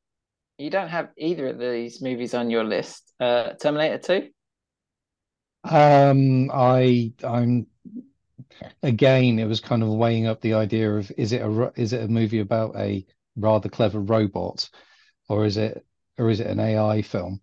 [0.57, 3.13] you don't have either of these movies on your list.
[3.19, 4.29] Uh, Terminator Two.
[5.63, 7.67] Um, I I'm
[8.81, 12.03] again, it was kind of weighing up the idea of is it a is it
[12.03, 13.05] a movie about a
[13.35, 14.69] rather clever robot,
[15.29, 15.85] or is it
[16.17, 17.41] or is it an AI film?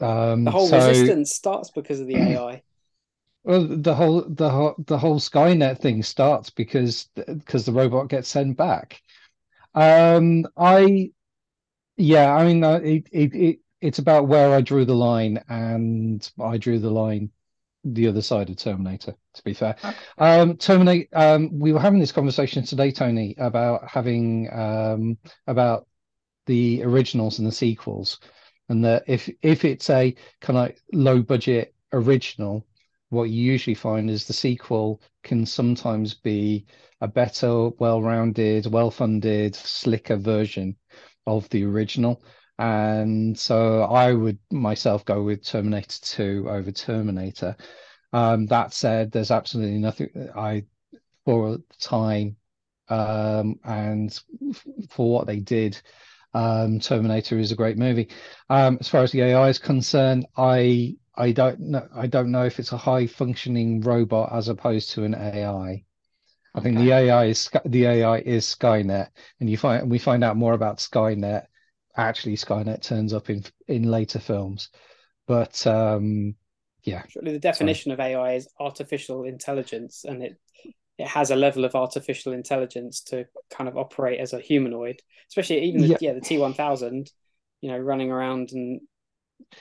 [0.00, 2.62] Um, The whole so resistance starts because of the AI.
[3.44, 8.28] well, the whole the whole the whole Skynet thing starts because because the robot gets
[8.28, 9.00] sent back.
[9.74, 11.12] Um, I
[11.96, 16.28] yeah, I mean, uh, it, it it it's about where I drew the line, and
[16.40, 17.30] I drew the line
[17.84, 19.76] the other side of Terminator, to be fair.
[20.18, 25.86] Um, Terminator, um, we were having this conversation today, Tony, about having um, about
[26.46, 28.20] the originals and the sequels,
[28.70, 32.64] and that if if it's a kind of low budget original,
[33.10, 36.66] what you usually find is the sequel can sometimes be
[37.00, 40.76] a better, well-rounded, well-funded, slicker version
[41.26, 42.22] of the original.
[42.58, 47.56] And so I would myself go with Terminator 2 over Terminator.
[48.12, 50.64] Um, that said, there's absolutely nothing I
[51.24, 52.36] for the time
[52.88, 54.18] um, and
[54.90, 55.80] for what they did.
[56.32, 58.08] Um, Terminator is a great movie.
[58.48, 62.44] Um, as far as the AI is concerned, I I don't know I don't know
[62.44, 65.84] if it's a high functioning robot as opposed to an AI.
[66.54, 69.08] I think the AI is the AI is Skynet,
[69.40, 71.46] and you find we find out more about Skynet.
[71.96, 74.70] Actually, Skynet turns up in in later films,
[75.26, 76.34] but um,
[76.82, 80.38] yeah, Surely the definition of AI is artificial intelligence, and it
[81.00, 85.60] it has a level of artificial intelligence to kind of operate as a humanoid, especially
[85.64, 85.96] even the, Yeah.
[86.00, 86.12] yeah.
[86.12, 87.10] the T one thousand,
[87.60, 88.80] you know, running around and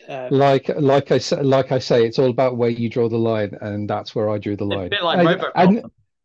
[0.08, 3.18] uh, like like I say, like I say, it's all about where you draw the
[3.18, 4.90] line, and that's where I drew the line.
[4.90, 5.52] bit like And- Robocop.
[5.56, 5.78] and-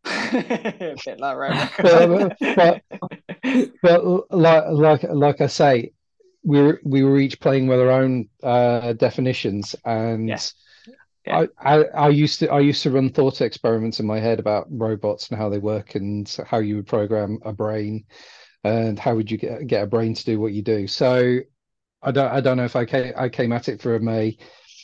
[0.07, 1.37] a bit like
[1.79, 2.83] but, Robocop.
[3.81, 5.93] but, but like like like I say,
[6.43, 10.39] we were we were each playing with our own uh, definitions, and Yeah.
[11.27, 11.47] Yeah.
[11.59, 14.67] I, I I used to I used to run thought experiments in my head about
[14.71, 18.05] robots and how they work and how you would program a brain,
[18.63, 20.87] and how would you get get a brain to do what you do.
[20.87, 21.39] So
[22.03, 24.37] I don't I don't know if I came I came at it from a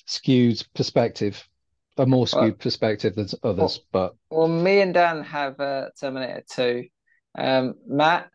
[0.07, 1.47] skewed perspective,
[1.99, 4.15] a more skewed perspective than others, but.
[4.31, 6.85] Well, me and Dan have uh, Terminator 2.
[7.39, 8.29] Um, Matt,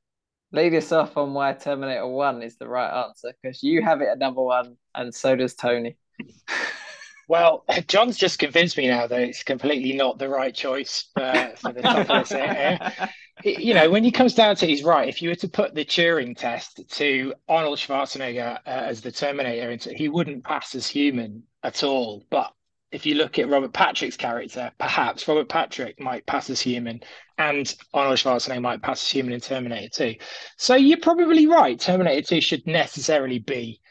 [0.52, 4.07] lead us off on why Terminator 1 is the right answer because you have it
[4.07, 5.98] at number one and so does Tony.
[7.27, 11.73] Well, John's just convinced me now that it's completely not the right choice for, for
[11.73, 12.31] the top.
[12.31, 13.07] Uh,
[13.43, 15.10] You know, when he comes down to it, he's right.
[15.10, 19.93] If you were to put the Turing test to Arnold Schwarzenegger uh, as the Terminator,
[19.93, 22.23] he wouldn't pass as human at all.
[22.30, 22.53] But
[22.91, 27.02] if you look at Robert Patrick's character, perhaps Robert Patrick might pass as human,
[27.38, 30.15] and Arnold Schwarzenegger might pass as human in Terminator 2.
[30.57, 31.77] So you're probably right.
[31.77, 33.81] Terminator 2 should necessarily be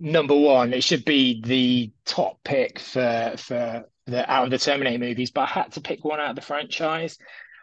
[0.00, 0.72] number one.
[0.72, 5.42] It should be the top pick for for the out of the Terminator movies, but
[5.42, 7.18] I had to pick one out of the franchise.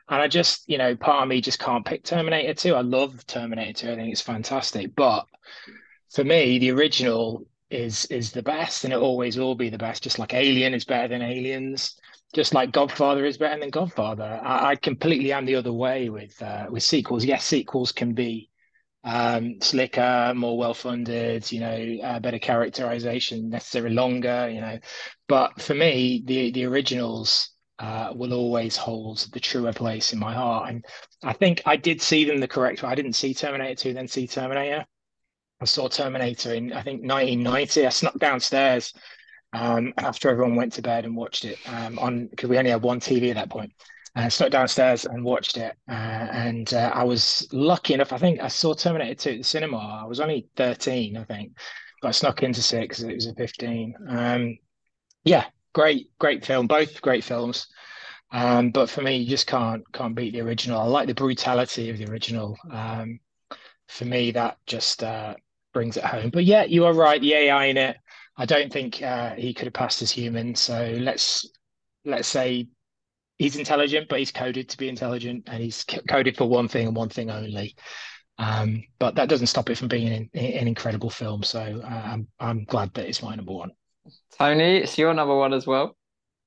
[0.10, 2.76] And I just, you know, part of me just can't pick Terminator 2.
[2.76, 3.92] I love Terminator 2.
[3.92, 4.96] I think it's fantastic.
[4.96, 5.26] But
[6.10, 10.04] for me, the original is is the best and it always will be the best.
[10.04, 12.00] Just like Alien is better than Aliens.
[12.34, 14.40] just like Godfather is better than Godfather.
[14.44, 17.26] I, I completely am the other way with uh, with sequels.
[17.26, 18.50] Yes, sequels can be
[19.04, 24.80] um, slicker, more well funded, you know, uh, better characterization, necessarily longer, you know.
[25.28, 30.34] But for me, the the originals uh, will always hold the truer place in my
[30.34, 30.70] heart.
[30.70, 30.86] And
[31.24, 32.90] I think I did see them the correct way.
[32.90, 34.86] I didn't see Terminator 2, then see Terminator.
[35.62, 37.86] I saw Terminator in I think 1990.
[37.86, 38.94] I snuck downstairs
[39.54, 42.82] um, after everyone went to bed and watched it um, on because we only had
[42.82, 43.72] one TV at that point.
[44.20, 48.14] I snuck downstairs and watched it, uh, and uh, I was lucky enough.
[48.14, 50.02] I think I saw Terminator 2 at the cinema.
[50.04, 51.52] I was only 13, I think,
[52.02, 53.02] but I snuck into six.
[53.02, 53.96] It was a 15.
[54.10, 54.58] Um,
[55.24, 56.68] yeah, great, great film.
[56.68, 57.68] Both great films.
[58.32, 60.82] Um, but for me, you just can't can't beat the original.
[60.82, 62.58] I like the brutality of the original.
[62.72, 63.20] Um,
[63.88, 65.36] for me, that just uh,
[65.74, 66.30] brings it home.
[66.30, 67.22] But yeah, you are right.
[67.22, 67.98] The AI in it,
[68.36, 70.56] I don't think uh, he could have passed as human.
[70.56, 71.50] So let's
[72.04, 72.68] let's say
[73.38, 76.96] he's intelligent, but he's coded to be intelligent, and he's coded for one thing and
[76.96, 77.76] one thing only.
[78.40, 81.44] Um, but that doesn't stop it from being an, an incredible film.
[81.44, 83.72] So uh, I'm I'm glad that it's my number one.
[84.38, 85.98] Tony, it's your number one as well.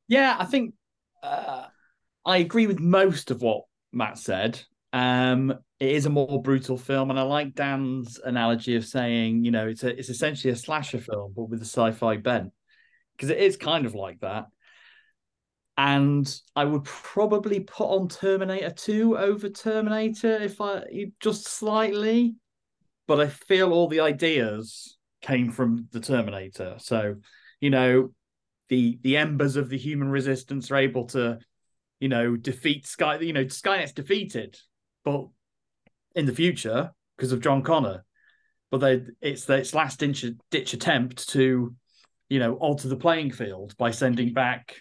[0.09, 0.75] Yeah, I think
[1.23, 1.65] uh,
[2.25, 4.61] I agree with most of what Matt said.
[4.93, 9.51] Um, it is a more brutal film, and I like Dan's analogy of saying, you
[9.51, 12.53] know, it's a, it's essentially a slasher film, but with a sci-fi bent,
[13.17, 14.47] because it is kind of like that.
[15.76, 20.84] And I would probably put on Terminator 2 over Terminator if I
[21.20, 22.34] just slightly,
[23.06, 26.74] but I feel all the ideas came from the Terminator.
[26.78, 27.16] So,
[27.60, 28.10] you know,
[28.68, 31.38] the the embers of the human resistance are able to,
[31.98, 33.18] you know, defeat Sky.
[33.18, 34.59] You know, Skynet's defeated,
[35.05, 35.28] but
[36.14, 38.05] in the future because of John Connor.
[38.70, 41.74] But they, it's its last ditch, ditch attempt to,
[42.28, 44.76] you know, alter the playing field by sending back,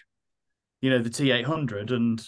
[0.80, 2.22] you know, the T eight hundred and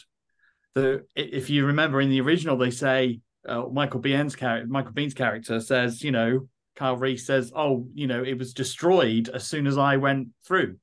[0.74, 1.04] the.
[1.14, 5.60] If you remember in the original, they say uh, Michael Biehn's character, Michael Biehn's character
[5.60, 9.78] says, you know, Kyle Reese says, "Oh, you know, it was destroyed as soon as
[9.78, 10.76] I went through."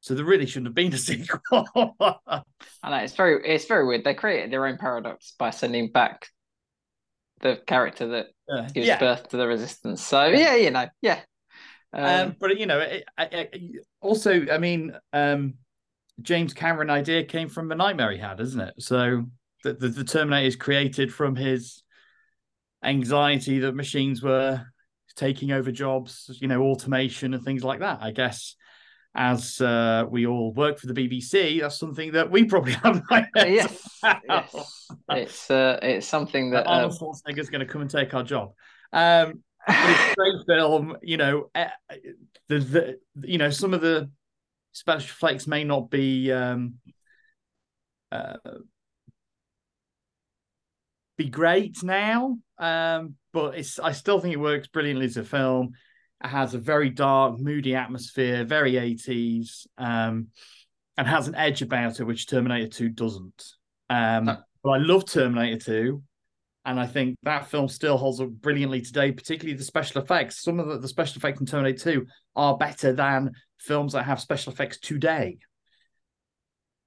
[0.00, 1.68] So there really shouldn't have been a sequel.
[2.82, 4.04] I know it's very it's very weird.
[4.04, 6.28] They created their own paradox by sending back
[7.40, 8.98] the character that Uh, gives yeah.
[8.98, 10.02] birth to the resistance.
[10.02, 11.20] So yeah, you know, yeah.
[11.92, 13.48] Um, Um, but you know, it, I, I,
[14.00, 15.54] also, I mean, um,
[16.20, 18.74] James Cameron idea came from the nightmare he had, isn't it?
[18.78, 19.24] So
[19.64, 21.82] the, the, the Terminator is created from his
[22.84, 24.66] anxiety that machines were
[25.16, 28.00] taking over jobs, you know, automation and things like that.
[28.02, 28.56] I guess
[29.14, 33.02] as uh, we all work for the BBC, that's something that we probably have.
[33.36, 38.14] yes, yes, it's uh, it's something that um, Arnold Schwarzenegger's going to come and take
[38.14, 38.52] our job.
[38.92, 40.96] Um, it's a great film.
[41.02, 41.66] You know, uh,
[42.48, 44.10] the, the you know some of the
[44.72, 46.74] special effects may not be um,
[48.10, 48.36] uh,
[51.16, 55.72] be great now, um, but it's I still think it works brilliantly as a film.
[56.24, 60.28] It has a very dark, moody atmosphere, very 80s, um,
[60.96, 63.44] and has an edge about it, which Terminator 2 doesn't.
[63.90, 64.36] Um, No.
[64.62, 66.02] But I love Terminator 2,
[66.66, 70.42] and I think that film still holds up brilliantly today, particularly the special effects.
[70.42, 73.32] Some of the, the special effects in Terminator 2 are better than
[73.62, 75.38] films that have special effects today.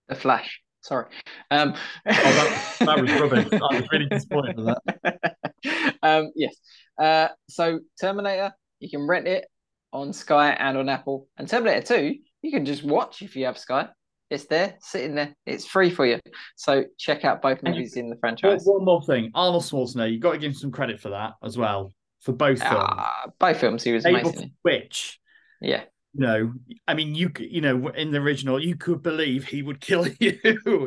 [0.07, 0.61] the Flash.
[0.81, 1.05] Sorry.
[1.49, 1.73] Um,
[2.05, 3.47] Oh, that, that was rubbish.
[3.51, 5.95] I was really disappointed with that.
[6.03, 6.55] um, yes.
[6.99, 9.45] Uh, so Terminator, you can rent it
[9.91, 11.27] on Sky and on Apple.
[11.37, 13.87] And Terminator 2, you can just watch if you have Sky.
[14.29, 15.33] It's there, sitting there.
[15.47, 16.19] It's free for you.
[16.55, 18.63] So check out both And you- movies in the One, franchise.
[18.65, 21.57] one more thing Arnold Schwarzenegger, you've got to give him some credit for that as
[21.57, 22.75] well, for both films.
[22.77, 24.49] Ah, both films, he was Able amazing.
[24.49, 25.19] to switch.
[25.61, 25.83] Yeah.
[26.17, 26.53] You know,
[26.87, 30.39] I mean, you you know, in the original, you could believe he would kill you.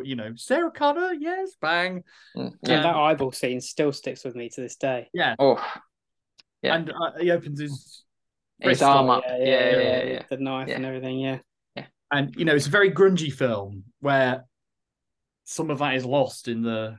[0.03, 2.03] you know, Sarah Connor, yes, bang,
[2.35, 2.81] Mm, Yeah, Yeah.
[2.81, 5.07] that eyeball scene still sticks with me to this day.
[5.13, 5.63] yeah, Oh,
[6.63, 6.75] Yeah.
[6.75, 8.03] and uh, he opens his
[8.59, 9.23] his wrist arm up, up.
[9.29, 10.03] Yeah, yeah, yeah.
[10.03, 10.23] yeah.
[10.29, 10.75] The knife Yeah.
[10.77, 11.39] and everything, Yeah.
[11.75, 11.85] yeah.
[12.11, 14.45] and you know, it's a very grungy film where
[15.43, 16.97] some of that is lost in the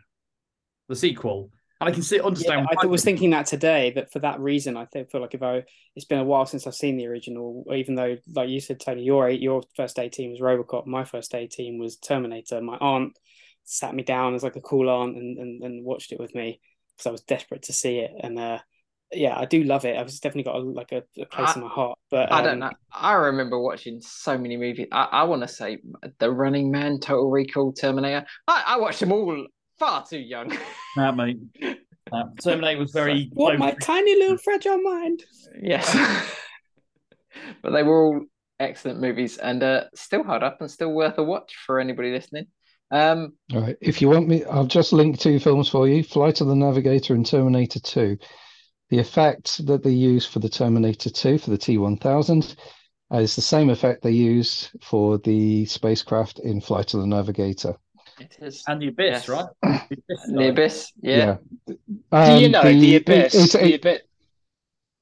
[0.88, 1.50] the sequel,
[1.80, 2.68] and I can see Yeah, understand.
[2.78, 3.92] I was thinking that today.
[3.94, 5.64] That for that reason, I think feel like if I,
[5.96, 7.64] it's been a while since I've seen the original.
[7.74, 10.86] Even though, like you said, Tony, your your first A team was RoboCop.
[10.86, 12.60] My first A team was Terminator.
[12.60, 13.18] My aunt
[13.64, 16.60] sat me down as like a cool aunt and and, and watched it with me
[16.96, 18.10] because I was desperate to see it.
[18.20, 18.58] And uh,
[19.10, 19.96] yeah, I do love it.
[19.96, 21.98] I've definitely got a, like a, a place I- in my heart.
[22.10, 22.72] But I don't um, know.
[22.92, 24.88] I remember watching so many movies.
[24.92, 25.78] I, I want to say
[26.18, 28.26] The Running Man, Total Recall, Terminator.
[28.46, 29.46] I, I watched them all
[29.80, 30.56] far too young.
[30.96, 31.38] Nah, mate.
[32.12, 35.24] Uh, Terminator was very What my tiny little fragile mind.
[35.60, 35.90] yes.
[37.62, 38.24] but they were all
[38.60, 42.46] excellent movies and uh, still hold up and still worth a watch for anybody listening.
[42.92, 43.76] Um, All right.
[43.80, 47.14] If you want me, I'll just link two films for you Flight of the Navigator
[47.14, 48.18] and Terminator 2.
[48.90, 52.56] The effect that they use for the Terminator 2 for the T 1000
[53.12, 57.76] is the same effect they use for the spacecraft in Flight of the Navigator.
[58.20, 59.28] It is And the Abyss, Yes.
[59.28, 59.46] right?
[59.90, 60.92] The Abyss, the abyss.
[61.02, 61.36] Yeah.
[61.66, 63.34] Do you Um, know the, abyss?
[63.34, 64.00] it's- the abyss.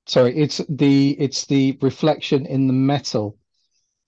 [0.07, 3.37] sorry, it's the it's the reflection in the metal,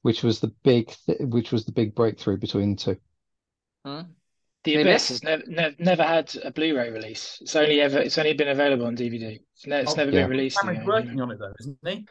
[0.03, 2.97] which was the big th- which was the big breakthrough between the two.
[3.85, 4.03] Hmm?
[4.65, 5.09] The The Abyss Abyss?
[5.09, 7.39] has never, never never had a Blu-ray release.
[7.41, 9.41] It's only ever it's only been available on DVD.
[9.55, 10.23] It's, ne- it's Oh, never yeah.
[10.23, 10.59] been released.
[10.61, 10.89] Cameron's again.
[10.89, 12.07] working on it though, isn't he?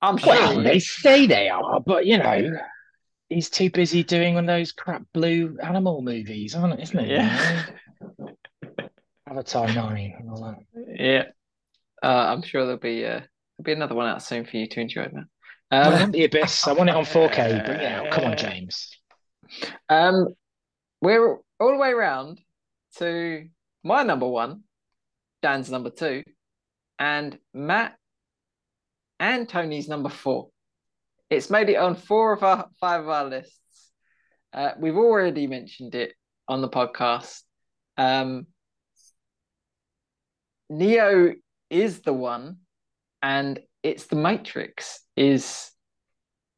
[0.00, 0.28] I'm sure.
[0.32, 2.58] Well, it they say they are, but you know,
[3.28, 7.12] he's too busy doing one of those crap blue animal movies, aren't isn't he?
[7.12, 7.66] Yeah.
[9.28, 10.58] Avatar Nine and all that.
[10.98, 11.24] Yeah.
[12.02, 14.80] Uh, I'm sure there'll be uh, there'll be another one out soon for you to
[14.80, 15.28] enjoy, man.
[15.70, 16.66] I Um, want the Abyss.
[16.66, 17.64] I want it on 4K.
[17.66, 18.10] Bring it out.
[18.10, 18.90] Come on, James.
[19.88, 20.28] um,
[21.02, 22.40] we're all the way around
[22.96, 23.46] to
[23.84, 24.62] my number one,
[25.42, 26.22] Dan's number two,
[26.98, 27.96] and Matt
[29.20, 30.48] and Tony's number four.
[31.30, 33.92] It's made it on four of our five of our lists.
[34.52, 36.14] Uh, we've already mentioned it
[36.48, 37.42] on the podcast.
[37.96, 38.46] Um,
[40.70, 41.34] Neo
[41.70, 42.58] is the one,
[43.22, 45.70] and it's the Matrix is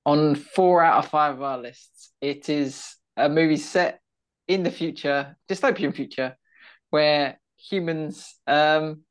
[0.06, 2.12] on four out of five of our lists.
[2.20, 4.00] It is a movie set
[4.46, 6.36] in the future, dystopian future,
[6.90, 9.02] where humans um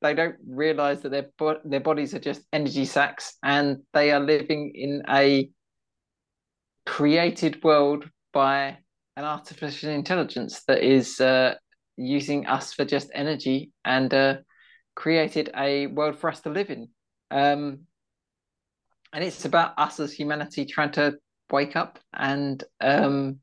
[0.00, 4.20] they don't realize that their bo- their bodies are just energy sacks and they are
[4.20, 5.50] living in a
[6.86, 8.78] created world by
[9.16, 11.54] an artificial intelligence that is uh,
[11.96, 14.36] using us for just energy and uh,
[14.94, 16.88] created a world for us to live in.
[17.30, 17.80] Um,
[19.12, 21.18] and it's about us as humanity trying to
[21.50, 23.40] wake up and um,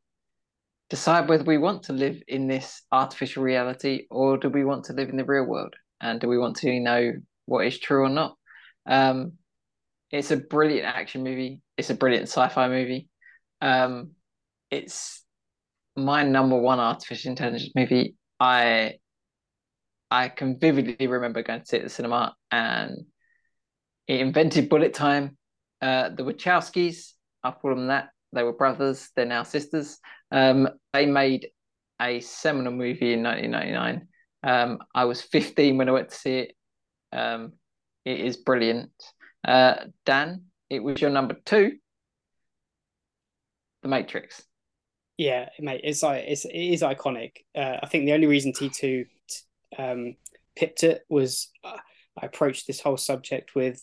[0.89, 4.93] decide whether we want to live in this artificial reality or do we want to
[4.93, 5.75] live in the real world
[6.05, 7.13] and do we want to know
[7.45, 8.37] what is true or not.
[8.85, 9.33] Um,
[10.11, 11.61] it's a brilliant action movie.
[11.77, 13.09] It's a brilliant sci-fi movie.
[13.61, 14.11] Um,
[14.69, 15.23] it's
[15.95, 18.15] my number one artificial intelligence movie.
[18.39, 18.95] I
[20.11, 23.05] I can vividly remember going to see it at the cinema and
[24.07, 25.37] it invented bullet time.
[25.81, 27.13] Uh, the Wachowskis,
[27.43, 28.09] I'll call them that.
[28.31, 29.09] They were brothers.
[29.15, 29.97] They're now sisters.
[30.31, 31.47] Um, they made
[31.99, 34.07] a seminal movie in 1999.
[34.45, 36.53] Um, I was 15 when I went to see it.
[37.11, 37.53] Um,
[38.05, 38.91] it is brilliant.
[39.45, 41.73] Uh, Dan, it was your number two,
[43.81, 44.43] The Matrix.
[45.17, 47.31] Yeah, mate, it's like it's it is iconic.
[47.55, 49.05] Uh, I think the only reason T two
[49.77, 50.15] um,
[50.55, 51.77] pipped it was uh,
[52.21, 53.81] I approached this whole subject with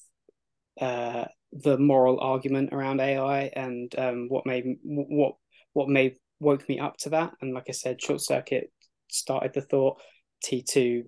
[0.81, 5.37] uh, the moral argument around AI and um, what made what
[5.73, 7.33] what made woke me up to that.
[7.41, 8.71] And like I said, short circuit
[9.11, 10.01] started the thought.
[10.43, 11.05] T two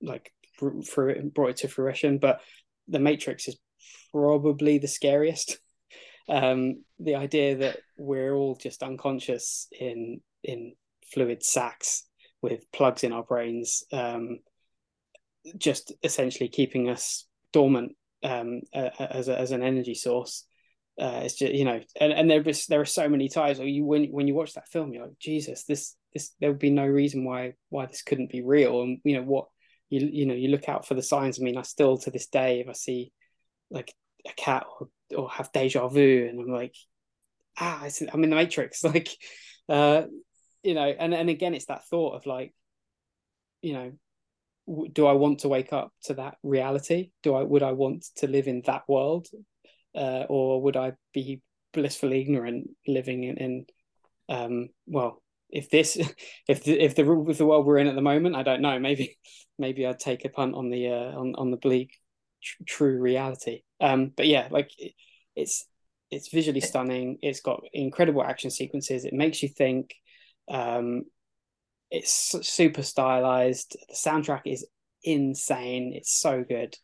[0.00, 2.18] like through it and brought it to fruition.
[2.18, 2.40] But
[2.88, 3.58] the Matrix is
[4.12, 5.58] probably the scariest.
[6.28, 10.74] um, the idea that we're all just unconscious in in
[11.12, 12.04] fluid sacks
[12.42, 14.38] with plugs in our brains, um,
[15.56, 20.44] just essentially keeping us dormant um, as a, as an energy source.
[21.00, 23.68] Uh, it's just you know, and, and there is there are so many times where
[23.68, 26.70] you when when you watch that film, you're like, Jesus, this this there would be
[26.70, 29.46] no reason why why this couldn't be real, and you know what
[29.90, 31.40] you you know you look out for the signs.
[31.40, 33.12] I mean, I still to this day, if I see
[33.70, 33.92] like
[34.26, 36.74] a cat or or have deja vu, and I'm like,
[37.58, 39.08] ah, I'm in the Matrix, like,
[39.68, 40.02] uh,
[40.62, 42.54] you know, and and again, it's that thought of like,
[43.62, 47.10] you know, do I want to wake up to that reality?
[47.22, 49.28] Do I would I want to live in that world,
[49.94, 53.66] uh, or would I be blissfully ignorant living in, in
[54.28, 55.96] um, well, if this,
[56.48, 58.78] if the if the if the world we're in at the moment, I don't know.
[58.78, 59.18] Maybe
[59.58, 61.92] maybe I'd take a punt on the uh, on on the bleak
[62.42, 63.62] tr- true reality.
[63.80, 64.92] Um, but yeah, like it,
[65.36, 65.66] it's
[66.10, 67.18] it's visually stunning.
[67.22, 69.04] It's got incredible action sequences.
[69.04, 69.94] It makes you think.
[70.50, 71.02] Um,
[71.90, 73.76] it's super stylized.
[73.88, 74.66] The soundtrack is
[75.02, 75.92] insane.
[75.94, 76.76] It's so good.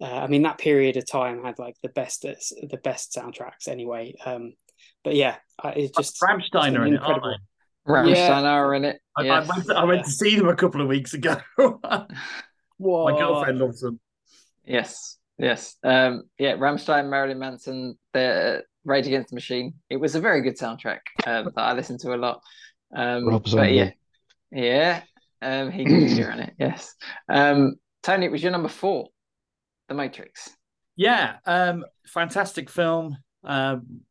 [0.00, 4.14] Uh, I mean, that period of time had like the best the best soundtracks anyway.
[4.24, 4.54] Um,
[5.04, 7.36] but yeah, it's just Rammstein are in it, aren't incredible.
[7.86, 7.92] They?
[7.92, 8.50] Rammstein Yeah.
[8.50, 9.00] are in it.
[9.16, 11.36] I, I went to, I went to see them a couple of weeks ago.
[11.58, 12.06] My
[12.78, 14.00] girlfriend loves them.
[14.64, 15.76] Yes, yes.
[15.82, 19.74] Um, yeah, Rammstein, Marilyn Manson, the Rage Against the Machine.
[19.90, 22.40] It was a very good soundtrack um, that I listened to a lot.
[22.94, 23.72] Um, Rob but Zombie.
[23.74, 23.90] yeah,
[24.52, 25.02] yeah.
[25.40, 26.54] Um, he can hear on it.
[26.58, 26.94] Yes.
[27.28, 29.08] Um, Tony, it was your number four,
[29.88, 30.50] The Matrix.
[30.96, 33.16] Yeah, um, fantastic film.
[33.44, 34.02] Um,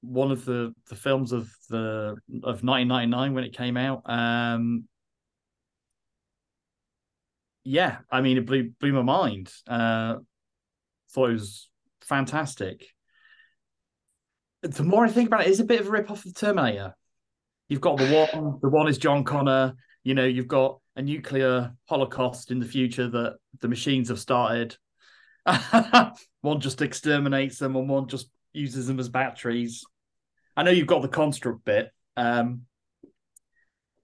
[0.00, 4.02] one of the the films of the of 1999 when it came out.
[4.04, 4.84] Um,
[7.64, 9.52] yeah, I mean, it blew blew my mind.
[9.66, 10.16] Uh,
[11.10, 11.68] thought it was
[12.02, 12.86] fantastic.
[14.62, 16.94] The more I think about it, it's a bit of a rip off of Terminator.
[17.68, 19.74] You've got the one, the one is John Connor.
[20.02, 24.76] You know, you've got a nuclear holocaust in the future that the machines have started.
[26.40, 29.84] one just exterminates them, and one just uses them as batteries.
[30.56, 32.62] I know you've got the construct bit, um,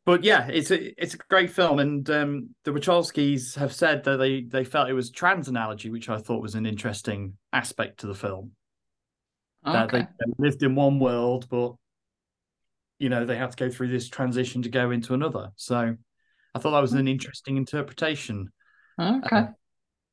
[0.05, 4.18] but yeah, it's a it's a great film, and um, the Wachowskis have said that
[4.18, 8.06] they they felt it was trans analogy, which I thought was an interesting aspect to
[8.06, 8.52] the film.
[9.64, 11.74] That they, they lived in one world, but
[12.98, 15.51] you know they had to go through this transition to go into another.
[15.56, 15.97] So
[16.55, 18.52] I thought that was an interesting interpretation
[19.01, 19.36] Okay.
[19.36, 19.47] uh,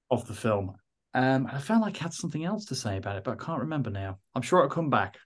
[0.09, 0.75] of the film.
[1.13, 3.61] Um, I felt like I had something else to say about it, but I can't
[3.61, 4.19] remember now.
[4.33, 5.17] I'm sure it'll come back.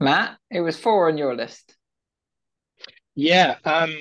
[0.00, 1.76] Matt, it was four on your list.
[3.14, 3.94] Yeah, um,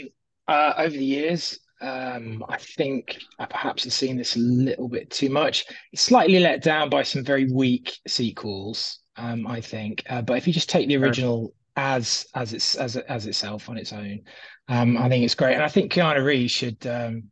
[0.47, 5.09] uh, over the years, um, I think I perhaps have seen this a little bit
[5.09, 5.65] too much.
[5.91, 10.03] It's slightly let down by some very weak sequels, um, I think.
[10.09, 13.77] Uh, but if you just take the original as as it's as as itself on
[13.77, 14.21] its own,
[14.67, 15.53] um, I think it's great.
[15.53, 17.23] And I think Keanu Reeves should um,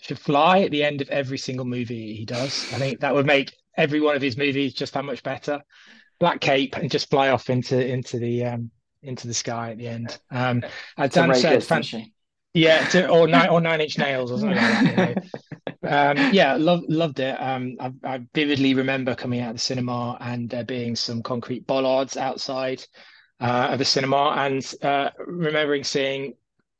[0.00, 2.72] should fly at the end of every single movie he does.
[2.72, 5.60] I think that would make every one of his movies just that much better.
[6.18, 8.70] Black cape and just fly off into into the um,
[9.02, 10.18] into the sky at the end.
[10.30, 10.62] Um,
[10.96, 12.10] as Dan said, Goods, fan-
[12.54, 15.24] yeah, to, or nine or nine inch nails or something like that.
[15.84, 16.10] You know.
[16.10, 17.40] um, yeah, love, loved it.
[17.40, 21.66] Um, I, I vividly remember coming out of the cinema and there being some concrete
[21.66, 22.84] bollards outside
[23.40, 26.32] uh, of the cinema, and uh, remembering seeing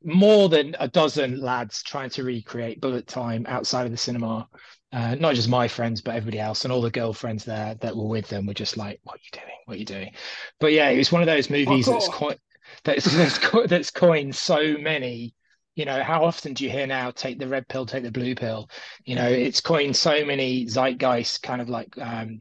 [0.05, 4.49] more than a dozen lads trying to recreate bullet time outside of the cinema.
[4.93, 8.07] Uh, not just my friends, but everybody else, and all the girlfriends there that were
[8.07, 9.57] with them were just like, "What are you doing?
[9.65, 10.13] What are you doing?"
[10.61, 12.39] But yeah, it was one of those movies that's quite
[12.85, 15.35] that's that's, co- that's coined so many
[15.75, 18.35] you know how often do you hear now take the red pill take the blue
[18.35, 18.69] pill
[19.05, 22.41] you know it's coined so many zeitgeist kind of like um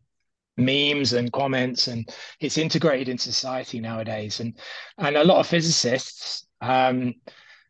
[0.57, 2.10] memes and comments and
[2.40, 4.57] it's integrated into society nowadays and
[4.98, 7.14] and a lot of physicists um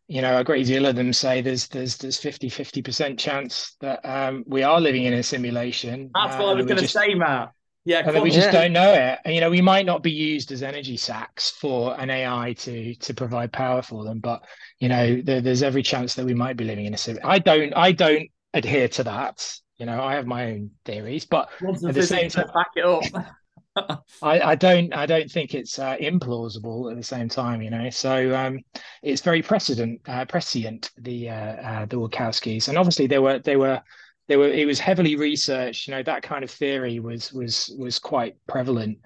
[0.08, 3.76] you know a great deal of them say there's there's there's 50 50 percent chance
[3.82, 6.82] that um we are living in a simulation That's uh, what I and was going
[6.82, 7.52] to say, Matt.
[7.88, 9.20] Yeah, and we just don't know it.
[9.26, 12.96] And, you know, we might not be used as energy sacks for an AI to
[12.96, 14.44] to provide power for them, but
[14.80, 17.20] you know, there, there's every chance that we might be living in a sim.
[17.24, 19.48] I don't, I don't adhere to that.
[19.78, 23.04] You know, I have my own theories, but at the same time- back it up.
[24.22, 27.62] I, I don't, I don't think it's uh, implausible at the same time.
[27.62, 28.60] You know, so um,
[29.04, 33.56] it's very precedent, uh, prescient the uh, uh, the Wachowskis, and obviously they were, they
[33.56, 33.82] were.
[34.28, 38.00] They were, it was heavily researched, you know, that kind of theory was was was
[38.00, 38.98] quite prevalent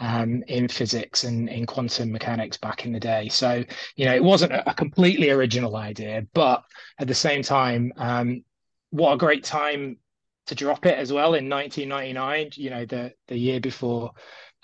[0.00, 3.28] um, in physics and in quantum mechanics back in the day.
[3.28, 3.64] So,
[3.96, 6.62] you know, it wasn't a, completely original idea, but
[6.98, 8.44] at the same time, um,
[8.90, 9.96] what a great time
[10.46, 14.12] to drop it as well in 1999, you know, the the year before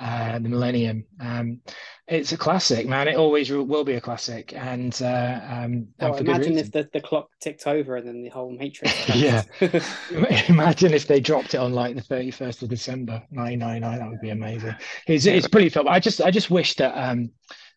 [0.02, 1.04] uh, the millennium.
[1.20, 1.60] Um,
[2.08, 3.08] it's a classic, man.
[3.08, 4.52] It always will be a classic.
[4.54, 8.28] And uh, um, and Well, imagine if the, the clock ticked over and then the
[8.28, 8.92] whole Matrix.
[9.14, 9.44] Yeah.
[10.48, 13.98] Imagine if they dropped it on like the 31st of December, 1999.
[13.98, 14.74] That would be amazing.
[15.06, 15.88] It's it's pretty film.
[15.88, 17.30] I just I just wish that um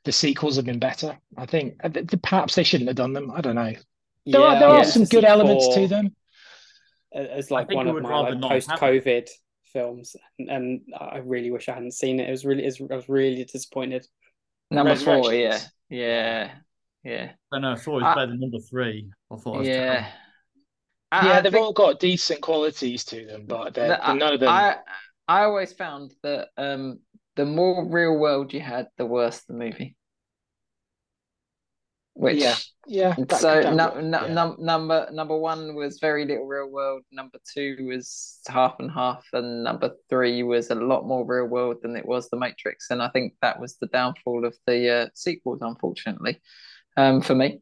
[0.04, 1.18] the sequels have been better.
[1.38, 1.90] I think uh,
[2.24, 3.32] perhaps they shouldn't have done them.
[3.32, 3.74] I don't know.
[4.26, 6.16] There are there I are some good elements to them.
[7.16, 8.68] As like one of my like not have it.
[8.68, 9.30] post-COVID
[9.72, 12.28] films, and, and I really wish I hadn't seen it.
[12.28, 14.06] It was really, it was, I was really disappointed.
[14.70, 15.60] Number four, yeah,
[15.90, 16.52] yeah,
[17.04, 17.72] yeah, I don't know.
[17.72, 19.10] I thought it was I- better than number three.
[19.32, 20.08] I thought it was yeah.
[21.12, 24.14] I- Yeah, I they've think all got decent qualities to them, but they're, that I-
[24.14, 24.50] none of them.
[24.50, 24.78] I
[25.28, 27.00] I always found that um
[27.36, 29.96] the more real world you had, the worse the movie.
[32.18, 32.56] Which Yeah,
[32.88, 33.14] yeah.
[33.38, 34.34] so that- no, no, yeah.
[34.34, 37.04] num- number number one was very little real world.
[37.12, 41.78] Number two was half and half, and number three was a lot more real world
[41.82, 42.90] than it was The Matrix.
[42.92, 46.40] And I think that was the downfall of the uh, sequels, unfortunately,
[46.96, 47.60] um, for me.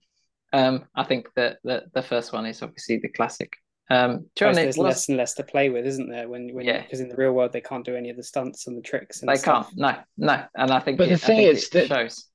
[0.53, 3.53] Um, I think that the, the first one is obviously the classic.
[3.89, 6.29] Um, Plus, Johnny, there's what's- less and less to play with, isn't there?
[6.29, 6.83] When when Yeah.
[6.83, 9.21] because in the real world they can't do any of the stunts and the tricks
[9.21, 9.65] and they stuff.
[9.71, 9.77] can't.
[9.79, 9.95] No,
[10.27, 10.99] no, and I think.
[10.99, 12.27] But the it, I thing is it that- shows.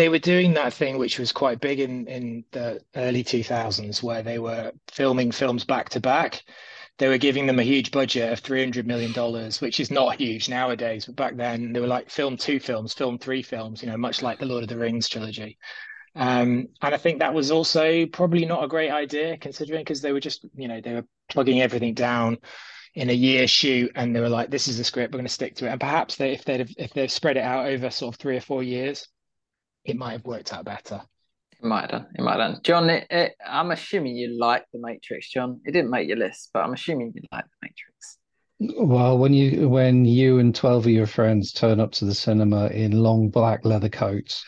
[0.00, 4.22] They were doing that thing which was quite big in in the early 2000s where
[4.22, 6.42] they were filming films back to back
[6.96, 10.48] they were giving them a huge budget of 300 million dollars which is not huge
[10.48, 13.96] nowadays but back then they were like film two films film three films you know
[13.98, 15.58] much like the lord of the rings trilogy
[16.16, 20.12] um, and i think that was also probably not a great idea considering because they
[20.12, 22.38] were just you know they were plugging everything down
[22.94, 25.32] in a year shoot, and they were like, "This is the script, we're going to
[25.32, 27.88] stick to it." And perhaps they, if they'd have, if they've spread it out over
[27.88, 29.06] sort of three or four years,
[29.84, 31.02] it might have worked out better.
[31.52, 32.06] It might have done.
[32.14, 32.60] It might have done.
[32.62, 35.60] John, it, it, I'm assuming you like The Matrix, John.
[35.64, 38.18] It didn't make your list, but I'm assuming you like The Matrix.
[38.78, 42.66] Well, when you when you and twelve of your friends turn up to the cinema
[42.68, 44.44] in long black leather coats,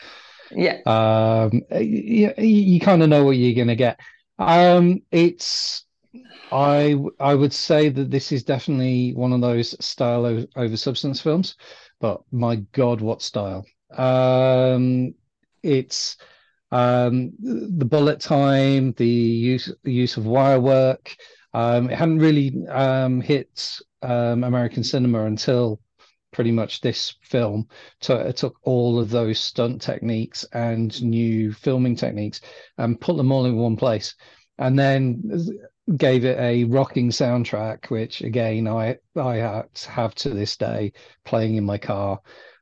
[0.51, 0.79] Yeah.
[0.85, 3.99] um, you, you kind of know what you're going to get.
[4.37, 5.85] Um, it's
[6.51, 11.55] I I would say that this is definitely one of those style over substance films,
[11.99, 13.65] but my God, what style!
[13.95, 15.15] Um,
[15.63, 16.17] it's
[16.71, 21.15] um, the bullet time, the use the use of wire work.
[21.53, 25.79] Um, it hadn't really um, hit um, American cinema until
[26.31, 27.67] pretty much this film.
[28.01, 32.41] So it took all of those stunt techniques and new filming techniques
[32.79, 34.15] and put them all in one place,
[34.57, 35.23] and then
[35.97, 41.65] gave it a rocking soundtrack, which again I I have to this day playing in
[41.65, 42.19] my car.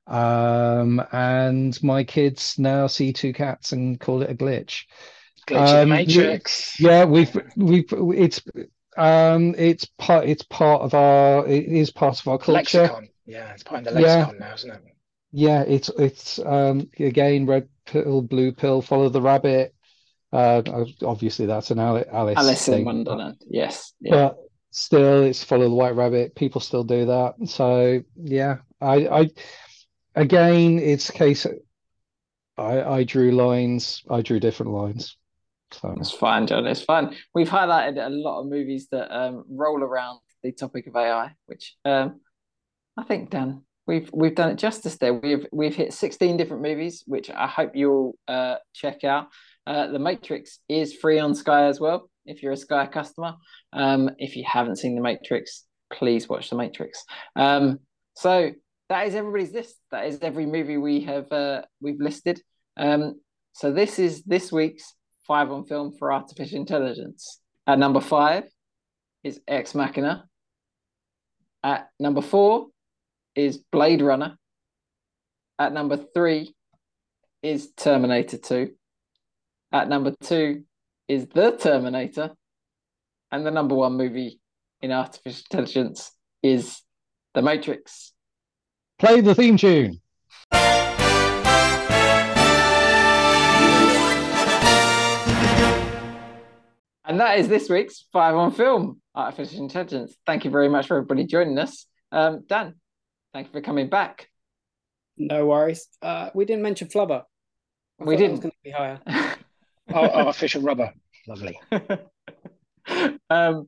[0.08, 4.84] Um, and my kids now see two cats and call it a glitch.
[5.48, 6.80] Glitch in the Um, Matrix.
[6.80, 8.42] Yeah, we've we've it's
[8.98, 12.82] um it's part it's part of our it is part of our culture.
[12.84, 13.08] Lexicon.
[13.26, 14.16] Yeah, it's part of the Yeah.
[14.18, 14.82] lexicon now, isn't it?
[15.32, 19.74] Yeah, it's it's um again red pill, blue pill, follow the rabbit.
[20.34, 20.62] Uh,
[21.04, 23.42] obviously that's an Ali- Alice Alice in thing, Wonderland.
[23.50, 23.94] Yes.
[24.00, 24.12] Yeah.
[24.12, 24.38] but
[24.72, 26.36] still, it's follow the white rabbit.
[26.36, 27.36] People still do that.
[27.46, 29.30] So yeah, I I
[30.16, 31.46] again, it's a case.
[32.58, 34.04] I I drew lines.
[34.10, 35.18] I drew different lines.
[35.72, 36.68] So It's fine, John.
[36.68, 37.16] It's fine.
[37.34, 41.76] We've highlighted a lot of movies that um, roll around the topic of AI, which
[41.86, 42.20] um,
[42.98, 45.14] I think, Dan, we've we've done it justice there.
[45.14, 49.28] We've we've hit 16 different movies, which I hope you'll uh, check out.
[49.66, 52.10] Uh, the Matrix is free on Sky as well.
[52.26, 53.36] If you're a Sky customer,
[53.74, 57.04] um, if you haven't seen The Matrix, please watch The Matrix.
[57.36, 57.80] Um,
[58.16, 58.52] so
[58.92, 59.78] that is everybody's list.
[59.92, 62.42] That is every movie we have uh, we've listed.
[62.76, 63.22] Um,
[63.54, 64.94] so this is this week's
[65.26, 67.40] five on film for artificial intelligence.
[67.66, 68.44] At number five
[69.24, 70.26] is Ex Machina.
[71.64, 72.68] At number four
[73.34, 74.38] is Blade Runner.
[75.58, 76.54] At number three
[77.42, 78.72] is Terminator 2.
[79.72, 80.64] At number two
[81.08, 82.32] is The Terminator.
[83.32, 84.42] And the number one movie
[84.82, 86.12] in artificial intelligence
[86.44, 86.82] is
[87.36, 88.12] The Matrix.
[89.02, 90.00] Play the theme tune.
[97.04, 100.16] And that is this week's Five on Film, Artificial Intelligence.
[100.28, 101.88] Thank you very much for everybody joining us.
[102.12, 102.76] Um, Dan,
[103.34, 104.30] thank you for coming back.
[105.18, 105.88] No worries.
[106.04, 107.24] Uh, we didn't mention Flubber.
[108.00, 108.34] I We thought that was didn't.
[108.34, 109.00] It's going to be higher.
[109.94, 110.94] Oh, artificial rubber.
[111.28, 111.60] Lovely.
[113.30, 113.68] um,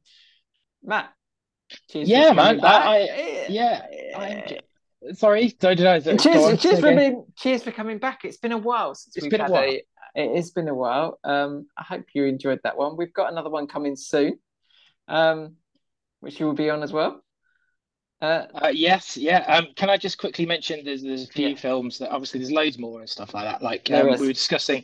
[0.81, 1.11] Matt,
[1.89, 2.07] cheers.
[2.07, 2.63] for Yeah, man.
[2.63, 3.85] I, I yeah.
[4.15, 4.57] I'm,
[5.13, 5.99] sorry, did I?
[5.99, 6.97] Go cheers, cheers for again.
[6.97, 8.25] being, cheers for coming back.
[8.25, 9.63] It's been a while since It's we've been a had while.
[9.63, 9.83] a.
[10.15, 11.19] It has been a while.
[11.23, 12.95] Um, I hope you enjoyed that one.
[12.97, 14.37] We've got another one coming soon,
[15.07, 15.55] um,
[16.19, 17.21] which you will be on as well.
[18.21, 19.39] Uh, Uh, yes, yeah.
[19.39, 21.55] Um, can I just quickly mention there's there's a few Yeah.
[21.55, 23.61] films that obviously there's loads more and stuff like that.
[23.61, 24.83] Like um, we were discussing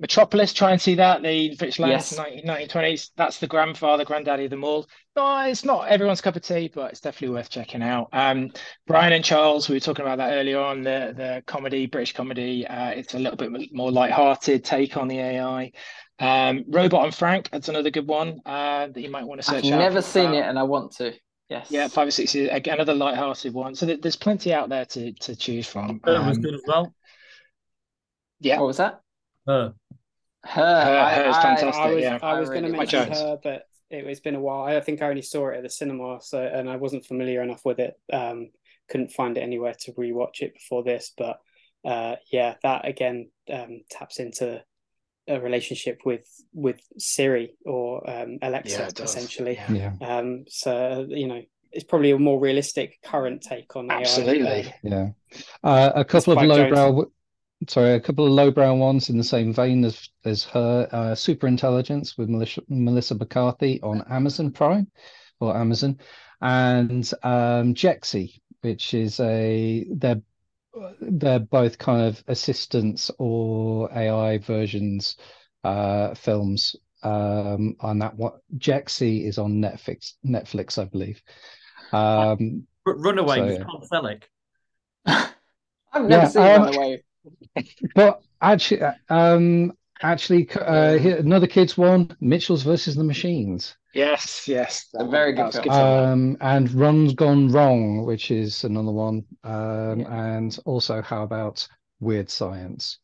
[0.00, 0.52] Metropolis.
[0.52, 2.16] Try and see that the Fritz Lang Yes.
[2.18, 3.10] 1920s.
[3.16, 4.86] That's the grandfather, granddaddy of them all.
[5.14, 8.08] No, it's not everyone's cup of tea, but it's definitely worth checking out.
[8.12, 8.50] Um,
[8.86, 10.82] Brian and Charles, we were talking about that earlier on.
[10.82, 12.66] The the comedy, British comedy.
[12.66, 15.72] Uh, it's a little bit more light-hearted take on the AI.
[16.18, 17.48] Um, Robot and Frank.
[17.50, 19.78] That's another good one uh, that you might want to I've search out.
[19.78, 20.34] never seen about.
[20.36, 21.14] it, and I want to.
[21.48, 21.66] Yes.
[21.70, 22.48] Yeah, five or six years.
[22.52, 23.74] Again, another light-hearted one.
[23.74, 26.00] So there- there's plenty out there to to choose from.
[26.04, 26.94] Her was Um, good as well.
[28.40, 29.00] yeah, What was that?
[29.46, 29.74] Her.
[30.44, 30.62] Her.
[30.84, 31.82] Her- I- her's I- fantastic.
[31.82, 32.18] I was yeah.
[32.22, 34.64] I was going to mention her, but it, it's been a while.
[34.64, 37.64] I think I only saw it at the cinema, so and I wasn't familiar enough
[37.64, 37.98] with it.
[38.12, 38.50] Um,
[38.88, 41.40] couldn't find it anywhere to rewatch it before this, but
[41.84, 44.62] uh, yeah, that again um, taps into
[45.28, 49.54] a relationship with with Siri or um, Alexa, Yeah, essentially.
[49.54, 49.92] Yeah.
[50.00, 51.42] Yeah, Um, so you know,
[51.72, 54.00] it's probably a more realistic current take on AI.
[54.00, 54.74] Absolutely.
[54.82, 55.10] Yeah.
[55.62, 57.10] Uh, a couple of Spike Jonze.
[57.60, 60.88] Lowbrow, sorry, a couple of lowbrow ones in the same vein as as her.
[60.92, 64.90] Uh, Super Intelligence with Melissa, Melissa McCarthy on Amazon Prime
[65.40, 65.98] or Amazon,
[66.40, 70.22] and um, Jexi, which is a they're
[71.00, 75.16] they're both kind of assistants or AI versions
[75.64, 76.76] uh, films.
[77.02, 80.14] Um, on that one, Jexi is on Netflix.
[80.26, 81.22] Netflix, I believe.
[81.92, 83.64] Um, Runaway So, with yeah.
[83.64, 84.24] Tom Selleck.
[85.92, 87.02] I've never Yeah, seen um, Runaway.
[87.94, 89.72] But actually, um,
[90.02, 93.76] actually, uh, here, another kids one, Mitchell's versus the Machines.
[93.92, 94.86] Yes, yes.
[94.94, 95.64] A very good was film.
[95.64, 95.76] film.
[95.76, 99.24] Um, and Ron's Gone Wrong, which is another one.
[99.42, 100.36] Um, Yeah.
[100.36, 101.66] and also, how about
[101.98, 102.98] Weird Science?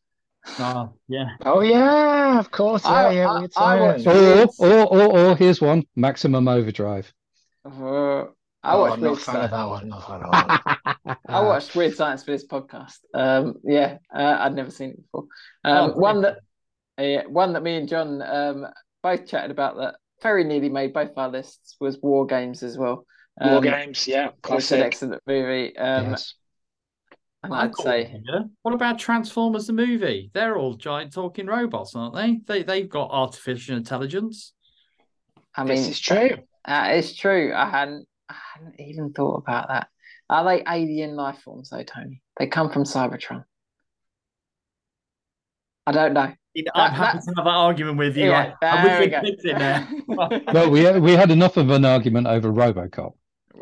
[0.59, 1.31] Oh, yeah.
[1.45, 2.85] oh yeah, of course.
[2.85, 3.27] Yeah, I- yeah.
[3.27, 7.13] I- Weird I watched- Or, or, or, or here's one: Maximum Overdrive.
[7.65, 8.27] Uh,
[8.67, 9.51] I Oh, watched I'm not a Weird fan of Science.
[9.51, 9.87] that one.
[9.89, 11.17] Not fan of that one.
[11.29, 12.97] I watched Weird Science for this podcast.
[13.13, 15.27] Um, yeah, uh, I'd never seen it before.
[15.63, 16.39] Um, Oh, one that,
[16.97, 18.67] yeah, one that me and John um,
[19.01, 23.05] both chatted about that very nearly made both our lists was War Games as well.
[23.39, 24.81] War Um, Games, yeah, It's an classic.
[24.81, 25.77] excellent movie.
[25.77, 26.33] Um, Yes.
[27.43, 28.21] and I've I'd got say.
[28.63, 30.31] What about Transformers the movie?
[30.33, 32.41] They're all giant talking robots, aren't they?
[32.45, 34.53] They they've got artificial intelligence.
[35.55, 36.37] I mean This is true.
[36.65, 37.53] Uh, it's true.
[37.55, 39.87] I hadn't, I hadn't even thought about that.
[40.29, 42.21] Are they alien life forms, though, Tony?
[42.37, 43.45] They come from Cybertron.
[45.85, 46.33] I don't know.
[46.75, 48.29] I'm happy that- to have that argument with you.
[48.29, 49.21] Yeah, I, I we go.
[49.21, 49.87] we picked it there.
[50.53, 53.13] Well, we we had enough of an argument over RoboCop.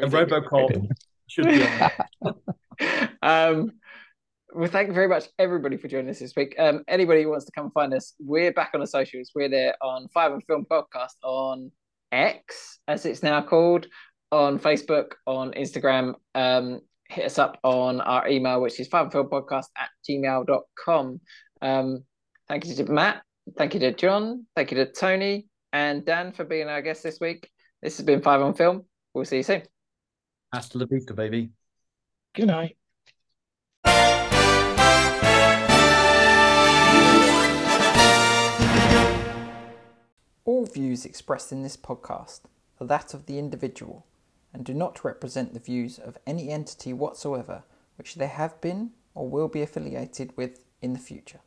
[0.02, 0.90] A Robocop
[1.28, 1.92] should be on
[2.24, 3.10] there.
[3.22, 3.72] um,
[4.54, 6.56] well, thank you very much, everybody, for joining us this week.
[6.58, 9.32] Um, anybody who wants to come find us, we're back on the socials.
[9.36, 11.72] We're there on Five and Film Podcast on
[12.12, 13.88] X, as it's now called,
[14.36, 16.14] on Facebook, on Instagram.
[16.34, 21.22] Um, hit us up on our email, which is five and film podcast at gmail.com.
[21.62, 22.04] Um,
[22.48, 23.24] thank you to Matt.
[23.58, 24.46] Thank you to John.
[24.56, 27.50] Thank you to Tony and Dan for being our guest this week.
[27.82, 28.86] This has been Five on Film.
[29.14, 29.64] We'll see you soon.
[30.52, 31.52] Hasta la vista, baby.
[32.34, 32.76] Good night.
[40.44, 42.42] All views expressed in this podcast
[42.80, 44.06] are that of the individual
[44.56, 47.64] and do not represent the views of any entity whatsoever
[47.98, 51.42] which they have been or will be affiliated with in the future.